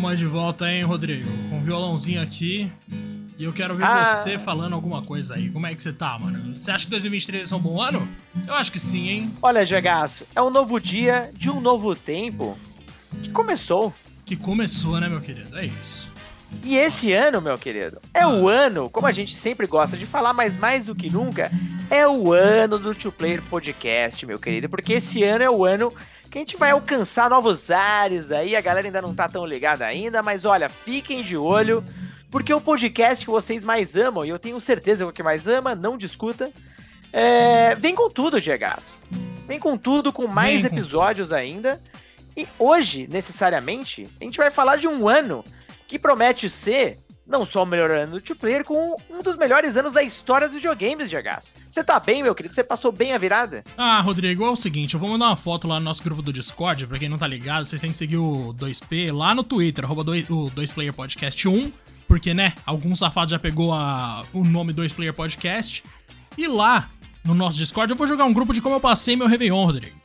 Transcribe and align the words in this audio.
Tamo 0.00 0.16
de 0.16 0.24
volta, 0.24 0.72
hein, 0.72 0.82
Rodrigo? 0.82 1.28
Com 1.50 1.58
um 1.58 1.62
violãozinho 1.62 2.22
aqui. 2.22 2.72
E 3.36 3.44
eu 3.44 3.52
quero 3.52 3.76
ver 3.76 3.84
ah. 3.84 4.06
você 4.06 4.38
falando 4.38 4.72
alguma 4.72 5.02
coisa 5.02 5.34
aí. 5.34 5.50
Como 5.50 5.66
é 5.66 5.74
que 5.74 5.82
você 5.82 5.92
tá, 5.92 6.18
mano? 6.18 6.58
Você 6.58 6.70
acha 6.70 6.86
que 6.86 6.90
2023 6.92 7.52
é 7.52 7.54
um 7.54 7.58
bom 7.58 7.78
ano? 7.78 8.08
Eu 8.48 8.54
acho 8.54 8.72
que 8.72 8.78
sim, 8.78 9.10
hein? 9.10 9.34
Olha, 9.42 9.64
Gegaço, 9.66 10.26
é 10.34 10.40
um 10.40 10.48
novo 10.48 10.80
dia 10.80 11.30
de 11.34 11.50
um 11.50 11.60
novo 11.60 11.94
tempo 11.94 12.56
que 13.22 13.28
começou. 13.28 13.92
Que 14.24 14.36
começou, 14.36 14.98
né, 14.98 15.06
meu 15.06 15.20
querido? 15.20 15.58
É 15.58 15.66
isso. 15.66 16.10
E 16.64 16.78
esse 16.78 17.12
Nossa. 17.12 17.28
ano, 17.28 17.42
meu 17.42 17.58
querido, 17.58 18.00
é 18.14 18.22
ah. 18.22 18.28
o 18.30 18.48
ano, 18.48 18.88
como 18.88 19.06
a 19.06 19.12
gente 19.12 19.36
sempre 19.36 19.66
gosta 19.66 19.98
de 19.98 20.06
falar, 20.06 20.32
mas 20.32 20.56
mais 20.56 20.86
do 20.86 20.94
que 20.94 21.10
nunca, 21.10 21.52
é 21.90 22.08
o 22.08 22.32
ano 22.32 22.78
do 22.78 22.94
Two 22.94 23.12
Player 23.12 23.42
Podcast, 23.42 24.24
meu 24.24 24.38
querido, 24.38 24.66
porque 24.66 24.94
esse 24.94 25.22
ano 25.22 25.44
é 25.44 25.50
o 25.50 25.62
ano 25.62 25.92
que 26.30 26.38
a 26.38 26.40
gente 26.40 26.56
vai 26.56 26.70
alcançar 26.70 27.28
novos 27.28 27.70
ares 27.70 28.30
aí, 28.30 28.54
a 28.54 28.60
galera 28.60 28.86
ainda 28.86 29.02
não 29.02 29.12
tá 29.12 29.28
tão 29.28 29.44
ligada 29.44 29.84
ainda, 29.84 30.22
mas 30.22 30.44
olha, 30.44 30.68
fiquem 30.68 31.22
de 31.22 31.36
olho, 31.36 31.84
porque 32.30 32.54
o 32.54 32.60
podcast 32.60 33.24
que 33.24 33.30
vocês 33.30 33.64
mais 33.64 33.96
amam, 33.96 34.24
e 34.24 34.28
eu 34.28 34.38
tenho 34.38 34.60
certeza 34.60 35.04
que 35.04 35.10
o 35.10 35.12
que 35.12 35.22
mais 35.22 35.48
ama, 35.48 35.74
não 35.74 35.98
discuta, 35.98 36.52
é... 37.12 37.74
vem 37.74 37.96
com 37.96 38.08
tudo, 38.08 38.40
Diego. 38.40 38.64
Vem 39.48 39.58
com 39.58 39.76
tudo, 39.76 40.12
com 40.12 40.28
mais 40.28 40.62
vem 40.62 40.70
episódios 40.70 41.32
ainda. 41.32 41.82
E 42.36 42.46
hoje, 42.56 43.08
necessariamente, 43.10 44.08
a 44.20 44.24
gente 44.24 44.38
vai 44.38 44.52
falar 44.52 44.76
de 44.76 44.86
um 44.86 45.08
ano 45.08 45.44
que 45.88 45.98
promete 45.98 46.48
ser 46.48 47.00
não 47.30 47.46
só 47.46 47.62
o 47.62 47.66
melhor 47.66 47.90
ano 47.90 48.14
do 48.14 48.20
two-player, 48.20 48.64
com 48.64 48.96
um 49.08 49.22
dos 49.22 49.36
melhores 49.36 49.76
anos 49.76 49.92
da 49.92 50.02
história 50.02 50.48
dos 50.48 50.56
videogames, 50.56 51.08
Diagaço. 51.08 51.54
Você 51.68 51.84
tá 51.84 52.00
bem, 52.00 52.22
meu 52.22 52.34
querido? 52.34 52.54
Você 52.54 52.64
passou 52.64 52.90
bem 52.90 53.12
a 53.12 53.18
virada? 53.18 53.62
Ah, 53.78 54.00
Rodrigo, 54.00 54.44
é 54.44 54.50
o 54.50 54.56
seguinte, 54.56 54.94
eu 54.94 55.00
vou 55.00 55.08
mandar 55.08 55.26
uma 55.26 55.36
foto 55.36 55.68
lá 55.68 55.78
no 55.78 55.84
nosso 55.84 56.02
grupo 56.02 56.20
do 56.20 56.32
Discord, 56.32 56.86
pra 56.88 56.98
quem 56.98 57.08
não 57.08 57.16
tá 57.16 57.26
ligado, 57.26 57.64
vocês 57.64 57.80
têm 57.80 57.92
que 57.92 57.96
seguir 57.96 58.16
o 58.16 58.52
2P 58.54 59.16
lá 59.16 59.34
no 59.34 59.44
Twitter, 59.44 59.84
arroba 59.84 60.02
2, 60.02 60.28
o 60.28 60.50
2Player 60.50 60.92
Podcast 60.92 61.48
1, 61.48 61.72
porque, 62.08 62.34
né, 62.34 62.54
algum 62.66 62.94
safado 62.96 63.30
já 63.30 63.38
pegou 63.38 63.72
a, 63.72 64.24
o 64.32 64.42
nome 64.44 64.74
2Player 64.74 65.14
Podcast, 65.14 65.84
e 66.36 66.48
lá, 66.48 66.90
no 67.24 67.34
nosso 67.34 67.58
Discord, 67.58 67.92
eu 67.92 67.96
vou 67.96 68.06
jogar 68.06 68.24
um 68.24 68.32
grupo 68.32 68.52
de 68.52 68.60
como 68.60 68.74
eu 68.74 68.80
passei 68.80 69.14
meu 69.14 69.28
Réveillon, 69.28 69.64
Rodrigo. 69.64 69.99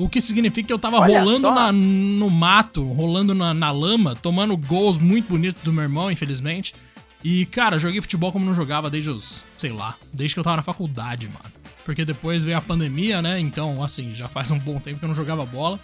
O 0.00 0.08
que 0.08 0.18
significa 0.18 0.68
que 0.68 0.72
eu 0.72 0.78
tava 0.78 0.98
Olha 0.98 1.20
rolando 1.20 1.50
na, 1.50 1.70
no 1.70 2.30
mato, 2.30 2.82
rolando 2.84 3.34
na, 3.34 3.52
na, 3.52 3.70
lama, 3.70 4.14
tomando 4.14 4.56
gols 4.56 4.96
muito 4.96 5.28
bonitos 5.28 5.62
do 5.62 5.70
meu 5.70 5.82
irmão, 5.82 6.10
infelizmente. 6.10 6.74
E, 7.22 7.44
cara, 7.44 7.78
joguei 7.78 8.00
futebol 8.00 8.32
como 8.32 8.46
não 8.46 8.54
jogava 8.54 8.88
desde 8.88 9.10
os, 9.10 9.44
sei 9.58 9.72
lá, 9.72 9.96
desde 10.10 10.34
que 10.34 10.40
eu 10.40 10.44
tava 10.44 10.56
na 10.56 10.62
faculdade, 10.62 11.28
mano. 11.28 11.52
Porque 11.84 12.02
depois 12.02 12.42
veio 12.42 12.56
a 12.56 12.62
pandemia, 12.62 13.20
né? 13.20 13.38
Então, 13.38 13.84
assim, 13.84 14.14
já 14.14 14.26
faz 14.26 14.50
um 14.50 14.58
bom 14.58 14.80
tempo 14.80 14.98
que 14.98 15.04
eu 15.04 15.08
não 15.08 15.14
jogava 15.14 15.44
bola. 15.44 15.78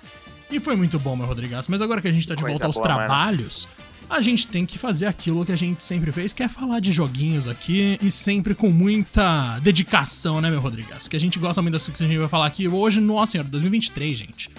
E 0.51 0.59
foi 0.61 0.77
muito 0.77 0.99
bom, 0.99 1.15
meu 1.15 1.27
Rodrigaço. 1.27 1.71
Mas 1.71 1.83
agora 1.83 2.01
que 2.01 2.09
a 2.09 2.13
gente 2.13 2.27
tá 2.27 2.35
de 2.35 2.41
Coisa 2.41 2.55
volta 2.55 2.67
aos 2.69 2.77
boa, 2.77 2.87
trabalhos, 2.89 3.69
mano 3.77 3.86
a 4.09 4.21
gente 4.21 4.47
tem 4.47 4.65
que 4.65 4.79
fazer 4.79 5.07
aquilo 5.07 5.45
que 5.45 5.53
a 5.53 5.57
gente 5.57 5.83
sempre 5.83 6.13
fez, 6.13 6.33
que 6.33 6.43
é 6.43 6.49
falar 6.49 6.81
de 6.81 6.93
joguinhos 6.93 7.49
aqui 7.49 7.99
e 8.01 8.11
sempre 8.11 8.55
com 8.55 8.71
muita 8.71 9.59
dedicação, 9.61 10.41
né, 10.41 10.51
meu 10.51 10.61
Rodrigues? 10.61 11.03
Porque 11.03 11.17
a 11.17 11.21
gente 11.21 11.39
gosta 11.39 11.61
muito 11.61 11.73
das 11.73 11.87
que 11.87 12.03
a 12.03 12.07
gente 12.07 12.19
vai 12.19 12.29
falar 12.29 12.47
aqui 12.47 12.69
hoje, 12.69 13.01
nossa 13.01 13.33
senhora, 13.33 13.49
2023, 13.49 14.19
gente. 14.19 14.51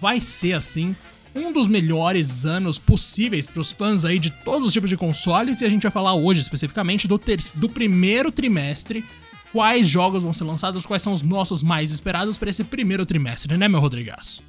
Vai 0.00 0.20
ser 0.20 0.52
assim 0.52 0.94
um 1.34 1.52
dos 1.52 1.68
melhores 1.68 2.44
anos 2.44 2.78
possíveis 2.78 3.46
para 3.46 3.60
os 3.60 3.72
fãs 3.72 4.04
aí 4.04 4.18
de 4.18 4.30
todos 4.30 4.68
os 4.68 4.72
tipos 4.72 4.90
de 4.90 4.96
consoles 4.96 5.60
e 5.60 5.64
a 5.64 5.68
gente 5.68 5.82
vai 5.82 5.90
falar 5.90 6.14
hoje 6.14 6.40
especificamente 6.40 7.06
do, 7.06 7.20
do 7.54 7.68
primeiro 7.68 8.32
trimestre, 8.32 9.04
quais 9.52 9.88
jogos 9.88 10.22
vão 10.22 10.32
ser 10.32 10.44
lançados, 10.44 10.86
quais 10.86 11.02
são 11.02 11.12
os 11.12 11.22
nossos 11.22 11.62
mais 11.62 11.90
esperados 11.90 12.38
para 12.38 12.50
esse 12.50 12.64
primeiro 12.64 13.06
trimestre, 13.06 13.56
né, 13.56 13.68
meu 13.68 13.80
Rodrigues? 13.80 14.42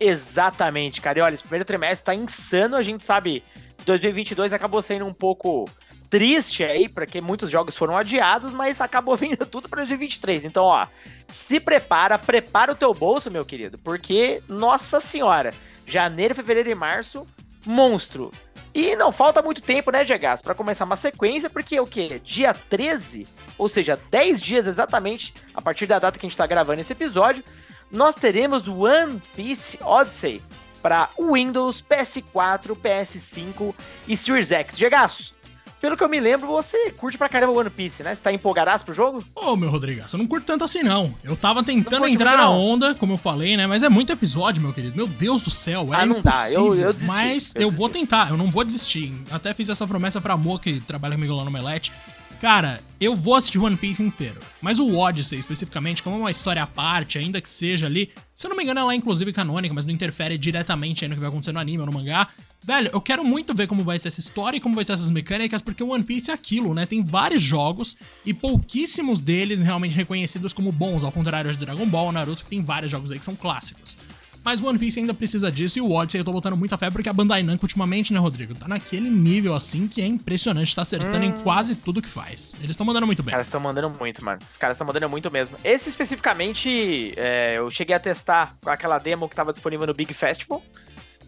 Exatamente, 0.00 1.00
cara. 1.00 1.18
E 1.18 1.22
olha, 1.22 1.34
esse 1.34 1.44
primeiro 1.44 1.64
trimestre 1.66 2.06
tá 2.06 2.14
insano. 2.14 2.74
A 2.74 2.82
gente 2.82 3.04
sabe, 3.04 3.44
2022 3.84 4.52
acabou 4.52 4.80
sendo 4.80 5.06
um 5.06 5.12
pouco 5.12 5.68
triste 6.08 6.64
aí, 6.64 6.88
porque 6.88 7.20
muitos 7.20 7.50
jogos 7.50 7.76
foram 7.76 7.96
adiados, 7.96 8.52
mas 8.52 8.80
acabou 8.80 9.14
vindo 9.18 9.44
tudo 9.46 9.68
para 9.68 9.82
2023. 9.82 10.46
Então, 10.46 10.64
ó, 10.64 10.86
se 11.28 11.60
prepara, 11.60 12.18
prepara 12.18 12.72
o 12.72 12.74
teu 12.74 12.92
bolso, 12.92 13.30
meu 13.30 13.44
querido, 13.44 13.78
porque, 13.78 14.42
nossa 14.48 14.98
senhora, 15.00 15.54
janeiro, 15.86 16.34
fevereiro 16.34 16.70
e 16.70 16.74
março, 16.74 17.26
monstro. 17.64 18.32
E 18.72 18.94
não 18.94 19.10
falta 19.10 19.42
muito 19.42 19.60
tempo, 19.60 19.90
né, 19.90 20.04
Gegas, 20.04 20.40
para 20.40 20.54
começar 20.54 20.84
uma 20.84 20.96
sequência, 20.96 21.50
porque 21.50 21.78
o 21.78 21.86
que? 21.86 22.20
Dia 22.20 22.54
13, 22.54 23.26
ou 23.58 23.68
seja, 23.68 23.98
10 24.10 24.40
dias 24.40 24.66
exatamente 24.66 25.34
a 25.52 25.60
partir 25.60 25.86
da 25.86 25.98
data 25.98 26.18
que 26.18 26.24
a 26.24 26.28
gente 26.28 26.36
tá 26.36 26.46
gravando 26.46 26.80
esse 26.80 26.92
episódio, 26.92 27.42
nós 27.90 28.14
teremos 28.14 28.68
One 28.68 29.20
Piece 29.34 29.78
Odyssey 29.82 30.42
para 30.82 31.10
Windows, 31.18 31.84
PS4, 31.88 32.76
PS5 32.76 33.74
e 34.08 34.16
Series 34.16 34.50
X. 34.50 34.78
Gegaço, 34.78 35.34
pelo 35.80 35.96
que 35.96 36.04
eu 36.04 36.08
me 36.08 36.20
lembro, 36.20 36.46
você 36.46 36.90
curte 36.90 37.16
pra 37.16 37.28
caramba 37.28 37.58
One 37.58 37.70
Piece, 37.70 38.02
né? 38.02 38.14
Você 38.14 38.22
tá 38.22 38.30
empolgadaço 38.30 38.84
pro 38.84 38.92
jogo? 38.92 39.24
Ô, 39.34 39.56
meu 39.56 39.70
Rodrigo, 39.70 40.04
eu 40.12 40.18
não 40.18 40.26
curto 40.26 40.44
tanto 40.44 40.62
assim, 40.62 40.82
não. 40.82 41.14
Eu 41.24 41.34
tava 41.36 41.62
tentando 41.62 42.06
entrar 42.06 42.36
na 42.36 42.50
onda, 42.50 42.94
como 42.94 43.14
eu 43.14 43.16
falei, 43.16 43.56
né? 43.56 43.66
Mas 43.66 43.82
é 43.82 43.88
muito 43.88 44.12
episódio, 44.12 44.62
meu 44.62 44.74
querido. 44.74 44.94
Meu 44.94 45.06
Deus 45.06 45.40
do 45.40 45.50
céu, 45.50 45.94
é 45.94 45.96
ah, 45.96 46.06
não 46.06 46.18
impossível. 46.18 46.30
Dá. 46.30 46.50
Eu, 46.50 46.74
eu 46.74 46.92
desisti, 46.92 47.06
mas 47.06 47.54
eu, 47.54 47.62
eu 47.62 47.70
vou 47.70 47.88
tentar, 47.88 48.28
eu 48.28 48.36
não 48.36 48.50
vou 48.50 48.62
desistir. 48.62 49.14
Até 49.30 49.54
fiz 49.54 49.70
essa 49.70 49.86
promessa 49.86 50.20
pra 50.20 50.36
Mo, 50.36 50.58
que 50.58 50.80
trabalha 50.80 51.14
comigo 51.14 51.34
lá 51.34 51.44
no 51.44 51.50
Melete. 51.50 51.90
Cara, 52.40 52.80
eu 52.98 53.14
vou 53.14 53.34
assistir 53.34 53.58
One 53.58 53.76
Piece 53.76 54.02
inteiro. 54.02 54.40
Mas 54.62 54.78
o 54.78 54.96
Odyssey, 54.96 55.38
especificamente, 55.38 56.02
como 56.02 56.16
é 56.16 56.18
uma 56.20 56.30
história 56.30 56.62
à 56.62 56.66
parte, 56.66 57.18
ainda 57.18 57.38
que 57.38 57.48
seja 57.48 57.84
ali. 57.84 58.10
Se 58.34 58.46
eu 58.46 58.48
não 58.48 58.56
me 58.56 58.62
engano, 58.62 58.80
ela 58.80 58.94
é 58.94 58.96
inclusive 58.96 59.30
canônica, 59.30 59.74
mas 59.74 59.84
não 59.84 59.92
interfere 59.92 60.38
diretamente 60.38 61.06
no 61.06 61.14
que 61.14 61.20
vai 61.20 61.28
acontecer 61.28 61.52
no 61.52 61.60
anime 61.60 61.80
ou 61.80 61.86
no 61.86 61.92
mangá. 61.92 62.28
Velho, 62.64 62.90
eu 62.94 63.00
quero 63.00 63.22
muito 63.22 63.52
ver 63.52 63.66
como 63.66 63.84
vai 63.84 63.98
ser 63.98 64.08
essa 64.08 64.20
história 64.20 64.56
e 64.56 64.60
como 64.60 64.74
vai 64.74 64.84
ser 64.84 64.94
essas 64.94 65.10
mecânicas, 65.10 65.60
porque 65.60 65.82
One 65.82 66.02
Piece 66.02 66.30
é 66.30 66.34
aquilo, 66.34 66.72
né? 66.72 66.86
Tem 66.86 67.04
vários 67.04 67.42
jogos 67.42 67.94
e 68.24 68.32
pouquíssimos 68.32 69.20
deles 69.20 69.60
realmente 69.60 69.94
reconhecidos 69.94 70.54
como 70.54 70.72
bons, 70.72 71.04
ao 71.04 71.12
contrário 71.12 71.52
de 71.52 71.58
Dragon 71.58 71.86
Ball, 71.86 72.10
Naruto, 72.10 72.44
que 72.44 72.50
tem 72.50 72.62
vários 72.62 72.90
jogos 72.90 73.12
aí 73.12 73.18
que 73.18 73.24
são 73.24 73.36
clássicos. 73.36 73.98
Mas 74.44 74.62
One 74.62 74.78
Piece 74.78 74.98
ainda 74.98 75.12
precisa 75.12 75.50
disso 75.52 75.78
e 75.78 75.82
o 75.82 75.92
Odyssey 75.92 76.20
eu 76.20 76.24
tô 76.24 76.32
botando 76.32 76.56
muita 76.56 76.78
fé 76.78 76.90
porque 76.90 77.08
a 77.08 77.12
Bandai 77.12 77.42
Namco 77.42 77.64
ultimamente, 77.64 78.12
né, 78.12 78.18
Rodrigo? 78.18 78.54
Tá 78.54 78.66
naquele 78.66 79.10
nível 79.10 79.54
assim 79.54 79.86
que 79.86 80.00
é 80.00 80.06
impressionante, 80.06 80.74
tá 80.74 80.82
acertando 80.82 81.18
hum. 81.18 81.24
em 81.24 81.32
quase 81.32 81.74
tudo 81.74 82.00
que 82.00 82.08
faz. 82.08 82.54
Eles 82.58 82.70
estão 82.70 82.86
mandando 82.86 83.06
muito 83.06 83.22
bem. 83.22 83.28
Os 83.28 83.32
caras 83.32 83.46
estão 83.46 83.60
mandando 83.60 83.90
muito, 83.90 84.24
mano. 84.24 84.38
Os 84.48 84.56
caras 84.56 84.76
estão 84.76 84.86
mandando 84.86 85.08
muito 85.08 85.30
mesmo. 85.30 85.56
Esse 85.62 85.90
especificamente, 85.90 87.12
é, 87.16 87.58
eu 87.58 87.70
cheguei 87.70 87.94
a 87.94 88.00
testar 88.00 88.56
com 88.62 88.70
aquela 88.70 88.98
demo 88.98 89.28
que 89.28 89.36
tava 89.36 89.52
disponível 89.52 89.86
no 89.86 89.94
Big 89.94 90.12
Festival. 90.14 90.62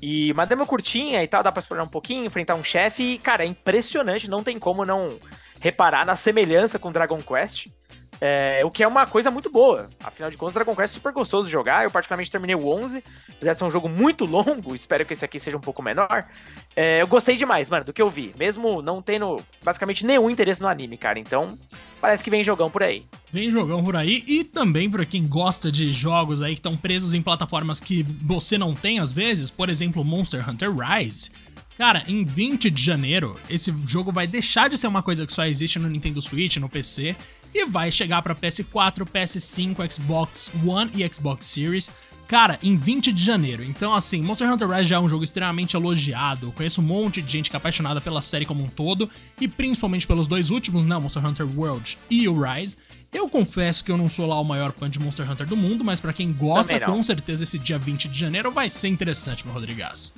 E 0.00 0.32
uma 0.32 0.44
demo 0.44 0.66
curtinha 0.66 1.22
e 1.22 1.28
tal, 1.28 1.44
dá 1.44 1.52
pra 1.52 1.60
explorar 1.60 1.84
um 1.84 1.88
pouquinho, 1.88 2.24
enfrentar 2.24 2.56
um 2.56 2.64
chefe. 2.64 3.14
E, 3.14 3.18
cara, 3.18 3.44
é 3.44 3.46
impressionante, 3.46 4.28
não 4.28 4.42
tem 4.42 4.58
como 4.58 4.84
não 4.84 5.18
reparar 5.60 6.04
na 6.04 6.16
semelhança 6.16 6.76
com 6.76 6.90
Dragon 6.90 7.22
Quest. 7.22 7.68
É, 8.20 8.62
o 8.64 8.70
que 8.70 8.82
é 8.82 8.88
uma 8.88 9.06
coisa 9.06 9.30
muito 9.30 9.50
boa. 9.50 9.90
Afinal 10.02 10.30
de 10.30 10.36
contas, 10.36 10.54
Dragon 10.54 10.76
Quest 10.76 10.94
é 10.94 10.94
super 10.94 11.12
gostoso 11.12 11.46
de 11.46 11.52
jogar. 11.52 11.84
Eu 11.84 11.90
particularmente 11.90 12.30
terminei 12.30 12.54
o 12.54 12.68
11. 12.68 13.02
Apesar 13.30 13.52
de 13.52 13.58
ser 13.58 13.64
um 13.64 13.70
jogo 13.70 13.88
muito 13.88 14.24
longo, 14.24 14.74
espero 14.74 15.04
que 15.04 15.12
esse 15.12 15.24
aqui 15.24 15.38
seja 15.40 15.56
um 15.56 15.60
pouco 15.60 15.82
menor. 15.82 16.26
É, 16.76 17.02
eu 17.02 17.06
gostei 17.08 17.36
demais, 17.36 17.68
mano, 17.68 17.84
do 17.84 17.92
que 17.92 18.00
eu 18.00 18.08
vi. 18.08 18.32
Mesmo 18.38 18.80
não 18.80 19.02
tendo 19.02 19.42
basicamente 19.64 20.06
nenhum 20.06 20.30
interesse 20.30 20.62
no 20.62 20.68
anime, 20.68 20.96
cara. 20.96 21.18
Então, 21.18 21.58
parece 22.00 22.22
que 22.22 22.30
vem 22.30 22.44
jogão 22.44 22.70
por 22.70 22.82
aí. 22.82 23.04
Vem 23.32 23.50
jogão 23.50 23.82
por 23.82 23.96
aí. 23.96 24.22
E 24.26 24.44
também 24.44 24.88
para 24.88 25.04
quem 25.04 25.26
gosta 25.26 25.72
de 25.72 25.90
jogos 25.90 26.42
aí 26.42 26.52
que 26.52 26.60
estão 26.60 26.76
presos 26.76 27.14
em 27.14 27.22
plataformas 27.22 27.80
que 27.80 28.02
você 28.02 28.56
não 28.56 28.72
tem 28.72 29.00
às 29.00 29.12
vezes. 29.12 29.50
Por 29.50 29.68
exemplo, 29.68 30.04
Monster 30.04 30.48
Hunter 30.48 30.72
Rise. 30.72 31.30
Cara, 31.76 32.04
em 32.06 32.24
20 32.24 32.70
de 32.70 32.80
janeiro, 32.80 33.34
esse 33.48 33.74
jogo 33.86 34.12
vai 34.12 34.26
deixar 34.26 34.68
de 34.68 34.76
ser 34.76 34.86
uma 34.86 35.02
coisa 35.02 35.26
que 35.26 35.32
só 35.32 35.44
existe 35.44 35.78
no 35.78 35.88
Nintendo 35.88 36.20
Switch, 36.20 36.58
no 36.58 36.68
PC, 36.68 37.16
e 37.54 37.66
vai 37.66 37.90
chegar 37.90 38.22
para 38.22 38.34
PS4, 38.34 39.06
PS5, 39.06 39.92
Xbox 39.92 40.50
One 40.66 40.90
e 40.94 41.14
Xbox 41.14 41.46
Series. 41.46 41.92
Cara, 42.26 42.58
em 42.62 42.76
20 42.76 43.12
de 43.12 43.22
janeiro. 43.22 43.62
Então, 43.62 43.92
assim, 43.92 44.22
Monster 44.22 44.50
Hunter 44.50 44.66
Rise 44.66 44.84
já 44.84 44.96
é 44.96 44.98
um 44.98 45.08
jogo 45.08 45.22
extremamente 45.22 45.76
elogiado. 45.76 46.46
Eu 46.46 46.52
conheço 46.52 46.80
um 46.80 46.84
monte 46.84 47.20
de 47.20 47.30
gente 47.30 47.50
que 47.50 47.56
é 47.56 47.58
apaixonada 47.58 48.00
pela 48.00 48.22
série 48.22 48.46
como 48.46 48.64
um 48.64 48.68
todo, 48.68 49.10
e 49.38 49.46
principalmente 49.46 50.06
pelos 50.06 50.26
dois 50.26 50.50
últimos, 50.50 50.84
né? 50.84 50.96
Monster 50.96 51.26
Hunter 51.26 51.46
World 51.46 51.98
e 52.08 52.26
o 52.26 52.40
Rise. 52.40 52.78
Eu 53.12 53.28
confesso 53.28 53.84
que 53.84 53.92
eu 53.92 53.98
não 53.98 54.08
sou 54.08 54.26
lá 54.26 54.40
o 54.40 54.44
maior 54.44 54.72
fã 54.72 54.88
de 54.88 54.98
Monster 54.98 55.30
Hunter 55.30 55.46
do 55.46 55.54
mundo, 55.58 55.84
mas 55.84 56.00
para 56.00 56.14
quem 56.14 56.32
gosta, 56.32 56.80
com 56.80 57.02
certeza 57.02 57.42
esse 57.42 57.58
dia 57.58 57.78
20 57.78 58.08
de 58.08 58.18
janeiro 58.18 58.50
vai 58.50 58.70
ser 58.70 58.88
interessante, 58.88 59.44
meu 59.44 59.52
Rodrigaço. 59.52 60.14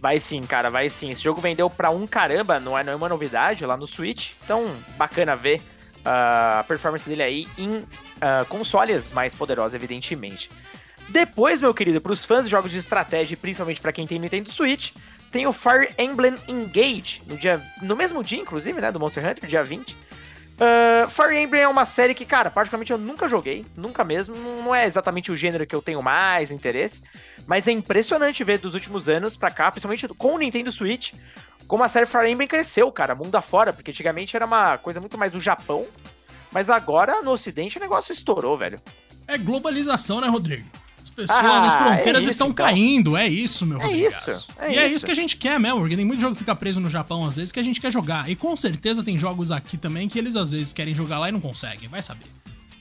Vai 0.00 0.20
sim, 0.20 0.42
cara, 0.42 0.70
vai 0.70 0.88
sim. 0.88 1.10
Esse 1.10 1.24
jogo 1.24 1.40
vendeu 1.40 1.68
pra 1.68 1.90
um 1.90 2.06
caramba, 2.06 2.60
não 2.60 2.78
é 2.78 2.84
nenhuma 2.84 3.08
novidade 3.08 3.66
lá 3.66 3.76
no 3.76 3.88
Switch, 3.88 4.34
então 4.44 4.76
bacana 4.96 5.34
ver 5.34 5.60
a 6.04 6.64
performance 6.66 7.08
dele 7.08 7.22
aí 7.22 7.48
em 7.56 7.78
uh, 7.78 8.44
consoles 8.48 9.12
mais 9.12 9.34
poderosos, 9.34 9.74
evidentemente. 9.74 10.50
Depois, 11.08 11.60
meu 11.60 11.72
querido, 11.72 12.00
para 12.00 12.12
os 12.12 12.24
fãs 12.24 12.44
de 12.44 12.50
jogos 12.50 12.70
de 12.70 12.78
estratégia, 12.78 13.36
principalmente 13.36 13.80
para 13.80 13.92
quem 13.92 14.06
tem 14.06 14.18
Nintendo 14.18 14.50
Switch, 14.50 14.92
tem 15.30 15.46
o 15.46 15.52
Fire 15.52 15.94
Emblem 15.98 16.34
Engage, 16.46 17.22
no, 17.26 17.36
dia, 17.36 17.62
no 17.82 17.96
mesmo 17.96 18.22
dia, 18.22 18.38
inclusive, 18.38 18.80
né, 18.80 18.92
do 18.92 19.00
Monster 19.00 19.26
Hunter, 19.26 19.48
dia 19.48 19.64
20. 19.64 19.92
Uh, 20.58 21.08
Fire 21.08 21.36
Emblem 21.36 21.62
é 21.62 21.68
uma 21.68 21.86
série 21.86 22.14
que, 22.14 22.24
cara, 22.24 22.50
particularmente 22.50 22.92
eu 22.92 22.98
nunca 22.98 23.28
joguei, 23.28 23.64
nunca 23.76 24.02
mesmo. 24.02 24.34
Não 24.34 24.74
é 24.74 24.86
exatamente 24.86 25.30
o 25.30 25.36
gênero 25.36 25.66
que 25.66 25.74
eu 25.74 25.80
tenho 25.80 26.02
mais 26.02 26.50
interesse, 26.50 27.02
mas 27.46 27.68
é 27.68 27.72
impressionante 27.72 28.42
ver 28.42 28.58
dos 28.58 28.74
últimos 28.74 29.08
anos 29.08 29.36
pra 29.36 29.50
cá, 29.50 29.70
principalmente 29.70 30.08
com 30.08 30.34
o 30.34 30.38
Nintendo 30.38 30.72
Switch, 30.72 31.12
como 31.68 31.84
a 31.84 31.88
série 31.88 32.06
Fire 32.06 32.28
Emblem 32.28 32.48
cresceu, 32.48 32.90
cara, 32.90 33.14
mundo 33.14 33.36
afora, 33.36 33.72
porque 33.72 33.92
antigamente 33.92 34.34
era 34.34 34.46
uma 34.46 34.78
coisa 34.78 34.98
muito 34.98 35.16
mais 35.16 35.32
do 35.32 35.40
Japão, 35.40 35.86
mas 36.50 36.70
agora 36.70 37.22
no 37.22 37.30
Ocidente 37.30 37.78
o 37.78 37.80
negócio 37.80 38.12
estourou, 38.12 38.56
velho. 38.56 38.80
É 39.28 39.38
globalização, 39.38 40.20
né, 40.20 40.28
Rodrigo? 40.28 40.66
pessoas, 41.18 41.42
ah, 41.42 41.66
as 41.66 41.74
fronteiras 41.74 42.20
é 42.20 42.20
isso, 42.20 42.30
estão 42.30 42.48
então. 42.48 42.66
caindo. 42.66 43.16
É 43.16 43.26
isso, 43.26 43.66
meu 43.66 43.80
É 43.82 43.90
isso. 43.90 44.46
É 44.56 44.68
e 44.68 44.72
isso. 44.72 44.80
é 44.80 44.86
isso 44.86 45.06
que 45.06 45.10
a 45.10 45.14
gente 45.14 45.36
quer 45.36 45.58
mesmo, 45.58 45.80
porque 45.80 45.96
tem 45.96 46.04
muito 46.04 46.20
jogo 46.20 46.34
que 46.34 46.38
fica 46.38 46.54
preso 46.54 46.80
no 46.80 46.88
Japão 46.88 47.26
às 47.26 47.36
vezes 47.36 47.50
que 47.50 47.58
a 47.58 47.62
gente 47.62 47.80
quer 47.80 47.90
jogar. 47.90 48.30
E 48.30 48.36
com 48.36 48.54
certeza 48.54 49.02
tem 49.02 49.18
jogos 49.18 49.50
aqui 49.50 49.76
também 49.76 50.08
que 50.08 50.18
eles 50.18 50.36
às 50.36 50.52
vezes 50.52 50.72
querem 50.72 50.94
jogar 50.94 51.18
lá 51.18 51.28
e 51.28 51.32
não 51.32 51.40
conseguem. 51.40 51.88
Vai 51.88 52.02
saber. 52.02 52.26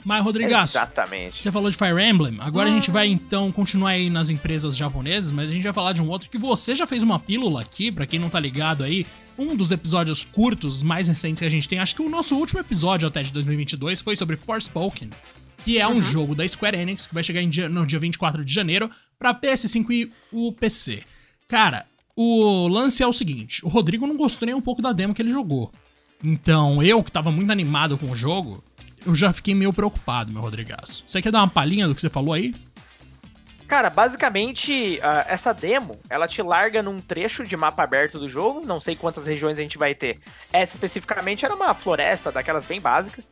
Mas, 0.08 0.24
Rodrigaço, 0.24 0.78
Exatamente. 0.78 1.44
você 1.44 1.52
falou 1.52 1.70
de 1.70 1.76
Fire 1.76 2.02
Emblem. 2.02 2.38
Agora 2.40 2.70
hum. 2.70 2.72
a 2.72 2.76
gente 2.76 2.90
vai 2.90 3.08
então 3.08 3.52
continuar 3.52 3.90
aí 3.90 4.10
nas 4.10 4.30
empresas 4.30 4.78
japonesas, 4.78 5.32
mas 5.32 5.50
a 5.50 5.54
gente 5.54 5.64
vai 5.64 5.74
falar 5.74 5.92
de 5.92 6.02
um 6.02 6.08
outro 6.08 6.30
que 6.30 6.38
você 6.38 6.74
já 6.74 6.88
fez 6.88 7.04
uma 7.04 7.20
pílula 7.20 7.60
aqui, 7.60 7.92
para 7.92 8.06
quem 8.06 8.18
não 8.18 8.30
tá 8.30 8.40
ligado 8.40 8.86
aí. 8.86 9.06
Um 9.38 9.54
dos 9.54 9.70
episódios 9.70 10.24
curtos 10.24 10.82
mais 10.82 11.10
recentes 11.10 11.42
que 11.42 11.46
a 11.46 11.52
gente 11.52 11.68
tem, 11.68 11.80
acho 11.80 11.94
que 11.94 12.02
o 12.02 12.08
nosso 12.08 12.38
último 12.38 12.62
episódio 12.62 13.06
até 13.06 13.22
de 13.22 13.34
2022 13.34 14.00
foi 14.00 14.16
sobre 14.16 14.38
Forspoken, 14.38 15.10
que 15.66 15.78
é 15.78 15.86
um 15.86 15.96
uhum. 15.96 16.02
jogo 16.02 16.34
da 16.34 16.48
Square 16.48 16.78
Enix 16.78 17.06
que 17.06 17.14
vai 17.14 17.22
chegar 17.22 17.44
dia, 17.44 17.68
no 17.68 17.86
dia 17.86 18.00
24 18.00 18.46
de 18.46 18.54
janeiro 18.54 18.90
para 19.20 19.36
PS5 19.36 19.92
e 19.92 20.12
o 20.32 20.54
PC. 20.54 21.04
Cara, 21.50 21.86
o 22.16 22.70
lance 22.70 23.04
é 23.04 23.08
o 23.08 23.12
seguinte: 23.12 23.60
o 23.66 23.68
Rodrigo 23.68 24.08
não 24.08 24.16
gostou 24.16 24.46
nem 24.46 24.56
um 24.56 24.62
pouco 24.62 24.82
da 24.82 24.94
demo 24.94 25.14
que 25.14 25.22
ele 25.22 25.34
jogou. 25.34 25.70
Então, 26.24 26.82
eu 26.82 27.04
que 27.04 27.12
tava 27.12 27.30
muito 27.30 27.52
animado 27.52 27.98
com 27.98 28.10
o 28.10 28.16
jogo, 28.16 28.64
eu 29.08 29.16
já 29.16 29.32
fiquei 29.32 29.56
meio 29.56 29.72
preocupado, 29.72 30.32
meu 30.32 30.42
Rodrigaço. 30.42 31.04
Você 31.08 31.22
quer 31.22 31.32
dar 31.32 31.40
uma 31.40 31.48
palhinha 31.48 31.88
do 31.88 31.96
que 31.96 32.02
você 32.02 32.10
falou 32.10 32.34
aí? 32.34 32.54
Cara, 33.68 33.90
basicamente, 33.90 35.00
uh, 35.00 35.26
essa 35.28 35.54
demo, 35.54 36.00
ela 36.10 36.28
te 36.28 36.42
larga 36.42 36.84
num 36.84 37.00
trecho 37.00 37.44
de 37.46 37.56
mapa 37.58 37.84
aberto 37.84 38.20
do 38.20 38.30
jogo, 38.30 38.66
não 38.66 38.80
sei 38.80 38.96
quantas 38.96 39.26
regiões 39.26 39.58
a 39.58 39.62
gente 39.62 39.78
vai 39.78 39.96
ter. 39.96 40.20
Essa 40.52 40.76
especificamente 40.76 41.46
era 41.46 41.56
uma 41.56 41.74
floresta, 41.74 42.32
daquelas 42.32 42.66
bem 42.66 42.80
básicas, 42.80 43.30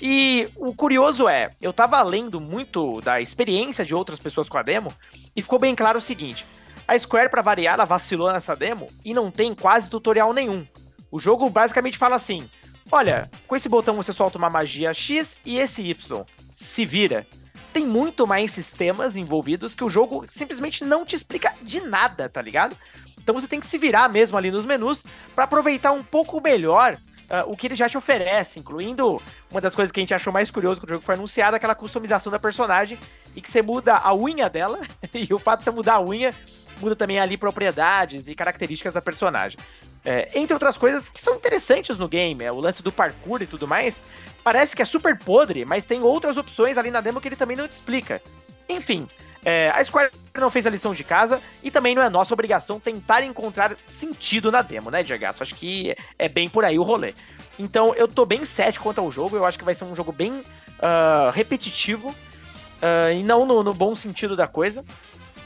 e 0.00 0.48
o 0.56 0.74
curioso 0.74 1.28
é, 1.28 1.50
eu 1.60 1.72
tava 1.72 2.02
lendo 2.02 2.40
muito 2.40 3.00
da 3.00 3.20
experiência 3.20 3.84
de 3.84 3.94
outras 3.94 4.18
pessoas 4.18 4.48
com 4.48 4.58
a 4.58 4.62
demo 4.62 4.92
e 5.34 5.40
ficou 5.40 5.58
bem 5.58 5.74
claro 5.74 5.98
o 5.98 6.02
seguinte: 6.02 6.46
a 6.86 6.98
Square, 6.98 7.30
para 7.30 7.42
variar, 7.42 7.74
ela 7.74 7.84
vacilou 7.84 8.32
nessa 8.32 8.54
demo 8.54 8.88
e 9.04 9.14
não 9.14 9.30
tem 9.30 9.54
quase 9.54 9.90
tutorial 9.90 10.32
nenhum. 10.32 10.66
O 11.10 11.18
jogo 11.18 11.48
basicamente 11.48 11.96
fala 11.96 12.16
assim: 12.16 12.48
olha, 12.90 13.30
com 13.46 13.56
esse 13.56 13.68
botão 13.68 13.96
você 13.96 14.12
solta 14.12 14.38
uma 14.38 14.50
magia 14.50 14.92
X 14.92 15.40
e 15.44 15.58
esse 15.58 15.82
Y. 15.82 16.24
Se 16.54 16.84
vira. 16.84 17.26
Tem 17.72 17.86
muito 17.86 18.26
mais 18.26 18.52
sistemas 18.52 19.16
envolvidos 19.16 19.74
que 19.74 19.84
o 19.84 19.90
jogo 19.90 20.24
simplesmente 20.28 20.84
não 20.84 21.04
te 21.04 21.14
explica 21.14 21.52
de 21.60 21.80
nada, 21.80 22.28
tá 22.28 22.40
ligado? 22.40 22.76
Então 23.20 23.34
você 23.34 23.46
tem 23.46 23.60
que 23.60 23.66
se 23.66 23.76
virar 23.76 24.08
mesmo 24.08 24.38
ali 24.38 24.50
nos 24.50 24.64
menus 24.64 25.04
para 25.34 25.44
aproveitar 25.44 25.92
um 25.92 26.02
pouco 26.02 26.40
melhor 26.40 26.98
uh, 27.26 27.50
o 27.50 27.56
que 27.56 27.66
ele 27.66 27.76
já 27.76 27.88
te 27.88 27.98
oferece, 27.98 28.58
incluindo 28.58 29.20
uma 29.50 29.60
das 29.60 29.74
coisas 29.74 29.92
que 29.92 30.00
a 30.00 30.02
gente 30.02 30.14
achou 30.14 30.32
mais 30.32 30.50
curioso 30.50 30.80
quando 30.80 30.90
o 30.90 30.94
jogo 30.94 31.04
foi 31.04 31.16
anunciado, 31.16 31.56
aquela 31.56 31.74
customização 31.74 32.30
da 32.30 32.38
personagem, 32.38 32.98
e 33.34 33.40
que 33.40 33.50
você 33.50 33.62
muda 33.62 33.96
a 33.96 34.14
unha 34.14 34.48
dela, 34.48 34.80
e 35.12 35.32
o 35.34 35.38
fato 35.38 35.60
de 35.60 35.64
você 35.64 35.70
mudar 35.70 35.94
a 35.94 36.02
unha 36.02 36.34
muda 36.80 36.94
também 36.94 37.18
ali 37.18 37.36
propriedades 37.36 38.28
e 38.28 38.34
características 38.34 38.94
da 38.94 39.02
personagem. 39.02 39.58
É, 40.08 40.30
entre 40.38 40.54
outras 40.54 40.78
coisas 40.78 41.10
que 41.10 41.20
são 41.20 41.34
interessantes 41.34 41.98
no 41.98 42.06
game, 42.06 42.44
é, 42.44 42.52
o 42.52 42.60
lance 42.60 42.80
do 42.80 42.92
parkour 42.92 43.42
e 43.42 43.46
tudo 43.46 43.66
mais, 43.66 44.04
parece 44.44 44.76
que 44.76 44.80
é 44.80 44.84
super 44.84 45.18
podre, 45.18 45.64
mas 45.64 45.84
tem 45.84 46.00
outras 46.00 46.36
opções 46.36 46.78
ali 46.78 46.92
na 46.92 47.00
demo 47.00 47.20
que 47.20 47.26
ele 47.26 47.34
também 47.34 47.56
não 47.56 47.66
te 47.66 47.72
explica. 47.72 48.22
Enfim, 48.68 49.08
é, 49.44 49.68
a 49.70 49.82
Square 49.82 50.12
não 50.36 50.48
fez 50.48 50.64
a 50.64 50.70
lição 50.70 50.94
de 50.94 51.02
casa 51.02 51.42
e 51.60 51.72
também 51.72 51.92
não 51.92 52.02
é 52.02 52.08
nossa 52.08 52.32
obrigação 52.32 52.78
tentar 52.78 53.24
encontrar 53.24 53.76
sentido 53.84 54.52
na 54.52 54.62
demo, 54.62 54.92
né, 54.92 55.02
Diego? 55.02 55.24
Acho 55.26 55.54
que 55.56 55.96
é 56.16 56.28
bem 56.28 56.48
por 56.48 56.64
aí 56.64 56.78
o 56.78 56.84
rolê. 56.84 57.12
Então 57.58 57.92
eu 57.94 58.06
tô 58.06 58.24
bem 58.24 58.44
cético 58.44 58.84
quanto 58.84 59.00
ao 59.00 59.10
jogo, 59.10 59.36
eu 59.36 59.44
acho 59.44 59.58
que 59.58 59.64
vai 59.64 59.74
ser 59.74 59.84
um 59.84 59.96
jogo 59.96 60.12
bem 60.12 60.34
uh, 60.34 61.30
repetitivo 61.32 62.10
uh, 62.10 63.12
e 63.12 63.22
não 63.22 63.44
no, 63.44 63.62
no, 63.62 63.74
bom 63.74 63.94
sentido 63.94 64.36
da 64.36 64.46
coisa. 64.46 64.84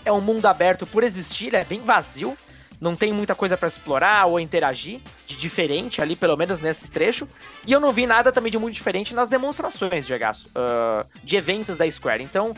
É 0.04 0.12
um 0.12 0.20
mundo 0.20 0.46
aberto 0.46 0.86
por 0.86 1.04
existir, 1.04 1.54
é 1.54 1.64
bem 1.64 1.80
vazio, 1.80 2.36
não 2.80 2.96
tem 2.96 3.12
muita 3.12 3.34
coisa 3.34 3.56
para 3.56 3.68
explorar 3.68 4.26
ou 4.26 4.40
interagir 4.40 5.00
de 5.26 5.36
diferente 5.36 6.00
ali, 6.00 6.16
pelo 6.16 6.36
menos 6.36 6.60
nesse 6.60 6.90
trecho. 6.90 7.28
E 7.66 7.72
eu 7.72 7.80
não 7.80 7.92
vi 7.92 8.06
nada 8.06 8.32
também 8.32 8.50
de 8.50 8.58
muito 8.58 8.74
diferente 8.74 9.14
nas 9.14 9.28
demonstrações, 9.28 10.06
Diego, 10.06 10.24
uh, 10.24 11.06
de 11.22 11.36
eventos 11.36 11.76
da 11.76 11.90
Square. 11.90 12.22
Então 12.22 12.54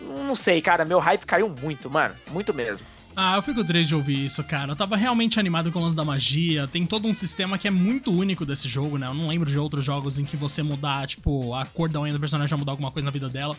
não 0.00 0.34
sei, 0.34 0.60
cara, 0.60 0.84
meu 0.84 0.98
hype 0.98 1.24
caiu 1.26 1.48
muito, 1.48 1.90
mano. 1.90 2.14
Muito 2.30 2.52
mesmo. 2.54 2.86
Ah, 3.14 3.36
eu 3.36 3.42
fico 3.42 3.64
triste 3.64 3.88
de 3.88 3.94
ouvir 3.94 4.24
isso, 4.24 4.42
cara. 4.44 4.72
Eu 4.72 4.76
tava 4.76 4.96
realmente 4.96 5.38
animado 5.38 5.70
com 5.70 5.78
o 5.78 5.82
lance 5.82 5.96
da 5.96 6.04
magia. 6.04 6.68
Tem 6.68 6.86
todo 6.86 7.08
um 7.08 7.12
sistema 7.12 7.58
que 7.58 7.66
é 7.68 7.70
muito 7.70 8.12
único 8.12 8.46
desse 8.46 8.68
jogo, 8.68 8.96
né? 8.96 9.06
Eu 9.08 9.14
não 9.14 9.28
lembro 9.28 9.50
de 9.50 9.58
outros 9.58 9.84
jogos 9.84 10.18
em 10.18 10.24
que 10.24 10.36
você 10.36 10.62
mudar, 10.62 11.06
tipo, 11.06 11.52
a 11.54 11.66
cor 11.66 11.88
da 11.88 12.00
unha 12.00 12.12
do 12.12 12.20
personagem 12.20 12.50
vai 12.50 12.58
mudar 12.58 12.72
alguma 12.72 12.90
coisa 12.90 13.04
na 13.04 13.10
vida 13.10 13.28
dela. 13.28 13.56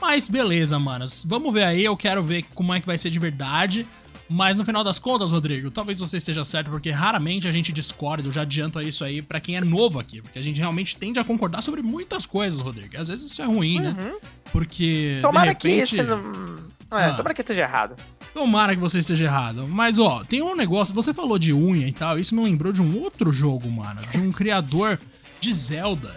Mas 0.00 0.26
beleza, 0.26 0.78
manos. 0.78 1.24
Vamos 1.28 1.52
ver 1.52 1.64
aí, 1.64 1.84
eu 1.84 1.96
quero 1.96 2.22
ver 2.22 2.44
como 2.54 2.74
é 2.74 2.80
que 2.80 2.86
vai 2.86 2.98
ser 2.98 3.10
de 3.10 3.18
verdade. 3.18 3.86
Mas 4.28 4.56
no 4.56 4.64
final 4.64 4.82
das 4.82 4.98
contas, 4.98 5.32
Rodrigo, 5.32 5.70
talvez 5.70 5.98
você 5.98 6.16
esteja 6.16 6.44
certo, 6.44 6.70
porque 6.70 6.90
raramente 6.90 7.46
a 7.46 7.52
gente 7.52 7.72
discorda, 7.72 8.26
eu 8.26 8.32
já 8.32 8.42
adianto 8.42 8.80
isso 8.80 9.04
aí 9.04 9.20
para 9.20 9.38
quem 9.38 9.56
é 9.56 9.60
novo 9.60 9.98
aqui, 9.98 10.22
porque 10.22 10.38
a 10.38 10.42
gente 10.42 10.58
realmente 10.58 10.96
tende 10.96 11.18
a 11.18 11.24
concordar 11.24 11.62
sobre 11.62 11.82
muitas 11.82 12.24
coisas, 12.24 12.58
Rodrigo. 12.58 12.98
Às 12.98 13.08
vezes 13.08 13.30
isso 13.30 13.42
é 13.42 13.44
ruim, 13.44 13.80
né? 13.80 13.88
uhum. 13.90 14.04
né? 14.04 14.14
Porque. 14.50 15.18
Tomara 15.20 15.48
repente... 15.48 15.90
que 15.90 15.96
você 15.96 16.02
não. 16.02 16.74
É, 16.92 17.06
ah, 17.06 17.14
tomara 17.14 17.34
que 17.34 17.40
esteja 17.40 17.62
errado. 17.62 17.96
Tomara 18.32 18.74
que 18.74 18.80
você 18.80 18.98
esteja 18.98 19.24
errado. 19.24 19.66
Mas, 19.68 19.98
ó, 19.98 20.22
tem 20.24 20.42
um 20.42 20.54
negócio. 20.54 20.94
Você 20.94 21.12
falou 21.12 21.38
de 21.38 21.52
unha 21.52 21.88
e 21.88 21.92
tal. 21.92 22.18
Isso 22.18 22.34
me 22.34 22.42
lembrou 22.42 22.72
de 22.72 22.80
um 22.80 23.02
outro 23.02 23.32
jogo, 23.32 23.68
mano. 23.70 24.00
De 24.12 24.18
um 24.18 24.30
criador 24.30 24.98
de 25.40 25.52
Zelda. 25.52 26.14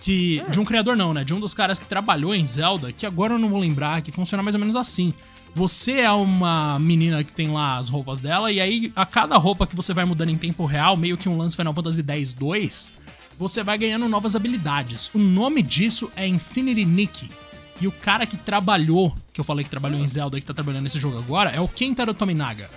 Que. 0.00 0.42
Hum. 0.46 0.50
De 0.50 0.60
um 0.60 0.64
criador, 0.64 0.96
não, 0.96 1.12
né? 1.12 1.24
De 1.24 1.34
um 1.34 1.40
dos 1.40 1.52
caras 1.52 1.78
que 1.78 1.86
trabalhou 1.86 2.34
em 2.34 2.46
Zelda. 2.46 2.90
Que 2.92 3.04
agora 3.04 3.34
eu 3.34 3.38
não 3.38 3.48
vou 3.48 3.60
lembrar. 3.60 4.00
Que 4.02 4.10
funciona 4.10 4.42
mais 4.42 4.54
ou 4.54 4.60
menos 4.60 4.76
assim. 4.76 5.12
Você 5.54 6.00
é 6.00 6.10
uma 6.10 6.80
menina 6.80 7.22
que 7.22 7.32
tem 7.32 7.48
lá 7.48 7.78
as 7.78 7.88
roupas 7.88 8.18
dela, 8.18 8.50
e 8.50 8.60
aí 8.60 8.92
a 8.96 9.06
cada 9.06 9.36
roupa 9.36 9.68
que 9.68 9.76
você 9.76 9.94
vai 9.94 10.04
mudando 10.04 10.30
em 10.30 10.36
tempo 10.36 10.66
real, 10.66 10.96
meio 10.96 11.16
que 11.16 11.28
um 11.28 11.36
lance 11.36 11.54
Final 11.54 11.72
Fantasy 11.72 12.02
X-2, 12.06 12.90
você 13.38 13.62
vai 13.62 13.78
ganhando 13.78 14.08
novas 14.08 14.34
habilidades. 14.34 15.10
O 15.14 15.18
nome 15.18 15.62
disso 15.62 16.10
é 16.16 16.26
Infinity 16.26 16.84
Nikki. 16.84 17.30
E 17.80 17.86
o 17.86 17.92
cara 17.92 18.26
que 18.26 18.36
trabalhou, 18.36 19.14
que 19.32 19.40
eu 19.40 19.44
falei 19.44 19.64
que 19.64 19.70
trabalhou 19.70 20.00
em 20.00 20.06
Zelda 20.06 20.36
e 20.36 20.40
que 20.40 20.46
tá 20.46 20.54
trabalhando 20.54 20.84
nesse 20.84 20.98
jogo 20.98 21.18
agora, 21.18 21.50
é 21.50 21.60
o 21.60 21.68
Kentaro 21.68 22.14
Tominaga. 22.14 22.68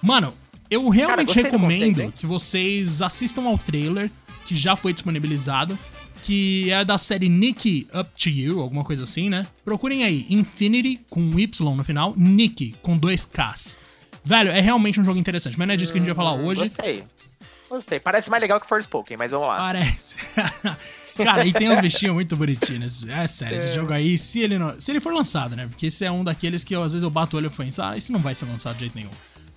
Mano, 0.00 0.32
eu 0.70 0.88
realmente 0.88 1.34
cara, 1.34 1.50
recomendo 1.50 2.12
que 2.12 2.26
vocês 2.26 3.02
assistam 3.02 3.44
ao 3.44 3.58
trailer 3.58 4.10
que 4.46 4.54
já 4.54 4.76
foi 4.76 4.92
disponibilizado 4.92 5.78
que 6.22 6.70
é 6.70 6.84
da 6.84 6.96
série 6.96 7.28
Nick 7.28 7.88
Up 7.92 8.08
to 8.16 8.30
You, 8.30 8.60
alguma 8.60 8.84
coisa 8.84 9.02
assim, 9.02 9.28
né? 9.28 9.46
Procurem 9.64 10.04
aí, 10.04 10.24
Infinity 10.30 11.00
com 11.10 11.38
Y 11.38 11.76
no 11.76 11.84
final, 11.84 12.14
Nick 12.16 12.76
com 12.80 12.96
dois 12.96 13.26
Ks. 13.26 13.76
Velho, 14.24 14.50
é 14.50 14.60
realmente 14.60 15.00
um 15.00 15.04
jogo 15.04 15.18
interessante, 15.18 15.58
mas 15.58 15.66
não 15.66 15.74
é 15.74 15.76
disso 15.76 15.92
que 15.92 15.98
a 15.98 16.00
gente 16.00 16.08
vai 16.08 16.14
falar 16.14 16.34
hum, 16.34 16.46
hoje. 16.46 16.60
Gostei. 16.60 17.04
Gostei. 17.68 17.98
Parece 17.98 18.30
mais 18.30 18.40
legal 18.40 18.60
que 18.60 18.68
Forspoken, 18.68 19.16
mas 19.16 19.32
vamos 19.32 19.48
lá. 19.48 19.56
Parece. 19.56 20.16
Cara, 21.16 21.44
e 21.44 21.52
tem 21.52 21.68
uns 21.68 21.80
bichinhos 21.80 22.14
muito 22.14 22.36
bonitinhos. 22.36 23.06
É 23.06 23.26
sério, 23.26 23.54
é. 23.54 23.58
esse 23.58 23.72
jogo 23.72 23.92
aí, 23.92 24.16
se 24.16 24.40
ele 24.40 24.58
não, 24.58 24.78
se 24.78 24.92
ele 24.92 25.00
for 25.00 25.12
lançado, 25.12 25.56
né? 25.56 25.66
Porque 25.66 25.86
esse 25.86 26.04
é 26.04 26.10
um 26.10 26.22
daqueles 26.22 26.62
que 26.62 26.74
eu, 26.74 26.84
às 26.84 26.92
vezes 26.92 27.02
eu 27.02 27.10
bato 27.10 27.36
o 27.36 27.38
olho 27.38 27.48
e 27.48 27.50
penso, 27.50 27.82
ah, 27.82 27.96
isso 27.96 28.12
não 28.12 28.20
vai 28.20 28.34
ser 28.34 28.46
lançado 28.46 28.74
de 28.74 28.80
jeito 28.80 28.94
nenhum. 28.94 29.10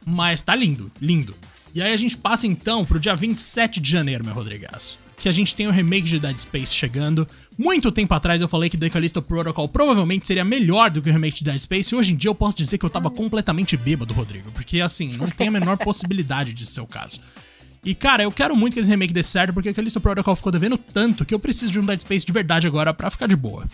Mas 0.05 0.41
tá 0.41 0.55
lindo, 0.55 0.91
lindo. 0.99 1.35
E 1.73 1.81
aí 1.81 1.93
a 1.93 1.97
gente 1.97 2.17
passa 2.17 2.47
então 2.47 2.83
pro 2.83 2.99
dia 2.99 3.15
27 3.15 3.79
de 3.79 3.91
janeiro, 3.91 4.25
meu 4.25 4.33
Rodrigaço 4.33 5.04
que 5.17 5.29
a 5.29 5.31
gente 5.31 5.55
tem 5.55 5.67
o 5.67 5.71
remake 5.71 6.07
de 6.07 6.19
Dead 6.19 6.37
Space 6.37 6.73
chegando. 6.73 7.27
Muito 7.57 7.91
tempo 7.91 8.13
atrás 8.13 8.41
eu 8.41 8.47
falei 8.47 8.69
que 8.69 8.77
The 8.77 8.89
Callisto 8.89 9.21
Protocol 9.21 9.67
provavelmente 9.69 10.27
seria 10.27 10.43
melhor 10.43 10.89
do 10.89 11.01
que 11.01 11.09
o 11.09 11.13
remake 11.13 11.37
de 11.37 11.45
Dead 11.45 11.59
Space, 11.59 11.93
e 11.93 11.97
hoje 11.97 12.13
em 12.13 12.15
dia 12.15 12.29
eu 12.29 12.35
posso 12.35 12.57
dizer 12.57 12.77
que 12.77 12.85
eu 12.85 12.89
tava 12.89 13.09
completamente 13.09 13.77
bêbado, 13.77 14.13
Rodrigo, 14.13 14.51
porque 14.51 14.81
assim, 14.81 15.15
não 15.17 15.27
tem 15.27 15.47
a 15.47 15.51
menor 15.51 15.77
possibilidade 15.83 16.53
de 16.53 16.65
ser 16.65 16.81
o 16.81 16.87
caso. 16.87 17.21
E 17.83 17.93
cara, 17.93 18.23
eu 18.23 18.31
quero 18.31 18.55
muito 18.55 18.73
que 18.73 18.79
esse 18.79 18.89
remake 18.89 19.13
dê 19.13 19.23
certo, 19.23 19.53
porque 19.53 19.69
o 19.69 19.73
Callisto 19.73 20.01
Protocol 20.01 20.35
ficou 20.35 20.51
devendo 20.51 20.77
tanto 20.77 21.23
que 21.23 21.33
eu 21.33 21.39
preciso 21.39 21.71
de 21.71 21.79
um 21.79 21.85
Dead 21.85 22.01
Space 22.01 22.25
de 22.25 22.33
verdade 22.33 22.67
agora 22.67 22.93
para 22.93 23.09
ficar 23.09 23.27
de 23.27 23.35
boa. 23.35 23.65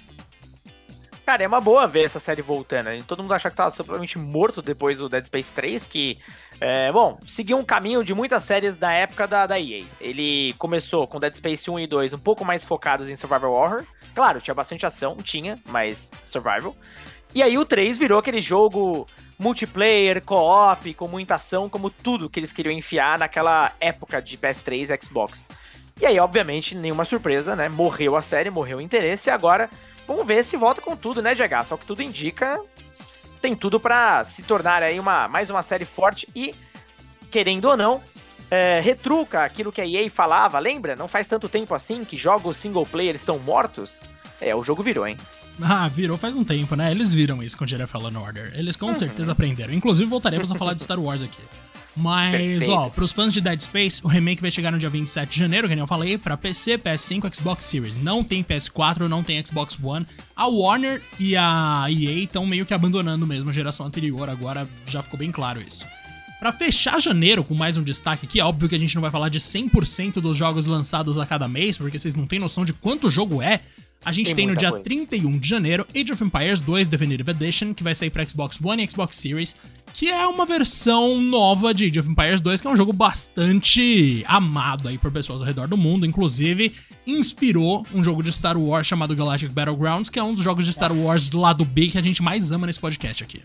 Cara, 1.25 1.43
é 1.43 1.47
uma 1.47 1.61
boa 1.61 1.87
ver 1.87 2.05
essa 2.05 2.19
série 2.19 2.41
voltando. 2.41 2.87
Né? 2.87 3.03
Todo 3.05 3.21
mundo 3.21 3.33
acha 3.33 3.49
que 3.49 3.55
tava 3.55 3.71
totalmente 3.71 4.17
morto 4.17 4.61
depois 4.61 4.97
do 4.97 5.07
Dead 5.07 5.23
Space 5.25 5.53
3, 5.53 5.85
que, 5.85 6.17
é, 6.59 6.91
bom, 6.91 7.19
seguiu 7.25 7.57
um 7.57 7.63
caminho 7.63 8.03
de 8.03 8.13
muitas 8.13 8.43
séries 8.43 8.75
da 8.75 8.91
época 8.91 9.27
da, 9.27 9.45
da 9.45 9.59
EA. 9.59 9.83
Ele 9.99 10.53
começou 10.57 11.07
com 11.07 11.19
Dead 11.19 11.33
Space 11.35 11.69
1 11.69 11.79
e 11.79 11.87
2 11.87 12.13
um 12.13 12.19
pouco 12.19 12.43
mais 12.43 12.65
focados 12.65 13.09
em 13.09 13.15
survival 13.15 13.53
horror. 13.53 13.83
Claro, 14.15 14.41
tinha 14.41 14.53
bastante 14.53 14.85
ação, 14.85 15.15
tinha, 15.17 15.59
mas 15.67 16.11
survival. 16.25 16.75
E 17.33 17.41
aí 17.41 17.57
o 17.57 17.65
3 17.65 17.97
virou 17.97 18.19
aquele 18.19 18.41
jogo 18.41 19.07
multiplayer, 19.39 20.21
co-op, 20.21 20.93
com 20.95 21.07
muita 21.07 21.35
ação, 21.35 21.69
como 21.69 21.89
tudo 21.89 22.29
que 22.29 22.39
eles 22.39 22.51
queriam 22.51 22.73
enfiar 22.73 23.17
naquela 23.17 23.71
época 23.79 24.21
de 24.21 24.37
PS3 24.37 24.93
e 24.93 25.05
Xbox. 25.05 25.45
E 25.99 26.05
aí, 26.05 26.19
obviamente, 26.19 26.75
nenhuma 26.75 27.05
surpresa, 27.05 27.55
né? 27.55 27.69
Morreu 27.69 28.15
a 28.15 28.21
série, 28.21 28.49
morreu 28.49 28.79
o 28.79 28.81
interesse, 28.81 29.29
e 29.29 29.31
agora 29.31 29.69
vamos 30.11 30.27
ver 30.27 30.43
se 30.43 30.57
volta 30.57 30.81
com 30.81 30.95
tudo, 30.95 31.21
né, 31.21 31.33
GH? 31.33 31.65
Só 31.65 31.77
que 31.77 31.85
tudo 31.85 32.03
indica, 32.03 32.61
tem 33.41 33.55
tudo 33.55 33.79
para 33.79 34.23
se 34.25 34.43
tornar 34.43 34.83
aí 34.83 34.99
uma, 34.99 35.27
mais 35.27 35.49
uma 35.49 35.63
série 35.63 35.85
forte 35.85 36.27
e, 36.35 36.53
querendo 37.29 37.65
ou 37.65 37.77
não, 37.77 38.03
é, 38.49 38.81
retruca 38.81 39.43
aquilo 39.43 39.71
que 39.71 39.79
a 39.79 39.87
EA 39.87 40.09
falava, 40.09 40.59
lembra? 40.59 40.95
Não 40.95 41.07
faz 41.07 41.27
tanto 41.27 41.47
tempo 41.47 41.73
assim 41.73 42.03
que 42.03 42.17
jogos 42.17 42.57
single 42.57 42.85
player 42.85 43.15
estão 43.15 43.39
mortos. 43.39 44.03
É, 44.39 44.53
o 44.53 44.61
jogo 44.61 44.83
virou, 44.83 45.07
hein? 45.07 45.15
Ah, 45.61 45.87
virou 45.87 46.17
faz 46.17 46.35
um 46.35 46.43
tempo, 46.43 46.75
né? 46.75 46.91
Eles 46.91 47.13
viram 47.13 47.41
isso 47.41 47.57
com 47.57 47.65
Jedi 47.65 47.87
Fallen 47.87 48.17
Order. 48.17 48.51
Eles 48.55 48.75
com 48.75 48.87
uhum. 48.87 48.93
certeza 48.93 49.31
aprenderam. 49.31 49.73
Inclusive, 49.73 50.09
voltaremos 50.09 50.51
a 50.51 50.55
falar 50.55 50.73
de 50.73 50.83
Star 50.83 50.99
Wars 50.99 51.23
aqui. 51.23 51.41
Mas, 51.95 52.31
Perfeito. 52.31 52.71
ó, 52.71 52.89
pros 52.89 53.11
fãs 53.11 53.33
de 53.33 53.41
Dead 53.41 53.59
Space, 53.61 54.01
o 54.03 54.07
remake 54.07 54.41
vai 54.41 54.49
chegar 54.49 54.71
no 54.71 54.77
dia 54.77 54.89
27 54.89 55.29
de 55.31 55.37
janeiro, 55.37 55.67
que 55.67 55.75
nem 55.75 55.81
eu 55.81 55.87
falei, 55.87 56.17
pra 56.17 56.37
PC, 56.37 56.77
PS5, 56.77 57.35
Xbox 57.35 57.65
Series. 57.65 57.97
Não 57.97 58.23
tem 58.23 58.43
PS4, 58.43 59.07
não 59.07 59.21
tem 59.21 59.43
Xbox 59.45 59.77
One. 59.81 60.07
A 60.35 60.47
Warner 60.47 61.01
e 61.19 61.35
a 61.35 61.85
EA 61.89 62.23
estão 62.23 62.45
meio 62.45 62.65
que 62.65 62.73
abandonando 62.73 63.27
mesmo 63.27 63.49
a 63.49 63.53
geração 63.53 63.85
anterior, 63.85 64.29
agora 64.29 64.67
já 64.87 65.01
ficou 65.01 65.19
bem 65.19 65.31
claro 65.31 65.61
isso. 65.61 65.85
Para 66.39 66.51
fechar 66.51 66.99
janeiro 66.99 67.43
com 67.43 67.53
mais 67.53 67.77
um 67.77 67.83
destaque 67.83 68.25
aqui, 68.25 68.39
é 68.39 68.43
óbvio 68.43 68.67
que 68.67 68.73
a 68.73 68.79
gente 68.79 68.95
não 68.95 69.01
vai 69.01 69.11
falar 69.11 69.29
de 69.29 69.39
100% 69.39 70.13
dos 70.13 70.35
jogos 70.35 70.65
lançados 70.65 71.19
a 71.19 71.25
cada 71.25 71.47
mês, 71.47 71.77
porque 71.77 71.99
vocês 71.99 72.15
não 72.15 72.25
têm 72.25 72.39
noção 72.39 72.65
de 72.65 72.73
quanto 72.73 73.09
jogo 73.09 73.43
é, 73.43 73.59
a 74.03 74.11
gente 74.11 74.27
tem, 74.27 74.35
tem 74.35 74.47
no 74.47 74.55
dia 74.55 74.69
coisa. 74.69 74.83
31 74.83 75.37
de 75.37 75.47
janeiro 75.47 75.85
Age 75.95 76.13
of 76.13 76.23
Empires 76.23 76.61
2 76.61 76.87
Definitive 76.87 77.29
Edition, 77.31 77.73
que 77.73 77.83
vai 77.83 77.93
sair 77.93 78.09
para 78.09 78.27
Xbox 78.27 78.59
One 78.61 78.83
e 78.83 78.89
Xbox 78.89 79.15
Series, 79.15 79.55
que 79.93 80.09
é 80.09 80.25
uma 80.25 80.45
versão 80.45 81.21
nova 81.21 81.73
de 81.73 81.85
Age 81.85 81.99
of 81.99 82.09
Empires 82.09 82.41
2, 82.41 82.61
que 82.61 82.67
é 82.67 82.69
um 82.69 82.77
jogo 82.77 82.91
bastante 82.93 84.23
amado 84.27 84.87
aí 84.87 84.97
por 84.97 85.11
pessoas 85.11 85.41
ao 85.41 85.47
redor 85.47 85.67
do 85.67 85.77
mundo, 85.77 86.05
inclusive 86.05 86.73
inspirou 87.05 87.85
um 87.93 88.03
jogo 88.03 88.23
de 88.23 88.31
Star 88.31 88.57
Wars 88.57 88.87
chamado 88.87 89.15
Galactic 89.15 89.51
Battlegrounds, 89.51 90.09
que 90.09 90.19
é 90.19 90.23
um 90.23 90.33
dos 90.33 90.43
jogos 90.43 90.65
de 90.65 90.73
Star. 90.73 90.91
Wars 90.91 91.29
do 91.29 91.39
lado 91.39 91.63
B 91.63 91.87
que 91.87 91.97
a 91.97 92.01
gente 92.01 92.21
mais 92.21 92.51
ama 92.51 92.67
nesse 92.67 92.79
podcast 92.79 93.23
aqui. 93.23 93.41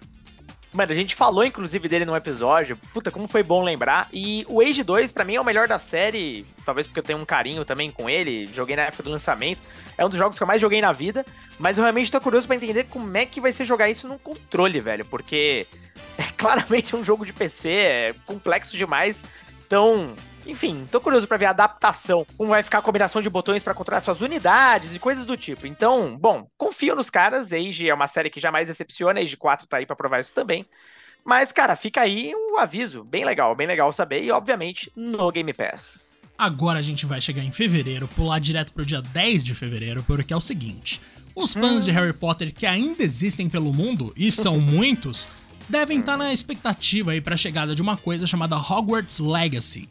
Mano, 0.76 0.92
a 0.92 0.95
gente 0.95 1.14
falou 1.14 1.42
inclusive 1.42 1.88
dele 1.88 2.04
no 2.04 2.14
episódio. 2.14 2.76
Puta, 2.92 3.11
como 3.11 3.26
foi 3.26 3.42
bom 3.42 3.64
lembrar. 3.64 4.11
E 4.12 4.45
o 4.47 4.61
Age 4.61 4.83
2, 4.83 5.11
para 5.11 5.25
mim, 5.25 5.37
é 5.37 5.40
o 5.40 5.45
melhor 5.45 5.66
da 5.66 5.78
série. 5.78 6.45
Talvez 6.66 6.87
porque 6.87 7.00
eu 7.00 7.02
tenho 7.02 7.18
um 7.18 7.25
carinho 7.25 7.64
também 7.64 7.90
com 7.90 8.11
ele. 8.11 8.47
Joguei 8.52 8.76
na 8.76 8.83
época 8.83 9.02
do 9.02 9.09
lançamento. 9.09 9.62
É 9.97 10.04
um 10.04 10.09
dos 10.11 10.18
jogos 10.18 10.37
que 10.37 10.42
eu 10.42 10.47
mais 10.47 10.61
joguei 10.61 10.83
na 10.83 10.92
vida. 10.92 11.25
Mas 11.59 11.78
eu 11.78 11.83
realmente 11.83 12.12
tô 12.12 12.21
curioso 12.21 12.47
para 12.47 12.56
entender 12.56 12.85
como 12.85 13.16
é 13.16 13.25
que 13.25 13.40
vai 13.40 13.52
ser 13.52 13.64
jogar 13.64 13.88
isso 13.88 14.06
no 14.06 14.18
controle, 14.18 14.78
velho. 14.78 15.06
Porque 15.06 15.66
é 16.18 16.25
claramente 16.37 16.95
um 16.95 17.02
jogo 17.02 17.25
de 17.25 17.33
PC, 17.33 17.71
é 17.71 18.14
complexo 18.26 18.76
demais. 18.76 19.25
Então, 19.66 20.14
enfim, 20.46 20.87
tô 20.90 21.00
curioso 21.00 21.26
para 21.26 21.37
ver 21.37 21.46
a 21.46 21.50
adaptação. 21.50 22.25
Como 22.37 22.50
vai 22.50 22.62
ficar 22.62 22.78
a 22.78 22.82
combinação 22.82 23.20
de 23.20 23.28
botões 23.28 23.62
para 23.62 23.75
controlar 23.75 24.00
suas 24.00 24.20
unidades 24.20 24.94
e 24.94 24.99
coisas 24.99 25.26
do 25.26 25.37
tipo. 25.37 25.66
Então, 25.66 26.16
bom, 26.16 26.49
confio 26.56 26.94
nos 26.94 27.11
caras. 27.11 27.52
Age 27.52 27.88
é 27.88 27.94
uma 27.94 28.06
série 28.06 28.30
que 28.30 28.38
jamais 28.38 28.68
decepciona. 28.68 29.20
Age 29.20 29.37
4 29.37 29.66
tá 29.66 29.78
aí 29.78 29.87
para 29.87 29.96
provar 29.96 30.20
isso 30.20 30.32
também. 30.32 30.64
Mas, 31.25 31.50
cara, 31.50 31.75
fica 31.75 32.00
aí 32.00 32.32
o 32.32 32.54
um 32.54 32.58
aviso. 32.58 33.02
Bem 33.02 33.25
legal, 33.25 33.56
bem 33.56 33.66
legal 33.66 33.92
saber. 33.92 34.23
E, 34.23 34.30
obviamente, 34.30 34.92
no 34.94 35.32
Game 35.32 35.52
Pass. 35.52 36.06
Agora 36.38 36.78
a 36.78 36.82
gente 36.82 37.06
vai 37.06 37.20
chegar 37.20 37.42
em 37.42 37.50
fevereiro, 37.50 38.06
pular 38.08 38.38
direto 38.38 38.70
pro 38.73 38.85
dia 38.85 39.00
10 39.00 39.42
de 39.42 39.54
fevereiro, 39.54 40.04
porque 40.04 40.32
é 40.32 40.37
o 40.37 40.40
seguinte: 40.40 41.00
os 41.35 41.54
fãs 41.54 41.82
hum. 41.82 41.87
de 41.87 41.90
Harry 41.90 42.12
Potter 42.12 42.52
que 42.54 42.66
ainda 42.66 43.02
existem 43.02 43.49
pelo 43.49 43.73
mundo, 43.73 44.12
e 44.14 44.30
são 44.30 44.61
muitos, 44.61 45.28
devem 45.68 46.00
estar 46.00 46.16
na 46.16 46.32
expectativa 46.32 47.12
aí 47.12 47.20
para 47.20 47.35
a 47.35 47.38
chegada 47.38 47.75
de 47.75 47.82
uma 47.82 47.96
coisa 47.96 48.26
chamada 48.26 48.56
Hogwarts 48.56 49.18
Legacy 49.18 49.88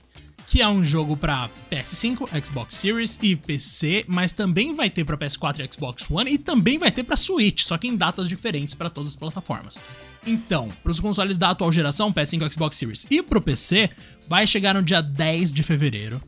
que 0.48 0.62
é 0.62 0.67
um 0.67 0.84
jogo 0.84 1.17
para 1.17 1.50
PS5, 1.72 2.46
Xbox 2.46 2.75
Series 2.75 3.20
e 3.22 3.36
PC, 3.36 4.05
mas 4.08 4.32
também 4.32 4.75
vai 4.75 4.89
ter 4.89 5.03
para 5.03 5.17
PS4 5.17 5.60
e 5.60 5.74
Xbox 5.74 6.10
One 6.10 6.32
e 6.32 6.38
também 6.38 6.77
vai 6.77 6.91
ter 6.91 7.03
para 7.03 7.17
Switch, 7.17 7.63
só 7.63 7.77
que 7.77 7.88
em 7.88 7.96
datas 7.96 8.27
diferentes 8.29 8.75
para 8.75 8.89
todas 8.89 9.10
as 9.10 9.15
plataformas. 9.15 9.79
Então, 10.25 10.70
para 10.84 10.91
os 10.91 11.00
consoles 11.00 11.38
da 11.38 11.51
atual 11.51 11.72
geração, 11.72 12.12
PS5, 12.12 12.53
Xbox 12.53 12.77
Series 12.77 13.08
e 13.10 13.22
pro 13.22 13.41
PC, 13.41 13.89
vai 14.27 14.46
chegar 14.46 14.74
no 14.74 14.84
dia 14.84 15.01
10 15.01 15.51
de 15.51 15.63
fevereiro. 15.63 16.22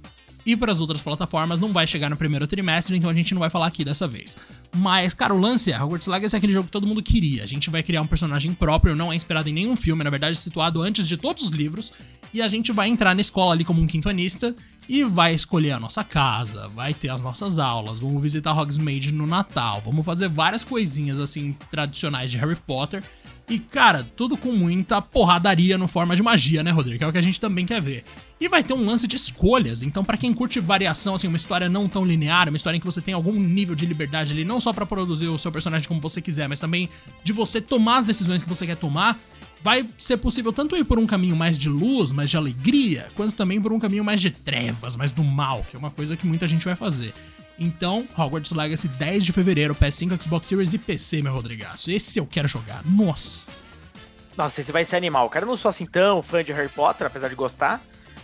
E 0.47 0.55
para 0.55 0.71
as 0.71 0.79
outras 0.79 1.01
plataformas 1.01 1.59
não 1.59 1.73
vai 1.73 1.85
chegar 1.85 2.09
no 2.09 2.15
primeiro 2.15 2.47
trimestre, 2.47 2.95
então 2.95 3.09
a 3.09 3.13
gente 3.13 3.33
não 3.33 3.41
vai 3.41 3.49
falar 3.49 3.67
aqui 3.67 3.83
dessa 3.83 4.07
vez. 4.07 4.37
Mas, 4.73 5.13
cara, 5.13 5.33
o 5.33 5.37
lance 5.37 5.73
é, 5.73 5.83
Hogwarts 5.83 6.07
Legacy 6.07 6.35
é 6.35 6.37
aquele 6.37 6.53
jogo 6.53 6.67
que 6.67 6.71
todo 6.71 6.87
mundo 6.87 7.03
queria. 7.03 7.43
A 7.43 7.45
gente 7.45 7.69
vai 7.69 7.83
criar 7.83 8.01
um 8.01 8.07
personagem 8.07 8.53
próprio, 8.53 8.95
não 8.95 9.11
é 9.11 9.15
inspirado 9.17 9.49
em 9.49 9.51
nenhum 9.51 9.75
filme, 9.75 10.05
na 10.05 10.09
verdade 10.09 10.37
situado 10.37 10.81
antes 10.81 11.05
de 11.05 11.17
todos 11.17 11.43
os 11.43 11.49
livros, 11.49 11.91
e 12.33 12.41
a 12.41 12.47
gente 12.47 12.71
vai 12.71 12.87
entrar 12.87 13.13
na 13.13 13.19
escola 13.19 13.51
ali 13.51 13.65
como 13.65 13.81
um 13.81 13.87
quintonista 13.87 14.55
e 14.87 15.03
vai 15.03 15.33
escolher 15.33 15.71
a 15.71 15.81
nossa 15.81 16.01
casa, 16.01 16.69
vai 16.69 16.93
ter 16.93 17.09
as 17.09 17.19
nossas 17.19 17.59
aulas, 17.59 17.99
vamos 17.99 18.21
visitar 18.21 18.57
Hogsmeade 18.57 19.13
no 19.13 19.27
Natal, 19.27 19.81
vamos 19.83 20.05
fazer 20.05 20.29
várias 20.29 20.63
coisinhas 20.63 21.19
assim 21.19 21.57
tradicionais 21.69 22.31
de 22.31 22.37
Harry 22.37 22.55
Potter 22.55 23.03
e, 23.49 23.59
cara, 23.59 24.05
tudo 24.15 24.35
com 24.35 24.51
muita 24.51 25.01
porradaria 25.01 25.77
no 25.77 25.87
forma 25.87 26.17
de 26.17 26.21
magia, 26.21 26.61
né, 26.61 26.69
Rodrigo? 26.69 26.97
Que 26.97 27.03
é 27.05 27.07
o 27.07 27.11
que 27.13 27.17
a 27.17 27.21
gente 27.21 27.39
também 27.39 27.65
quer 27.65 27.81
ver. 27.81 28.03
E 28.41 28.49
vai 28.49 28.61
ter 28.61 28.73
um 28.73 28.83
lance 28.83 29.07
de 29.07 29.15
escolhas, 29.15 29.83
então 29.83 30.03
para 30.03 30.17
quem 30.17 30.33
curte 30.33 30.59
variação, 30.59 31.15
assim, 31.15 31.27
uma 31.27 31.37
história 31.37 31.69
não 31.69 31.87
tão 31.87 32.03
linear, 32.03 32.49
uma 32.49 32.57
história 32.57 32.75
em 32.75 32.79
que 32.81 32.85
você 32.85 32.99
tem 32.99 33.13
algum 33.13 33.31
nível 33.31 33.73
de 33.73 33.85
liberdade 33.85 34.33
ali, 34.33 34.43
não 34.43 34.59
só 34.59 34.73
para 34.73 34.85
produzir 34.85 35.27
o 35.27 35.37
seu 35.37 35.49
personagem 35.49 35.87
como 35.87 36.01
você 36.01 36.21
quiser, 36.21 36.49
mas 36.49 36.59
também 36.59 36.89
de 37.23 37.31
você 37.31 37.61
tomar 37.61 37.99
as 37.99 38.05
decisões 38.05 38.43
que 38.43 38.49
você 38.49 38.65
quer 38.65 38.75
tomar, 38.75 39.17
vai 39.63 39.87
ser 39.97 40.17
possível 40.17 40.51
tanto 40.51 40.75
ir 40.75 40.83
por 40.83 40.99
um 40.99 41.07
caminho 41.07 41.35
mais 41.35 41.57
de 41.57 41.69
luz, 41.69 42.11
mais 42.11 42.29
de 42.29 42.35
alegria, 42.35 43.09
quanto 43.15 43.33
também 43.33 43.61
por 43.61 43.71
um 43.71 43.79
caminho 43.79 44.03
mais 44.03 44.19
de 44.19 44.29
trevas, 44.29 44.97
mais 44.97 45.13
do 45.13 45.23
mal, 45.23 45.65
que 45.69 45.77
é 45.77 45.79
uma 45.79 45.89
coisa 45.89 46.17
que 46.17 46.27
muita 46.27 46.49
gente 46.49 46.65
vai 46.65 46.75
fazer. 46.75 47.13
Então, 47.59 48.07
Hogwarts 48.17 48.51
Legacy 48.51 48.87
10 48.87 49.25
de 49.25 49.33
fevereiro, 49.33 49.73
PS5, 49.73 50.21
Xbox 50.21 50.47
Series 50.47 50.73
e 50.73 50.77
PC, 50.77 51.21
meu 51.21 51.33
Rodrigaço. 51.33 51.89
Esse 51.91 52.19
eu 52.19 52.25
quero 52.25 52.47
jogar. 52.47 52.85
Nossa. 52.85 53.47
Nossa, 54.35 54.61
esse 54.61 54.71
vai 54.71 54.85
ser 54.85 54.97
animal. 54.97 55.29
Cara, 55.29 55.45
eu 55.45 55.47
não 55.47 55.55
sou 55.57 55.69
assim 55.69 55.85
tão 55.85 56.21
fã 56.21 56.43
de 56.43 56.53
Harry 56.53 56.69
Potter, 56.69 57.07
apesar 57.07 57.27
de 57.27 57.35
gostar. 57.35 57.81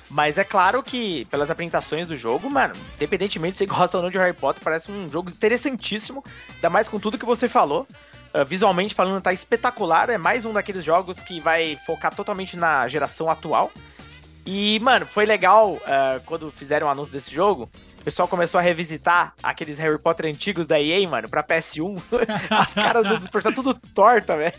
Mas 0.07 0.37
é 0.37 0.43
claro 0.43 0.83
que, 0.83 1.25
pelas 1.25 1.49
apresentações 1.49 2.05
do 2.05 2.15
jogo, 2.15 2.47
mano, 2.47 2.75
independentemente 2.95 3.57
se 3.57 3.65
você 3.65 3.73
gosta 3.73 3.97
ou 3.97 4.03
não 4.03 4.11
de 4.11 4.19
Harry 4.19 4.33
Potter, 4.33 4.63
parece 4.63 4.91
um 4.91 5.09
jogo 5.11 5.31
interessantíssimo. 5.31 6.23
Ainda 6.53 6.69
mais 6.69 6.87
com 6.87 6.99
tudo 6.99 7.17
que 7.17 7.25
você 7.25 7.49
falou. 7.49 7.87
Uh, 8.31 8.45
visualmente 8.45 8.93
falando, 8.93 9.21
tá 9.21 9.33
espetacular. 9.33 10.11
É 10.11 10.17
mais 10.17 10.45
um 10.45 10.53
daqueles 10.53 10.85
jogos 10.85 11.17
que 11.19 11.39
vai 11.39 11.77
focar 11.83 12.13
totalmente 12.13 12.55
na 12.55 12.87
geração 12.87 13.27
atual. 13.27 13.71
E, 14.45 14.79
mano, 14.81 15.05
foi 15.05 15.25
legal 15.25 15.73
uh, 15.73 16.21
quando 16.25 16.51
fizeram 16.51 16.87
o 16.87 16.89
anúncio 16.89 17.13
desse 17.13 17.33
jogo. 17.33 17.69
O 17.99 18.03
pessoal 18.03 18.27
começou 18.27 18.59
a 18.59 18.61
revisitar 18.61 19.33
aqueles 19.41 19.79
Harry 19.79 19.97
Potter 19.97 20.29
antigos 20.29 20.67
da 20.67 20.81
EA, 20.81 21.07
mano, 21.07 21.29
pra 21.29 21.41
PS1. 21.41 22.01
As 22.49 22.73
caras 22.75 23.07
dos 23.07 23.27
personagens 23.29 23.63
tudo 23.63 23.73
torta, 23.93 24.35
velho. 24.35 24.53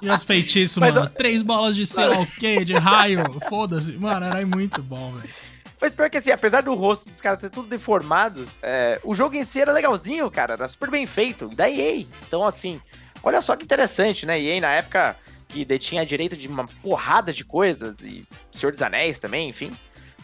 E 0.00 0.10
os 0.10 0.24
feitiços, 0.24 0.78
Mas, 0.78 0.94
mano. 0.94 1.06
Eu... 1.06 1.10
Três 1.10 1.42
bolas 1.42 1.76
de 1.76 1.86
sei 1.86 2.06
lá 2.06 2.18
o 2.18 2.26
quê, 2.26 2.64
de 2.64 2.74
raio. 2.74 3.22
Foda-se. 3.48 3.92
Mano, 3.92 4.26
era 4.26 4.44
muito 4.44 4.82
bom, 4.82 5.12
velho. 5.12 5.32
Mas 5.80 5.92
pior 5.92 6.10
que 6.10 6.16
assim, 6.16 6.32
apesar 6.32 6.62
do 6.62 6.74
rosto 6.74 7.08
dos 7.08 7.20
caras 7.20 7.40
ser 7.40 7.50
tudo 7.50 7.68
deformados, 7.68 8.58
é, 8.62 9.00
o 9.02 9.14
jogo 9.14 9.36
em 9.36 9.44
si 9.44 9.60
era 9.60 9.72
legalzinho, 9.72 10.28
cara. 10.28 10.54
Era 10.54 10.66
super 10.66 10.90
bem 10.90 11.06
feito. 11.06 11.48
Da 11.48 11.70
EA. 11.70 12.04
Então, 12.26 12.44
assim, 12.44 12.80
olha 13.22 13.40
só 13.40 13.54
que 13.54 13.64
interessante, 13.64 14.26
né? 14.26 14.40
EA 14.40 14.60
na 14.60 14.72
época 14.72 15.16
que 15.52 15.64
detinha 15.64 16.06
direito 16.06 16.36
de 16.36 16.48
uma 16.48 16.66
porrada 16.82 17.32
de 17.32 17.44
coisas, 17.44 18.00
e 18.00 18.26
Senhor 18.50 18.72
dos 18.72 18.82
Anéis 18.82 19.18
também, 19.18 19.48
enfim. 19.48 19.70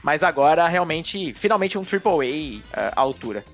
Mas 0.03 0.23
agora, 0.23 0.67
realmente, 0.67 1.35
finalmente 1.35 1.77
um 1.77 1.83
AAA 1.83 2.61
uh, 2.61 2.93
à 2.97 3.01
altura. 3.01 3.45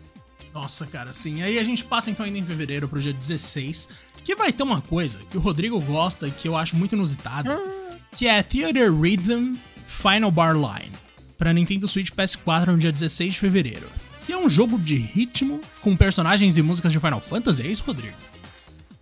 Nossa, 0.53 0.87
cara, 0.87 1.13
sim. 1.13 1.43
Aí 1.43 1.59
a 1.59 1.63
gente 1.65 1.85
passa 1.85 2.11
então 2.11 2.25
ainda 2.25 2.39
em 2.39 2.45
fevereiro 2.45 2.89
pro 2.89 3.01
dia 3.01 3.13
16, 3.13 3.89
que 4.23 4.37
vai 4.37 4.53
ter 4.53 4.63
uma 4.63 4.81
coisa 4.81 5.19
que 5.31 5.37
o 5.37 5.41
Rodrigo 5.41 5.81
gosta 5.81 6.29
e 6.29 6.31
que 6.31 6.47
eu 6.47 6.57
acho 6.57 6.77
muito 6.77 6.95
inusitada, 6.95 7.59
hum. 7.59 7.97
que 8.13 8.29
é 8.29 8.41
Theater 8.43 8.95
Rhythm 8.95 9.55
Final 9.87 10.31
Bar 10.31 10.55
Line, 10.55 10.93
para 11.37 11.53
Nintendo 11.53 11.89
Switch 11.89 12.11
PS4 12.11 12.67
no 12.67 12.79
dia 12.79 12.93
16 12.93 13.35
de 13.35 13.41
fevereiro. 13.41 13.89
Que 14.27 14.33
é 14.33 14.39
um 14.39 14.49
jogo 14.49 14.79
de 14.79 14.95
ritmo 14.95 15.61
com 15.83 15.97
personagens 15.97 16.57
e 16.57 16.63
músicas 16.63 16.93
de 16.93 17.01
Final 17.01 17.21
Fantasy, 17.21 17.63
é 17.63 17.67
isso, 17.67 17.83
Rodrigo? 17.85 18.15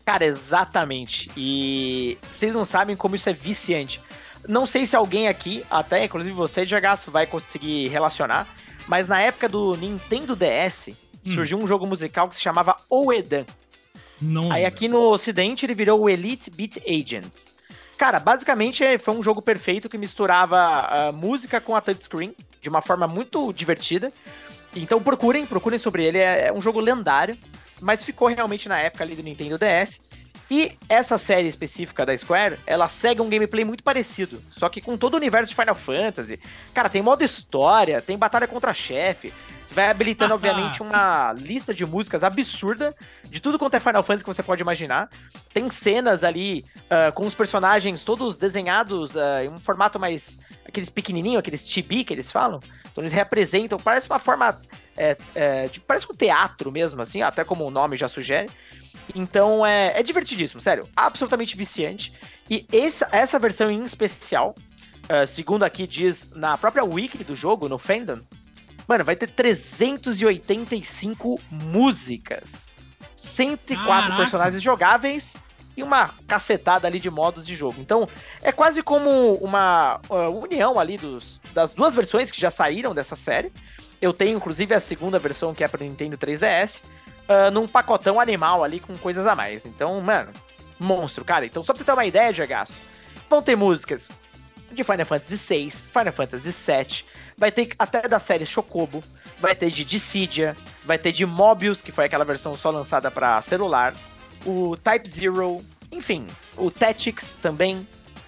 Cara, 0.05 0.25
exatamente. 0.25 1.31
E 1.37 2.19
vocês 2.29 2.55
não 2.55 2.65
sabem 2.65 2.97
como 2.97 3.15
isso 3.15 3.29
é 3.29 3.33
viciante. 3.33 4.01
Não 4.49 4.67
sei 4.67 4.85
se 4.87 4.97
alguém 4.97 5.29
aqui, 5.29 5.65
até 5.71 6.05
inclusive 6.05 6.35
você, 6.35 6.67
Jagaço, 6.67 7.11
vai 7.11 7.27
conseguir 7.27 7.89
relacionar, 7.89 8.47
mas 8.89 9.07
na 9.07 9.21
época 9.21 9.49
do 9.49 9.77
Nintendo 9.77 10.35
DS, 10.35 10.89
hum. 10.89 11.35
surgiu 11.35 11.59
um 11.59 11.67
jogo 11.67 11.87
musical 11.87 12.29
que 12.29 12.35
se 12.35 12.43
chamava 12.43 12.77
Oedan. 12.91 13.47
Não 14.21 14.51
Aí 14.53 14.65
aqui 14.65 14.89
no 14.89 15.01
ocidente 15.11 15.67
ele 15.67 15.75
virou 15.75 16.01
o 16.01 16.11
Elite 16.11 16.51
Beat 16.51 16.79
Agents. 16.79 17.53
Cara, 17.97 18.19
basicamente 18.19 18.99
foi 18.99 19.15
um 19.15 19.23
jogo 19.23 19.41
perfeito 19.41 19.89
que 19.89 19.97
misturava 19.97 20.59
a 20.59 21.13
música 21.13 21.61
com 21.61 21.77
a 21.77 21.81
touchscreen 21.81 22.35
de 22.61 22.69
uma 22.69 22.83
forma 22.83 23.07
muito 23.07 23.53
divertida. 23.53 24.13
Então 24.75 25.01
procurem, 25.01 25.47
procurem 25.47 25.79
sobre 25.79 26.05
ele, 26.05 26.19
é, 26.19 26.49
é 26.49 26.53
um 26.53 26.61
jogo 26.61 26.81
lendário, 26.81 27.37
mas 27.83 28.05
ficou 28.05 28.29
realmente 28.29 28.69
na 28.69 28.79
época 28.79 29.05
ali 29.05 29.15
do 29.15 29.23
Nintendo 29.23 29.59
DS. 29.59 30.01
E 30.51 30.77
essa 30.87 31.17
série 31.17 31.49
específica 31.49 32.05
da 32.05 32.15
Square, 32.15 32.59
ela 32.67 32.87
segue 32.87 33.23
um 33.23 33.29
gameplay 33.31 33.65
muito 33.65 33.83
parecido, 33.83 34.43
só 34.51 34.69
que 34.69 34.83
com 34.83 34.99
todo 34.99 35.15
o 35.15 35.17
universo 35.17 35.49
de 35.49 35.55
Final 35.55 35.75
Fantasy. 35.75 36.39
Cara, 36.75 36.91
tem 36.91 37.01
modo 37.01 37.25
história, 37.25 38.03
tem 38.03 38.19
batalha 38.19 38.47
contra 38.47 38.75
chefe. 38.75 39.33
Você 39.65 39.75
vai 39.75 39.89
habilitando, 39.89 40.35
obviamente, 40.35 40.83
uma 40.83 41.33
lista 41.33 41.73
de 41.73 41.87
músicas 41.87 42.23
absurda 42.23 42.95
de 43.31 43.41
tudo 43.41 43.59
quanto 43.59 43.75
é 43.77 43.81
Final 43.81 44.03
Fantasy 44.03 44.25
que 44.25 44.31
você 44.35 44.43
pode 44.43 44.61
imaginar. 44.61 45.09
Tem 45.55 45.71
cenas 45.71 46.23
ali 46.23 46.67
uh, 46.85 47.11
com 47.15 47.27
os 47.27 47.35
personagens 47.35 48.03
todos 48.03 48.37
desenhados 48.37 49.15
uh, 49.15 49.45
em 49.45 49.49
um 49.49 49.59
formato 49.59 49.99
mais. 49.99 50.39
aqueles 50.67 50.91
pequenininhos, 50.91 51.39
aqueles 51.39 51.67
chibi 51.67 52.05
que 52.05 52.13
eles 52.13 52.31
falam. 52.31 52.61
Então 52.91 53.01
eles 53.01 53.13
representam, 53.13 53.79
parece 53.79 54.07
uma 54.07 54.19
forma. 54.19 54.61
É, 54.97 55.17
é, 55.35 55.69
de, 55.69 55.81
parece 55.81 56.07
um 56.11 56.15
teatro 56.15 56.71
mesmo, 56.71 57.01
assim, 57.01 57.23
até 57.23 57.45
como 57.45 57.65
o 57.65 57.71
nome 57.71 57.97
já 57.97 58.09
sugere. 58.09 58.51
Então 59.15 59.65
é, 59.65 59.99
é 59.99 60.03
divertidíssimo, 60.03 60.61
sério. 60.61 60.89
Absolutamente 60.95 61.57
viciante. 61.57 62.13
E 62.49 62.67
essa, 62.73 63.09
essa 63.11 63.39
versão 63.39 63.71
em 63.71 63.83
especial, 63.83 64.55
uh, 65.05 65.27
segundo 65.27 65.63
aqui 65.63 65.87
diz 65.87 66.31
na 66.35 66.59
própria 66.59 66.85
wiki 66.85 67.25
do 67.25 67.35
jogo, 67.35 67.69
no 67.69 67.79
fandom, 67.79 68.21
mano, 68.87 69.05
vai 69.05 69.17
ter 69.17 69.29
385 69.29 71.41
músicas. 71.51 72.71
104 73.17 73.87
Caraca. 73.87 74.17
personagens 74.17 74.63
jogáveis 74.63 75.37
e 75.77 75.83
uma 75.83 76.11
cacetada 76.27 76.87
ali 76.87 77.01
de 77.01 77.11
modos 77.11 77.47
de 77.47 77.55
jogo. 77.55 77.81
Então, 77.81 78.07
é 78.43 78.53
quase 78.53 78.83
como 78.83 79.35
uma 79.37 80.01
uh, 80.09 80.43
união 80.43 80.79
ali 80.79 80.99
dos, 80.99 81.41
das 81.55 81.73
duas 81.73 81.95
versões 81.95 82.31
que 82.31 82.41
já 82.41 82.51
saíram 82.51 82.95
dessa 82.95 83.17
série. 83.17 83.53
Eu 84.03 84.13
tenho, 84.13 84.37
inclusive, 84.37 84.75
a 84.75 84.81
segunda 84.81 85.19
versão 85.19 85.55
que 85.55 85.63
é 85.65 85.69
para 85.69 85.85
Nintendo 85.85 86.19
3DS 86.19 86.83
uh, 87.29 87.51
num 87.53 87.67
pacotão 87.67 88.21
animal 88.21 88.65
ali 88.65 88.81
com 88.81 88.97
coisas 88.99 89.27
a 89.27 89.35
mais. 89.35 89.65
Então, 89.65 90.01
mano, 90.01 90.31
monstro, 90.79 91.25
cara. 91.25 91.47
Então, 91.47 91.63
só 91.63 91.73
pra 91.73 91.79
você 91.79 91.85
ter 91.85 91.93
uma 91.93 92.05
ideia, 92.05 92.33
Jagaço, 92.33 92.75
vão 93.31 93.41
ter 93.41 93.57
músicas 93.57 94.09
de 94.73 94.83
Final 94.83 95.07
Fantasy 95.07 95.37
VI, 95.37 95.71
Final 95.71 96.13
Fantasy 96.13 96.51
VII, 96.51 97.05
vai 97.37 97.53
ter 97.53 97.71
até 97.79 98.09
da 98.09 98.19
série 98.19 98.47
Chocobo, 98.47 99.05
vai 99.39 99.55
ter 99.55 99.71
de 99.71 99.85
Dissidia, 99.85 100.57
vai 100.85 100.99
ter 100.99 101.13
de 101.13 101.27
Mobius, 101.27 101.83
que 101.83 101.93
foi 101.93 102.07
aquela 102.07 102.25
versão 102.25 102.55
só 102.55 102.71
lançada 102.71 103.11
para 103.11 103.41
celular, 103.43 103.95
o 104.45 104.77
Type 104.79 105.09
Zero, 105.09 105.65
enfim, 105.91 106.27
o 106.57 106.71
Tactics 106.71 107.37
também. 107.41 107.87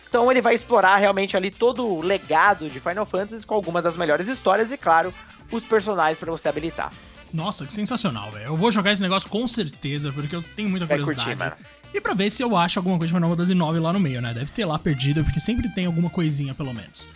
Então 0.09 0.31
ele 0.31 0.41
vai 0.41 0.55
explorar 0.55 0.97
realmente 0.97 1.37
ali 1.37 1.51
todo 1.51 1.89
o 1.89 2.01
legado 2.01 2.69
de 2.69 2.79
Final 2.79 3.07
Fantasy 3.07 3.45
com 3.45 3.55
algumas 3.55 3.83
das 3.83 3.97
melhores 3.97 4.29
histórias 4.29 4.71
e, 4.71 4.77
claro, 4.77 5.13
os 5.57 5.65
personagens 5.65 6.19
para 6.19 6.31
você 6.31 6.49
habilitar. 6.49 6.93
Nossa, 7.33 7.67
que 7.67 7.73
sensacional, 7.73 8.31
velho. 8.31 8.45
Eu 8.45 8.57
vou 8.57 8.71
jogar 8.71 8.93
esse 8.93 9.03
negócio 9.03 9.29
com 9.29 9.47
certeza, 9.47 10.13
porque 10.13 10.37
eu 10.37 10.43
tenho 10.43 10.71
muita 10.71 10.87
curiosidade. 10.87 11.37
Curtir, 11.37 11.65
e 11.93 12.01
pra 12.01 12.15
ver 12.15 12.31
se 12.31 12.43
eu 12.43 12.57
acho 12.57 12.79
alguma 12.79 12.99
coisa 12.99 13.13
de 13.13 13.17
Final 13.17 13.31
Fantasy 13.31 13.55
9 13.55 13.79
lá 13.81 13.93
no 13.93 14.01
meio, 14.01 14.21
né? 14.23 14.33
Deve 14.35 14.53
ter 14.53 14.65
lá 14.65 14.79
perdida, 14.79 15.23
porque 15.23 15.41
sempre 15.41 15.69
tem 15.71 15.87
alguma 15.87 16.11
coisinha, 16.11 16.55
pelo 16.55 16.73
menos. 16.73 17.09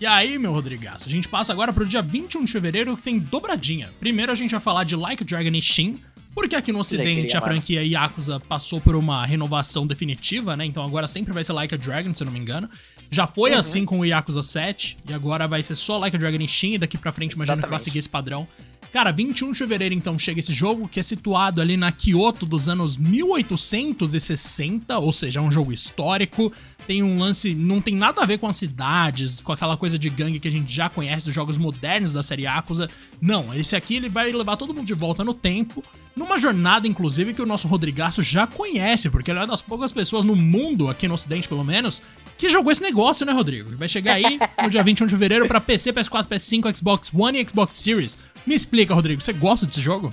E 0.00 0.06
aí, 0.06 0.38
meu 0.38 0.52
Rodrigaço, 0.52 1.06
a 1.06 1.10
gente 1.10 1.28
passa 1.28 1.52
agora 1.52 1.72
pro 1.72 1.86
dia 1.86 2.02
21 2.02 2.44
de 2.44 2.52
fevereiro, 2.52 2.96
que 2.96 3.02
tem 3.02 3.18
dobradinha. 3.18 3.90
Primeiro 4.00 4.32
a 4.32 4.34
gente 4.34 4.50
vai 4.50 4.60
falar 4.60 4.84
de 4.84 4.96
Like 4.96 5.22
Dragon 5.22 5.54
e 5.54 5.62
Shin, 5.62 6.00
porque 6.34 6.56
aqui 6.56 6.72
no 6.72 6.78
ocidente 6.78 7.36
a 7.36 7.40
franquia 7.40 7.84
Yakuza 7.84 8.40
passou 8.40 8.80
por 8.80 8.96
uma 8.96 9.24
renovação 9.24 9.86
definitiva, 9.86 10.56
né? 10.56 10.64
Então 10.64 10.82
agora 10.82 11.06
sempre 11.06 11.32
vai 11.32 11.44
ser 11.44 11.52
Like 11.52 11.74
a 11.74 11.78
Dragon, 11.78 12.14
se 12.14 12.22
eu 12.22 12.24
não 12.24 12.32
me 12.32 12.38
engano. 12.38 12.68
Já 13.12 13.26
foi 13.26 13.52
uhum. 13.52 13.58
assim 13.58 13.84
com 13.84 14.00
o 14.00 14.06
Yakuza 14.06 14.42
7, 14.42 14.96
e 15.06 15.12
agora 15.12 15.46
vai 15.46 15.62
ser 15.62 15.74
só 15.74 15.98
Like 15.98 16.16
a 16.16 16.18
Dragon 16.18 16.46
Shin, 16.46 16.72
e 16.72 16.78
daqui 16.78 16.96
pra 16.96 17.12
frente 17.12 17.34
imagino 17.34 17.58
Exatamente. 17.58 17.66
que 17.66 17.70
vai 17.70 17.78
seguir 17.78 17.98
esse 17.98 18.08
padrão. 18.08 18.48
Cara, 18.90 19.12
21 19.12 19.52
de 19.52 19.58
fevereiro 19.58 19.94
então 19.94 20.18
chega 20.18 20.40
esse 20.40 20.54
jogo 20.54 20.88
que 20.88 20.98
é 20.98 21.02
situado 21.02 21.60
ali 21.60 21.76
na 21.76 21.92
Kyoto 21.92 22.46
dos 22.46 22.70
anos 22.70 22.96
1860, 22.96 24.98
ou 24.98 25.12
seja, 25.12 25.40
é 25.40 25.42
um 25.42 25.50
jogo 25.50 25.72
histórico. 25.72 26.50
Tem 26.86 27.02
um 27.02 27.18
lance, 27.18 27.54
não 27.54 27.82
tem 27.82 27.94
nada 27.94 28.22
a 28.22 28.26
ver 28.26 28.38
com 28.38 28.48
as 28.48 28.56
cidades, 28.56 29.40
com 29.40 29.52
aquela 29.52 29.76
coisa 29.76 29.98
de 29.98 30.10
gangue 30.10 30.40
que 30.40 30.48
a 30.48 30.50
gente 30.50 30.74
já 30.74 30.88
conhece 30.88 31.26
dos 31.26 31.34
jogos 31.34 31.58
modernos 31.58 32.14
da 32.14 32.22
série 32.22 32.42
Yakuza. 32.42 32.88
Não, 33.20 33.54
esse 33.54 33.76
aqui 33.76 33.96
ele 33.96 34.08
vai 34.08 34.32
levar 34.32 34.56
todo 34.56 34.74
mundo 34.74 34.86
de 34.86 34.94
volta 34.94 35.22
no 35.22 35.34
tempo, 35.34 35.84
numa 36.16 36.38
jornada 36.38 36.88
inclusive 36.88 37.34
que 37.34 37.42
o 37.42 37.46
nosso 37.46 37.68
Rodrigaço 37.68 38.20
já 38.20 38.46
conhece, 38.46 39.08
porque 39.08 39.30
ele 39.30 39.40
é 39.40 39.46
das 39.46 39.62
poucas 39.62 39.92
pessoas 39.92 40.24
no 40.24 40.36
mundo, 40.36 40.90
aqui 40.90 41.08
no 41.08 41.14
ocidente 41.14 41.48
pelo 41.48 41.64
menos, 41.64 42.02
que 42.36 42.48
jogou 42.48 42.72
esse 42.72 42.82
negócio, 42.82 43.24
né, 43.24 43.32
Rodrigo? 43.32 43.76
Vai 43.76 43.88
chegar 43.88 44.14
aí 44.14 44.38
no 44.62 44.70
dia 44.70 44.82
21 44.82 45.06
de 45.06 45.12
fevereiro 45.12 45.46
para 45.46 45.60
PC, 45.60 45.92
PS4, 45.92 46.26
PS5, 46.26 46.76
Xbox 46.76 47.10
One 47.14 47.40
e 47.40 47.48
Xbox 47.48 47.76
Series. 47.76 48.18
Me 48.46 48.54
explica, 48.54 48.94
Rodrigo, 48.94 49.20
você 49.20 49.32
gosta 49.32 49.66
desse 49.66 49.80
jogo? 49.80 50.12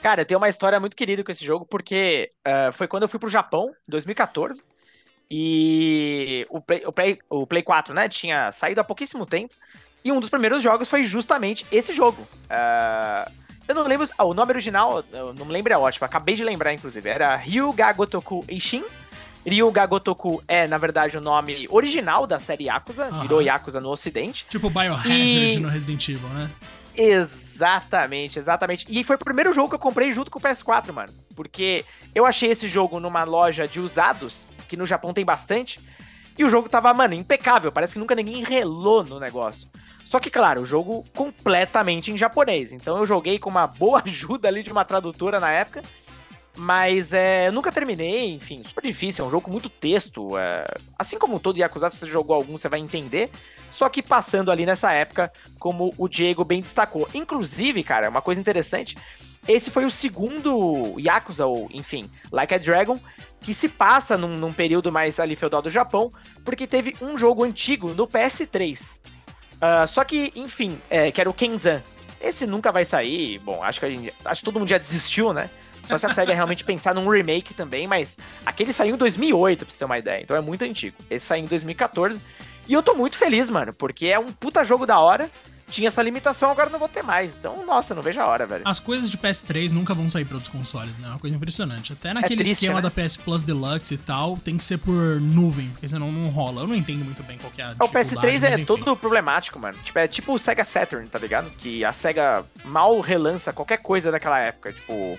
Cara, 0.00 0.22
eu 0.22 0.24
tenho 0.24 0.38
uma 0.38 0.48
história 0.48 0.80
muito 0.80 0.96
querida 0.96 1.22
com 1.22 1.30
esse 1.30 1.44
jogo, 1.44 1.66
porque 1.66 2.30
uh, 2.46 2.72
foi 2.72 2.88
quando 2.88 3.02
eu 3.02 3.08
fui 3.08 3.18
pro 3.18 3.28
Japão, 3.28 3.70
em 3.86 3.90
2014, 3.90 4.62
e 5.30 6.46
o 6.48 6.60
Play, 6.60 6.82
o, 6.86 6.92
Play, 6.92 7.18
o 7.28 7.46
Play 7.46 7.62
4, 7.62 7.94
né, 7.94 8.08
tinha 8.08 8.50
saído 8.50 8.80
há 8.80 8.84
pouquíssimo 8.84 9.26
tempo, 9.26 9.54
e 10.02 10.10
um 10.10 10.18
dos 10.18 10.30
primeiros 10.30 10.62
jogos 10.62 10.88
foi 10.88 11.02
justamente 11.02 11.66
esse 11.70 11.92
jogo. 11.92 12.22
Uh, 12.22 13.30
eu 13.68 13.74
não 13.74 13.86
lembro, 13.86 14.08
ah, 14.16 14.24
o 14.24 14.32
nome 14.32 14.52
original, 14.52 15.04
eu 15.12 15.34
não 15.34 15.44
me 15.44 15.52
lembro, 15.52 15.72
é 15.72 15.78
ótimo, 15.78 16.06
acabei 16.06 16.34
de 16.34 16.44
lembrar, 16.44 16.72
inclusive, 16.72 17.08
era 17.08 17.36
Ryuga 17.36 17.92
Gotoku 17.92 18.44
Eishin, 18.48 18.84
Ryuga 19.46 19.86
Gotoku 19.86 20.42
é, 20.46 20.66
na 20.66 20.78
verdade, 20.78 21.16
o 21.16 21.20
nome 21.20 21.66
original 21.70 22.26
da 22.26 22.38
série 22.38 22.64
Yakuza, 22.64 23.08
uhum. 23.08 23.20
virou 23.22 23.42
Yakuza 23.42 23.80
no 23.80 23.88
ocidente. 23.88 24.46
Tipo 24.48 24.68
Biohazard 24.68 25.56
e... 25.56 25.58
no 25.60 25.68
Resident 25.68 26.08
Evil, 26.08 26.28
né? 26.30 26.50
Exatamente, 26.96 28.38
exatamente. 28.38 28.86
E 28.88 29.02
foi 29.02 29.16
o 29.16 29.18
primeiro 29.18 29.54
jogo 29.54 29.70
que 29.70 29.74
eu 29.74 29.78
comprei 29.78 30.12
junto 30.12 30.30
com 30.30 30.38
o 30.38 30.42
PS4, 30.42 30.92
mano. 30.92 31.12
Porque 31.34 31.84
eu 32.14 32.26
achei 32.26 32.50
esse 32.50 32.68
jogo 32.68 33.00
numa 33.00 33.24
loja 33.24 33.66
de 33.66 33.80
usados, 33.80 34.48
que 34.68 34.76
no 34.76 34.86
Japão 34.86 35.14
tem 35.14 35.24
bastante, 35.24 35.80
e 36.36 36.44
o 36.44 36.50
jogo 36.50 36.68
tava, 36.68 36.92
mano, 36.92 37.14
impecável. 37.14 37.72
Parece 37.72 37.94
que 37.94 37.98
nunca 37.98 38.14
ninguém 38.14 38.42
relou 38.42 39.04
no 39.04 39.18
negócio. 39.18 39.68
Só 40.04 40.18
que, 40.18 40.28
claro, 40.28 40.62
o 40.62 40.66
jogo 40.66 41.04
completamente 41.14 42.10
em 42.10 42.18
japonês. 42.18 42.72
Então 42.72 42.98
eu 42.98 43.06
joguei 43.06 43.38
com 43.38 43.48
uma 43.48 43.66
boa 43.66 44.02
ajuda 44.04 44.48
ali 44.48 44.62
de 44.62 44.72
uma 44.72 44.84
tradutora 44.84 45.38
na 45.38 45.50
época. 45.52 45.82
Mas 46.56 47.12
é, 47.12 47.48
eu 47.48 47.52
nunca 47.52 47.70
terminei, 47.70 48.32
enfim, 48.32 48.62
super 48.62 48.82
difícil, 48.82 49.24
é 49.24 49.28
um 49.28 49.30
jogo 49.30 49.44
com 49.44 49.50
muito 49.50 49.68
texto. 49.68 50.36
É, 50.36 50.66
assim 50.98 51.18
como 51.18 51.38
todo 51.38 51.58
Yakuza, 51.58 51.88
se 51.90 51.96
você 51.96 52.08
jogou 52.08 52.34
algum, 52.34 52.58
você 52.58 52.68
vai 52.68 52.80
entender. 52.80 53.30
Só 53.70 53.88
que 53.88 54.02
passando 54.02 54.50
ali 54.50 54.66
nessa 54.66 54.92
época, 54.92 55.32
como 55.58 55.94
o 55.96 56.08
Diego 56.08 56.44
bem 56.44 56.60
destacou. 56.60 57.08
Inclusive, 57.14 57.82
cara, 57.84 58.10
uma 58.10 58.20
coisa 58.20 58.40
interessante, 58.40 58.96
esse 59.48 59.70
foi 59.70 59.84
o 59.84 59.90
segundo 59.90 60.98
Yakuza, 60.98 61.46
ou 61.46 61.68
enfim, 61.72 62.10
Like 62.30 62.54
a 62.54 62.58
Dragon, 62.58 63.00
que 63.40 63.54
se 63.54 63.68
passa 63.68 64.18
num, 64.18 64.36
num 64.36 64.52
período 64.52 64.92
mais 64.92 65.18
ali 65.18 65.34
feudal 65.34 65.62
do 65.62 65.70
Japão, 65.70 66.12
porque 66.44 66.66
teve 66.66 66.96
um 67.00 67.16
jogo 67.16 67.44
antigo 67.44 67.94
no 67.94 68.06
PS3. 68.06 68.96
Uh, 68.96 68.98
ah, 69.60 69.86
só 69.86 70.04
que, 70.04 70.32
enfim, 70.34 70.78
é, 70.90 71.10
que 71.10 71.20
era 71.20 71.30
o 71.30 71.34
Kenzan. 71.34 71.82
Esse 72.20 72.46
nunca 72.46 72.70
vai 72.70 72.84
sair. 72.84 73.38
Bom, 73.38 73.62
acho 73.62 73.80
que, 73.80 73.90
gente, 73.90 74.14
acho 74.24 74.40
que 74.40 74.44
todo 74.44 74.58
mundo 74.58 74.68
já 74.68 74.78
desistiu, 74.78 75.32
né? 75.32 75.48
Só 75.86 75.98
se 75.98 76.06
a 76.06 76.08
SEGA 76.08 76.34
realmente 76.34 76.64
pensar 76.64 76.94
num 76.94 77.08
remake 77.08 77.54
também, 77.54 77.86
mas 77.86 78.18
aquele 78.44 78.72
saiu 78.72 78.94
em 78.94 78.98
2008, 78.98 79.64
pra 79.64 79.72
você 79.72 79.78
ter 79.78 79.84
uma 79.84 79.98
ideia. 79.98 80.22
Então 80.22 80.36
é 80.36 80.40
muito 80.40 80.64
antigo. 80.64 80.96
Esse 81.10 81.26
saiu 81.26 81.44
em 81.44 81.48
2014. 81.48 82.20
E 82.68 82.72
eu 82.72 82.82
tô 82.82 82.94
muito 82.94 83.18
feliz, 83.18 83.50
mano, 83.50 83.72
porque 83.72 84.06
é 84.06 84.18
um 84.18 84.32
puta 84.32 84.62
jogo 84.64 84.86
da 84.86 84.98
hora. 84.98 85.30
Tinha 85.68 85.86
essa 85.86 86.02
limitação, 86.02 86.50
agora 86.50 86.68
não 86.68 86.80
vou 86.80 86.88
ter 86.88 87.02
mais. 87.02 87.36
Então, 87.36 87.64
nossa, 87.64 87.94
não 87.94 88.02
vejo 88.02 88.20
a 88.20 88.26
hora, 88.26 88.44
velho. 88.44 88.62
As 88.64 88.80
coisas 88.80 89.08
de 89.08 89.16
PS3 89.16 89.70
nunca 89.70 89.94
vão 89.94 90.08
sair 90.08 90.24
para 90.24 90.36
outros 90.36 90.52
consoles, 90.52 90.98
né? 90.98 91.06
É 91.06 91.10
uma 91.10 91.18
coisa 91.20 91.36
impressionante. 91.36 91.92
Até 91.92 92.12
naquele 92.12 92.42
é 92.42 92.44
triste, 92.44 92.64
esquema 92.64 92.82
né? 92.82 92.88
da 92.88 92.90
PS 92.90 93.16
Plus 93.16 93.44
Deluxe 93.44 93.94
e 93.94 93.98
tal, 93.98 94.36
tem 94.36 94.56
que 94.56 94.64
ser 94.64 94.78
por 94.78 95.20
nuvem, 95.20 95.70
porque 95.70 95.88
senão 95.88 96.10
não 96.10 96.28
rola. 96.28 96.62
Eu 96.62 96.66
não 96.66 96.74
entendo 96.74 97.04
muito 97.04 97.22
bem 97.22 97.38
qual 97.38 97.52
que 97.52 97.62
é 97.62 97.66
a 97.66 97.74
O 97.80 97.88
PS3 97.88 98.42
é 98.42 98.64
todo 98.64 98.96
problemático, 98.96 99.60
mano. 99.60 99.78
Tipo, 99.84 100.00
é 100.00 100.08
tipo 100.08 100.34
o 100.34 100.38
Sega 100.38 100.64
Saturn, 100.64 101.06
tá 101.08 101.20
ligado? 101.20 101.48
Que 101.50 101.84
a 101.84 101.92
Sega 101.92 102.44
mal 102.64 102.98
relança 103.00 103.52
qualquer 103.52 103.78
coisa 103.78 104.10
daquela 104.10 104.40
época. 104.40 104.72
Tipo, 104.72 105.16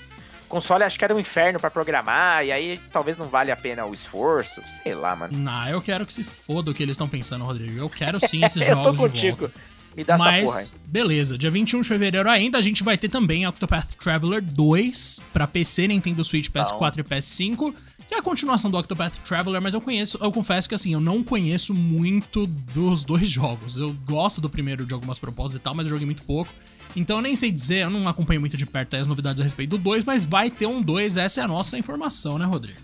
console 0.52 0.84
acho 0.84 1.00
que 1.00 1.06
era 1.06 1.16
um 1.16 1.20
inferno 1.20 1.60
para 1.60 1.72
programar, 1.72 2.46
e 2.46 2.52
aí 2.52 2.80
talvez 2.92 3.18
não 3.18 3.28
vale 3.28 3.52
a 3.52 3.56
pena 3.56 3.86
o 3.86 3.94
esforço, 3.94 4.62
sei 4.84 4.94
lá, 4.94 5.16
mano. 5.16 5.38
Não, 5.38 5.70
eu 5.70 5.82
quero 5.82 6.06
que 6.06 6.14
se 6.14 6.24
foda 6.24 6.70
o 6.70 6.74
que 6.74 6.84
eles 6.84 6.96
estão 6.96 7.08
pensando, 7.08 7.46
Rodrigo. 7.46 7.78
Eu 7.78 7.90
quero 7.90 8.20
sim 8.20 8.44
esses 8.46 8.64
jogos 8.66 8.86
eu 8.86 8.94
tô 8.94 8.98
contigo. 9.00 9.36
de 9.36 9.42
volta. 9.42 9.72
Me 9.96 10.04
dá 10.06 10.18
Mas, 10.18 10.44
essa 10.44 10.46
porra 10.46 10.60
aí. 10.60 10.68
beleza, 10.88 11.38
dia 11.38 11.52
21 11.52 11.82
de 11.82 11.88
fevereiro 11.88 12.30
ainda 12.30 12.58
a 12.58 12.62
gente 12.62 12.82
vai 12.82 12.98
ter 12.98 13.10
também 13.10 13.46
Octopath 13.46 13.94
Traveler 13.96 14.42
2 14.42 15.22
para 15.34 15.46
PC, 15.46 15.88
Nintendo 15.88 16.24
Switch, 16.24 16.48
PS4 16.50 16.98
não. 16.98 17.02
e 17.02 17.04
PS5 17.04 17.74
que 18.12 18.16
é 18.16 18.18
a 18.18 18.22
continuação 18.22 18.70
do 18.70 18.78
Octopath 18.78 19.16
Traveler, 19.26 19.62
mas 19.62 19.74
eu 19.74 19.80
conheço, 19.80 20.20
eu 20.22 20.30
confesso 20.34 20.68
que 20.68 20.76
assim, 20.76 20.92
eu 20.92 21.00
não 21.00 21.24
conheço 21.24 21.74
muito 21.74 22.46
dos 22.46 23.06
dois 23.06 23.24
jogos. 23.32 23.80
Eu 23.80 23.96
gosto 24.06 24.42
do 24.42 24.50
primeiro 24.50 24.86
de 24.86 24.94
algumas 24.94 25.18
propostas 25.18 25.56
e 25.56 25.64
tal, 25.64 25.74
mas 25.74 25.86
eu 25.86 25.92
joguei 25.92 26.06
muito 26.06 26.22
pouco. 26.24 26.52
Então 26.94 27.20
eu 27.20 27.22
nem 27.22 27.38
sei 27.38 27.50
dizer, 27.50 27.86
eu 27.86 27.90
não 27.90 28.10
acompanho 28.10 28.42
muito 28.42 28.58
de 28.58 28.66
perto 28.66 28.98
as 28.98 29.08
novidades 29.08 29.40
a 29.40 29.46
respeito 29.46 29.70
do 29.70 29.78
2, 29.78 30.04
mas 30.04 30.26
vai 30.26 30.52
ter 30.52 30.66
um 30.66 30.82
2, 30.82 31.16
essa 31.16 31.40
é 31.40 31.44
a 31.46 31.48
nossa 31.48 31.78
informação, 31.78 32.38
né, 32.38 32.44
Rodrigo? 32.44 32.80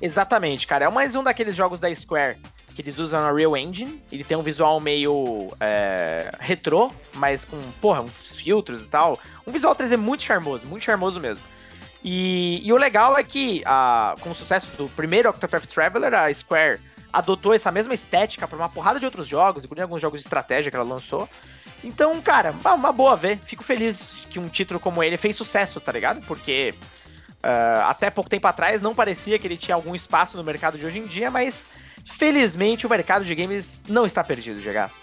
Exatamente, 0.00 0.66
cara. 0.66 0.84
É 0.84 0.90
mais 0.90 1.16
um 1.16 1.24
daqueles 1.24 1.56
jogos 1.56 1.80
da 1.80 1.92
Square 1.94 2.36
que 2.74 2.82
eles 2.82 2.98
usam 2.98 3.20
a 3.20 3.32
Real 3.32 3.56
Engine. 3.56 3.98
Ele 4.12 4.22
tem 4.22 4.36
um 4.36 4.42
visual 4.42 4.78
meio 4.78 5.48
é, 5.58 6.30
retrô, 6.38 6.92
mas 7.14 7.46
com, 7.46 7.58
porra, 7.80 8.02
uns 8.02 8.36
filtros 8.36 8.84
e 8.84 8.90
tal. 8.90 9.18
Um 9.46 9.50
visual 9.50 9.74
3D 9.74 9.96
muito 9.96 10.22
charmoso, 10.22 10.66
muito 10.66 10.84
charmoso 10.84 11.18
mesmo. 11.18 11.42
E, 12.02 12.60
e 12.64 12.72
o 12.72 12.76
legal 12.76 13.16
é 13.16 13.24
que, 13.24 13.62
a, 13.64 14.14
com 14.20 14.30
o 14.30 14.34
sucesso 14.34 14.68
do 14.76 14.88
primeiro 14.90 15.28
Octopath 15.30 15.66
Traveler, 15.66 16.14
a 16.14 16.32
Square 16.32 16.80
adotou 17.12 17.54
essa 17.54 17.72
mesma 17.72 17.94
estética 17.94 18.46
para 18.46 18.56
uma 18.56 18.68
porrada 18.68 19.00
de 19.00 19.04
outros 19.04 19.26
jogos, 19.26 19.64
incluindo 19.64 19.82
alguns 19.82 20.02
jogos 20.02 20.20
de 20.20 20.26
estratégia 20.26 20.70
que 20.70 20.76
ela 20.76 20.88
lançou. 20.88 21.28
Então, 21.82 22.20
cara, 22.20 22.54
uma 22.64 22.92
boa 22.92 23.16
ver. 23.16 23.38
Fico 23.38 23.64
feliz 23.64 24.26
que 24.28 24.38
um 24.38 24.48
título 24.48 24.78
como 24.78 25.02
ele 25.02 25.16
fez 25.16 25.36
sucesso, 25.36 25.80
tá 25.80 25.92
ligado? 25.92 26.20
Porque 26.26 26.74
uh, 27.42 27.82
até 27.86 28.10
pouco 28.10 28.28
tempo 28.28 28.46
atrás 28.46 28.82
não 28.82 28.94
parecia 28.94 29.38
que 29.38 29.46
ele 29.46 29.56
tinha 29.56 29.74
algum 29.74 29.94
espaço 29.94 30.36
no 30.36 30.44
mercado 30.44 30.78
de 30.78 30.84
hoje 30.84 30.98
em 30.98 31.06
dia, 31.06 31.30
mas 31.30 31.68
felizmente 32.04 32.86
o 32.86 32.90
mercado 32.90 33.24
de 33.24 33.34
games 33.34 33.80
não 33.88 34.04
está 34.04 34.22
perdido, 34.22 34.60
Gegaço. 34.60 35.00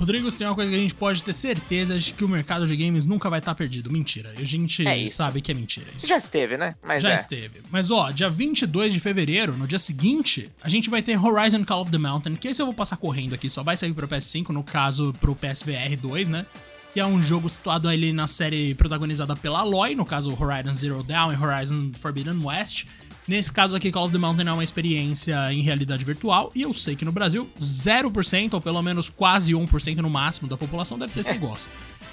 Rodrigo, 0.00 0.32
tem 0.32 0.46
uma 0.46 0.54
coisa 0.54 0.70
que 0.70 0.76
a 0.78 0.80
gente 0.80 0.94
pode 0.94 1.22
ter 1.22 1.34
certeza 1.34 1.98
de 1.98 2.14
que 2.14 2.24
o 2.24 2.28
mercado 2.28 2.66
de 2.66 2.74
games 2.74 3.04
nunca 3.04 3.28
vai 3.28 3.38
estar 3.38 3.54
perdido. 3.54 3.92
Mentira. 3.92 4.32
A 4.34 4.42
gente 4.42 4.88
é 4.88 5.06
sabe 5.10 5.42
que 5.42 5.50
é 5.50 5.54
mentira. 5.54 5.88
Isso. 5.94 6.06
Já 6.06 6.16
esteve, 6.16 6.56
né? 6.56 6.74
Mas 6.82 7.02
Já 7.02 7.10
é. 7.10 7.14
esteve. 7.16 7.60
Mas 7.70 7.90
ó, 7.90 8.10
dia 8.10 8.30
22 8.30 8.94
de 8.94 8.98
fevereiro, 8.98 9.54
no 9.58 9.66
dia 9.66 9.78
seguinte, 9.78 10.50
a 10.62 10.70
gente 10.70 10.88
vai 10.88 11.02
ter 11.02 11.22
Horizon 11.22 11.66
Call 11.66 11.82
of 11.82 11.90
the 11.90 11.98
Mountain, 11.98 12.34
que 12.36 12.48
esse 12.48 12.62
eu 12.62 12.66
vou 12.66 12.74
passar 12.74 12.96
correndo 12.96 13.34
aqui, 13.34 13.50
só 13.50 13.62
vai 13.62 13.76
sair 13.76 13.92
pro 13.92 14.08
PS5, 14.08 14.48
no 14.48 14.64
caso 14.64 15.12
pro 15.20 15.36
PSVR 15.36 15.94
2, 16.00 16.28
né? 16.30 16.46
que 16.94 16.98
é 16.98 17.04
um 17.04 17.22
jogo 17.22 17.48
situado 17.48 17.86
ali 17.86 18.10
na 18.10 18.26
série 18.26 18.74
protagonizada 18.74 19.36
pela 19.36 19.60
Aloy, 19.60 19.94
no 19.94 20.06
caso 20.06 20.30
Horizon 20.30 20.72
Zero 20.72 21.02
Dawn 21.02 21.32
e 21.32 21.36
Horizon 21.36 21.92
Forbidden 22.00 22.42
West. 22.42 22.86
Nesse 23.28 23.52
caso 23.52 23.76
aqui, 23.76 23.92
Call 23.92 24.06
of 24.06 24.12
the 24.12 24.18
Mountain 24.18 24.48
é 24.48 24.52
uma 24.52 24.64
experiência 24.64 25.52
em 25.52 25.62
realidade 25.62 26.04
virtual, 26.04 26.50
e 26.54 26.62
eu 26.62 26.72
sei 26.72 26.96
que 26.96 27.04
no 27.04 27.12
Brasil, 27.12 27.48
0%, 27.60 28.54
ou 28.54 28.60
pelo 28.60 28.82
menos 28.82 29.08
quase 29.08 29.52
1% 29.52 29.96
no 29.96 30.10
máximo 30.10 30.48
da 30.48 30.56
população 30.56 30.98
deve 30.98 31.12
ter 31.12 31.20
esse 31.20 31.30
negócio. 31.30 31.68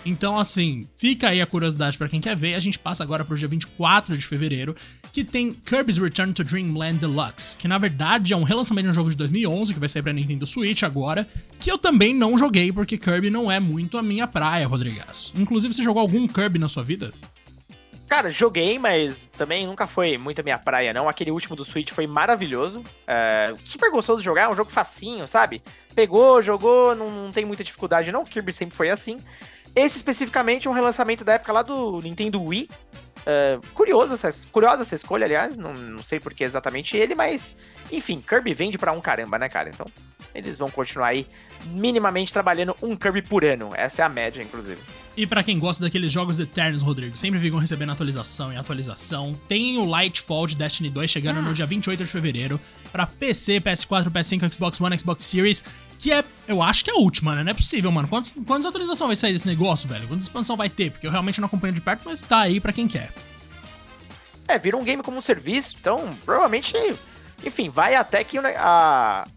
Então, 0.05 0.37
assim, 0.37 0.87
fica 0.95 1.29
aí 1.29 1.41
a 1.41 1.45
curiosidade 1.45 1.97
para 1.97 2.07
quem 2.07 2.21
quer 2.21 2.35
ver. 2.35 2.53
A 2.53 2.59
gente 2.59 2.79
passa 2.79 3.03
agora 3.03 3.25
pro 3.25 3.37
dia 3.37 3.47
24 3.47 4.17
de 4.17 4.25
fevereiro, 4.25 4.75
que 5.11 5.23
tem 5.23 5.51
Kirby's 5.51 5.97
Return 5.97 6.31
to 6.31 6.43
Dreamland 6.43 6.99
Deluxe, 6.99 7.55
que 7.57 7.67
na 7.67 7.77
verdade 7.77 8.31
é 8.31 8.37
um 8.37 8.43
relançamento 8.43 8.85
de 8.85 8.91
um 8.91 8.93
jogo 8.93 9.09
de 9.09 9.17
2011 9.17 9.73
que 9.73 9.79
vai 9.79 9.89
sair 9.89 10.01
pra 10.01 10.13
Nintendo 10.13 10.45
Switch 10.45 10.83
agora, 10.83 11.27
que 11.59 11.69
eu 11.69 11.77
também 11.77 12.13
não 12.13 12.37
joguei 12.37 12.71
porque 12.71 12.97
Kirby 12.97 13.29
não 13.29 13.51
é 13.51 13.59
muito 13.59 13.97
a 13.97 14.03
minha 14.03 14.27
praia, 14.27 14.67
Rodrigaço. 14.67 15.33
Inclusive, 15.35 15.73
você 15.73 15.83
jogou 15.83 16.01
algum 16.01 16.27
Kirby 16.27 16.59
na 16.59 16.67
sua 16.67 16.83
vida? 16.83 17.11
Cara, 18.07 18.31
joguei, 18.31 18.79
mas 18.79 19.27
também 19.27 19.67
nunca 19.67 19.85
foi 19.85 20.17
muito 20.17 20.39
a 20.39 20.43
minha 20.43 20.57
praia, 20.57 20.93
não. 20.93 21.09
Aquele 21.09 21.29
último 21.29 21.57
do 21.57 21.65
Switch 21.65 21.91
foi 21.91 22.07
maravilhoso. 22.07 22.81
É, 23.05 23.53
super 23.65 23.91
gostoso 23.91 24.19
de 24.19 24.25
jogar, 24.25 24.43
é 24.43 24.49
um 24.49 24.55
jogo 24.55 24.71
facinho, 24.71 25.27
sabe? 25.27 25.61
Pegou, 25.93 26.41
jogou, 26.41 26.95
não, 26.95 27.11
não 27.11 27.31
tem 27.33 27.43
muita 27.43 27.65
dificuldade, 27.65 28.11
não. 28.11 28.23
Kirby 28.23 28.53
sempre 28.53 28.77
foi 28.77 28.89
assim. 28.89 29.17
Esse 29.75 29.97
especificamente 29.97 30.67
é 30.67 30.71
um 30.71 30.73
relançamento 30.73 31.25
da 31.25 31.33
época 31.33 31.51
lá 31.51 31.61
do 31.61 32.01
Nintendo 32.01 32.41
Wii. 32.41 32.69
É, 33.25 33.59
curioso 33.73 34.13
essa, 34.13 34.29
curiosa 34.53 34.83
essa 34.83 34.95
escolha, 34.95 35.25
aliás. 35.25 35.57
Não, 35.57 35.73
não 35.73 36.01
sei 36.01 36.17
por 36.17 36.33
que 36.33 36.45
exatamente 36.45 36.95
ele, 36.95 37.13
mas 37.13 37.57
enfim, 37.91 38.23
Kirby 38.25 38.53
vende 38.53 38.77
para 38.77 38.93
um 38.93 39.01
caramba, 39.01 39.37
né, 39.37 39.49
cara? 39.49 39.69
Então 39.69 39.85
eles 40.37 40.57
vão 40.57 40.69
continuar 40.69 41.07
aí 41.07 41.27
minimamente 41.65 42.31
trabalhando 42.31 42.75
um 42.81 42.95
Kirby 42.95 43.23
por 43.23 43.43
ano. 43.43 43.71
Essa 43.73 44.03
é 44.03 44.05
a 44.05 44.09
média, 44.09 44.41
inclusive. 44.41 44.79
E 45.17 45.25
para 45.25 45.41
quem 45.41 45.57
gosta 45.57 45.83
daqueles 45.83 46.11
jogos 46.11 46.39
eternos, 46.39 46.83
Rodrigo, 46.83 47.17
sempre 47.17 47.39
ficam 47.39 47.57
recebendo 47.57 47.91
atualização 47.91 48.53
e 48.53 48.55
atualização. 48.55 49.33
Tem 49.47 49.79
o 49.79 49.85
Lightfall 49.85 50.45
de 50.45 50.55
Destiny 50.55 50.91
2 50.91 51.09
chegando 51.09 51.39
ah. 51.39 51.41
no 51.41 51.55
dia 51.55 51.65
28 51.65 52.03
de 52.03 52.09
fevereiro 52.09 52.59
para 52.91 53.07
PC, 53.07 53.59
PS4, 53.59 54.11
PS5, 54.11 54.53
Xbox 54.53 54.79
One, 54.79 54.99
Xbox 54.99 55.23
Series, 55.23 55.63
que 55.97 56.11
é, 56.11 56.23
eu 56.47 56.61
acho 56.61 56.83
que 56.83 56.91
é 56.91 56.93
a 56.93 56.97
última, 56.97 57.33
né? 57.33 57.43
Não 57.43 57.49
é 57.49 57.55
possível, 57.55 57.91
mano. 57.91 58.07
Quantas, 58.07 58.31
quantas 58.45 58.67
atualizações 58.67 59.07
vai 59.07 59.15
sair 59.15 59.33
desse 59.33 59.47
negócio, 59.47 59.89
velho? 59.89 60.07
Quantas 60.07 60.25
expansão 60.25 60.55
vai 60.55 60.69
ter? 60.69 60.91
Porque 60.91 61.07
eu 61.07 61.11
realmente 61.11 61.41
não 61.41 61.47
acompanho 61.47 61.73
de 61.73 61.81
perto, 61.81 62.03
mas 62.05 62.21
tá 62.21 62.41
aí 62.41 62.59
para 62.59 62.71
quem 62.71 62.87
quer. 62.87 63.11
É, 64.47 64.57
vira 64.59 64.77
um 64.77 64.83
game 64.83 65.01
como 65.01 65.17
um 65.17 65.21
serviço, 65.21 65.75
então 65.81 66.15
provavelmente, 66.23 66.73
enfim, 67.43 67.69
vai 67.69 67.95
até 67.95 68.23
que 68.23 68.37
a, 68.37 69.27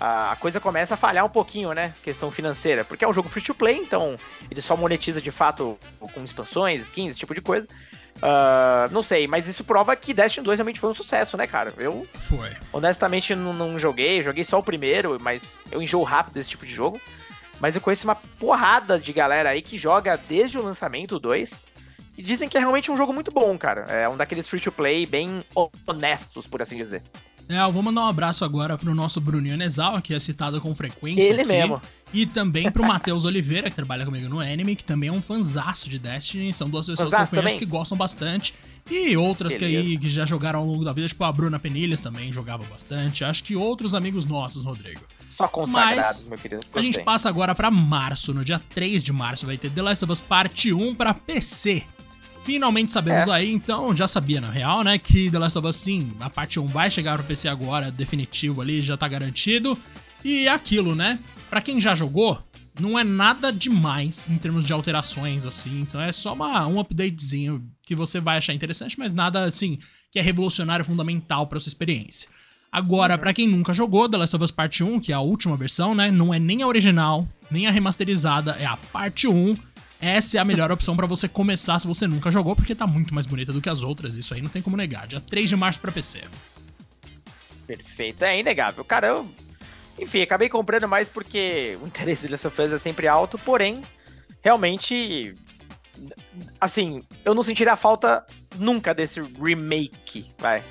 a 0.00 0.36
coisa 0.40 0.58
começa 0.58 0.94
a 0.94 0.96
falhar 0.96 1.24
um 1.26 1.28
pouquinho, 1.28 1.74
né? 1.74 1.94
Questão 2.02 2.30
financeira. 2.30 2.84
Porque 2.84 3.04
é 3.04 3.08
um 3.08 3.12
jogo 3.12 3.28
free 3.28 3.42
to 3.42 3.54
play, 3.54 3.76
então 3.76 4.18
ele 4.50 4.62
só 4.62 4.74
monetiza 4.74 5.20
de 5.20 5.30
fato 5.30 5.78
com 6.14 6.24
expansões, 6.24 6.80
skins, 6.80 7.10
esse 7.10 7.18
tipo 7.18 7.34
de 7.34 7.42
coisa. 7.42 7.68
Uh, 8.16 8.92
não 8.92 9.02
sei, 9.02 9.26
mas 9.26 9.46
isso 9.46 9.62
prova 9.62 9.94
que 9.96 10.12
Destiny 10.12 10.44
2 10.44 10.58
realmente 10.58 10.80
foi 10.80 10.90
um 10.90 10.94
sucesso, 10.94 11.36
né, 11.36 11.46
cara? 11.46 11.72
Eu, 11.76 12.06
foi. 12.14 12.50
honestamente, 12.72 13.34
não, 13.34 13.52
não 13.52 13.78
joguei, 13.78 14.22
joguei 14.22 14.44
só 14.44 14.58
o 14.58 14.62
primeiro, 14.62 15.18
mas 15.20 15.58
eu 15.70 15.82
enjoo 15.82 16.02
rápido 16.02 16.34
desse 16.34 16.50
tipo 16.50 16.64
de 16.64 16.72
jogo. 16.72 17.00
Mas 17.58 17.74
eu 17.74 17.82
conheço 17.82 18.06
uma 18.06 18.14
porrada 18.14 18.98
de 18.98 19.12
galera 19.12 19.50
aí 19.50 19.60
que 19.60 19.76
joga 19.76 20.16
desde 20.16 20.58
o 20.58 20.62
lançamento 20.62 21.18
2 21.18 21.66
e 22.16 22.22
dizem 22.22 22.48
que 22.48 22.56
é 22.56 22.60
realmente 22.60 22.90
um 22.90 22.96
jogo 22.96 23.12
muito 23.12 23.30
bom, 23.30 23.56
cara. 23.58 23.82
É 23.82 24.08
um 24.08 24.16
daqueles 24.16 24.48
free 24.48 24.60
to 24.60 24.72
play 24.72 25.04
bem 25.04 25.44
honestos, 25.86 26.46
por 26.46 26.62
assim 26.62 26.76
dizer. 26.76 27.02
É, 27.50 27.60
eu 27.60 27.72
vou 27.72 27.82
mandar 27.82 28.02
um 28.02 28.06
abraço 28.06 28.44
agora 28.44 28.78
pro 28.78 28.94
nosso 28.94 29.20
Bruninho 29.20 29.56
Nezal, 29.56 30.00
que 30.00 30.14
é 30.14 30.18
citado 30.20 30.60
com 30.60 30.72
frequência. 30.72 31.20
Ele 31.20 31.40
aqui, 31.40 31.48
mesmo. 31.48 31.82
E 32.12 32.24
também 32.24 32.70
pro 32.70 32.86
Matheus 32.86 33.24
Oliveira, 33.26 33.68
que 33.68 33.74
trabalha 33.74 34.04
comigo 34.04 34.28
no 34.28 34.38
Anime, 34.38 34.76
que 34.76 34.84
também 34.84 35.08
é 35.08 35.12
um 35.12 35.20
fanzaço 35.20 35.90
de 35.90 35.98
Destiny. 35.98 36.52
São 36.52 36.70
duas 36.70 36.86
pessoas 36.86 37.10
fanzaço 37.10 37.32
que 37.32 37.36
eu 37.36 37.42
conheço 37.42 37.56
também. 37.56 37.66
que 37.66 37.70
gostam 37.70 37.98
bastante. 37.98 38.54
E 38.88 39.16
outras 39.16 39.56
que 39.56 39.64
aí 39.64 39.98
que 39.98 40.08
já 40.08 40.24
jogaram 40.24 40.60
ao 40.60 40.64
longo 40.64 40.84
da 40.84 40.92
vida, 40.92 41.08
tipo 41.08 41.24
a 41.24 41.32
Bruna 41.32 41.58
Penilhas 41.58 42.00
também 42.00 42.32
jogava 42.32 42.64
bastante. 42.70 43.24
Acho 43.24 43.42
que 43.42 43.56
outros 43.56 43.96
amigos 43.96 44.24
nossos, 44.24 44.64
Rodrigo. 44.64 45.00
Só 45.36 45.48
consagrados, 45.48 46.04
Mas, 46.04 46.26
meu 46.26 46.38
querido. 46.38 46.62
A 46.72 46.80
gente 46.80 47.00
passa 47.02 47.28
agora 47.28 47.52
para 47.52 47.68
março. 47.68 48.32
No 48.32 48.44
dia 48.44 48.60
3 48.74 49.02
de 49.02 49.12
março 49.12 49.44
vai 49.44 49.58
ter 49.58 49.70
The 49.70 49.82
Last 49.82 50.04
of 50.04 50.12
Us 50.12 50.20
Parte 50.20 50.72
1 50.72 50.94
para 50.94 51.12
PC. 51.14 51.84
Finalmente 52.50 52.90
sabemos 52.90 53.28
é. 53.28 53.30
aí, 53.30 53.52
então, 53.52 53.94
já 53.94 54.08
sabia 54.08 54.40
na 54.40 54.50
real, 54.50 54.82
né, 54.82 54.98
que 54.98 55.30
The 55.30 55.38
Last 55.38 55.56
of 55.56 55.68
Us 55.68 55.76
sim, 55.76 56.12
a 56.18 56.28
parte 56.28 56.58
1 56.58 56.66
vai 56.66 56.90
chegar 56.90 57.16
pro 57.16 57.24
PC 57.24 57.46
agora, 57.46 57.92
definitivo 57.92 58.60
ali, 58.60 58.82
já 58.82 58.96
tá 58.96 59.06
garantido. 59.06 59.78
E 60.24 60.48
é 60.48 60.50
aquilo, 60.50 60.96
né? 60.96 61.20
Para 61.48 61.60
quem 61.60 61.80
já 61.80 61.94
jogou, 61.94 62.42
não 62.80 62.98
é 62.98 63.04
nada 63.04 63.52
demais 63.52 64.28
em 64.28 64.36
termos 64.36 64.64
de 64.64 64.72
alterações 64.72 65.46
assim, 65.46 65.78
então 65.78 66.00
é 66.00 66.10
só 66.10 66.34
uma, 66.34 66.66
um 66.66 66.80
updatezinho 66.80 67.64
que 67.84 67.94
você 67.94 68.18
vai 68.18 68.38
achar 68.38 68.52
interessante, 68.52 68.98
mas 68.98 69.12
nada 69.12 69.44
assim 69.44 69.78
que 70.10 70.18
é 70.18 70.22
revolucionário 70.22 70.84
fundamental 70.84 71.46
para 71.46 71.60
sua 71.60 71.70
experiência. 71.70 72.28
Agora, 72.72 73.14
uhum. 73.14 73.20
para 73.20 73.32
quem 73.32 73.46
nunca 73.46 73.72
jogou 73.72 74.08
The 74.08 74.16
Last 74.16 74.34
of 74.34 74.44
Us 74.44 74.50
Parte 74.50 74.82
1, 74.82 74.98
que 74.98 75.12
é 75.12 75.14
a 75.14 75.20
última 75.20 75.56
versão, 75.56 75.94
né, 75.94 76.10
não 76.10 76.34
é 76.34 76.40
nem 76.40 76.62
a 76.62 76.66
original, 76.66 77.28
nem 77.48 77.68
a 77.68 77.70
remasterizada, 77.70 78.56
é 78.58 78.66
a 78.66 78.76
parte 78.76 79.28
1 79.28 79.56
essa 80.00 80.38
é 80.38 80.40
a 80.40 80.44
melhor 80.44 80.72
opção 80.72 80.96
para 80.96 81.06
você 81.06 81.28
começar 81.28 81.78
se 81.78 81.86
você 81.86 82.06
nunca 82.06 82.30
jogou, 82.30 82.56
porque 82.56 82.74
tá 82.74 82.86
muito 82.86 83.12
mais 83.12 83.26
bonita 83.26 83.52
do 83.52 83.60
que 83.60 83.68
as 83.68 83.82
outras, 83.82 84.14
isso 84.14 84.32
aí 84.32 84.40
não 84.40 84.48
tem 84.48 84.62
como 84.62 84.76
negar. 84.76 85.06
Dia 85.06 85.20
3 85.20 85.48
de 85.48 85.56
março 85.56 85.78
para 85.78 85.92
PC. 85.92 86.22
Perfeito, 87.66 88.24
é 88.24 88.40
inegável. 88.40 88.84
Cara, 88.84 89.08
eu. 89.08 89.28
Enfim, 89.98 90.22
acabei 90.22 90.48
comprando 90.48 90.88
mais 90.88 91.08
porque 91.08 91.78
o 91.82 91.86
interesse 91.86 92.22
dele 92.22 92.36
Last 92.42 92.60
é 92.62 92.78
sempre 92.78 93.06
alto, 93.06 93.38
porém, 93.38 93.82
realmente. 94.42 95.34
Assim, 96.58 97.02
eu 97.24 97.34
não 97.34 97.42
sentiria 97.42 97.74
a 97.74 97.76
falta 97.76 98.24
nunca 98.58 98.94
desse 98.94 99.20
remake, 99.20 100.32
vai. 100.38 100.62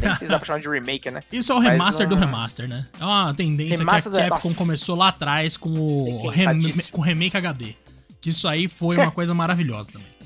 Nem 0.00 0.14
sei 0.14 0.26
se 0.26 0.28
dá 0.28 0.38
pra 0.38 0.46
chamar 0.46 0.60
de 0.60 0.68
remake, 0.70 1.10
né? 1.10 1.22
Isso 1.30 1.52
é 1.52 1.54
o 1.54 1.58
remaster 1.58 2.08
não... 2.08 2.16
do 2.16 2.20
remaster, 2.20 2.66
né? 2.66 2.88
É 2.98 3.04
uma 3.04 3.34
tendência 3.34 3.76
remaster 3.76 4.10
que 4.10 4.18
a 4.18 4.28
Capcom 4.30 4.48
do... 4.48 4.54
começou 4.54 4.96
lá 4.96 5.08
atrás 5.08 5.58
com 5.58 5.68
o, 5.68 6.28
rem... 6.28 6.46
com 6.90 7.02
o 7.02 7.04
remake 7.04 7.36
HD. 7.36 7.76
Que 8.20 8.30
isso 8.30 8.46
aí 8.46 8.68
foi 8.68 8.96
uma 8.96 9.10
coisa 9.12 9.34
maravilhosa 9.34 9.90
também. 9.92 10.20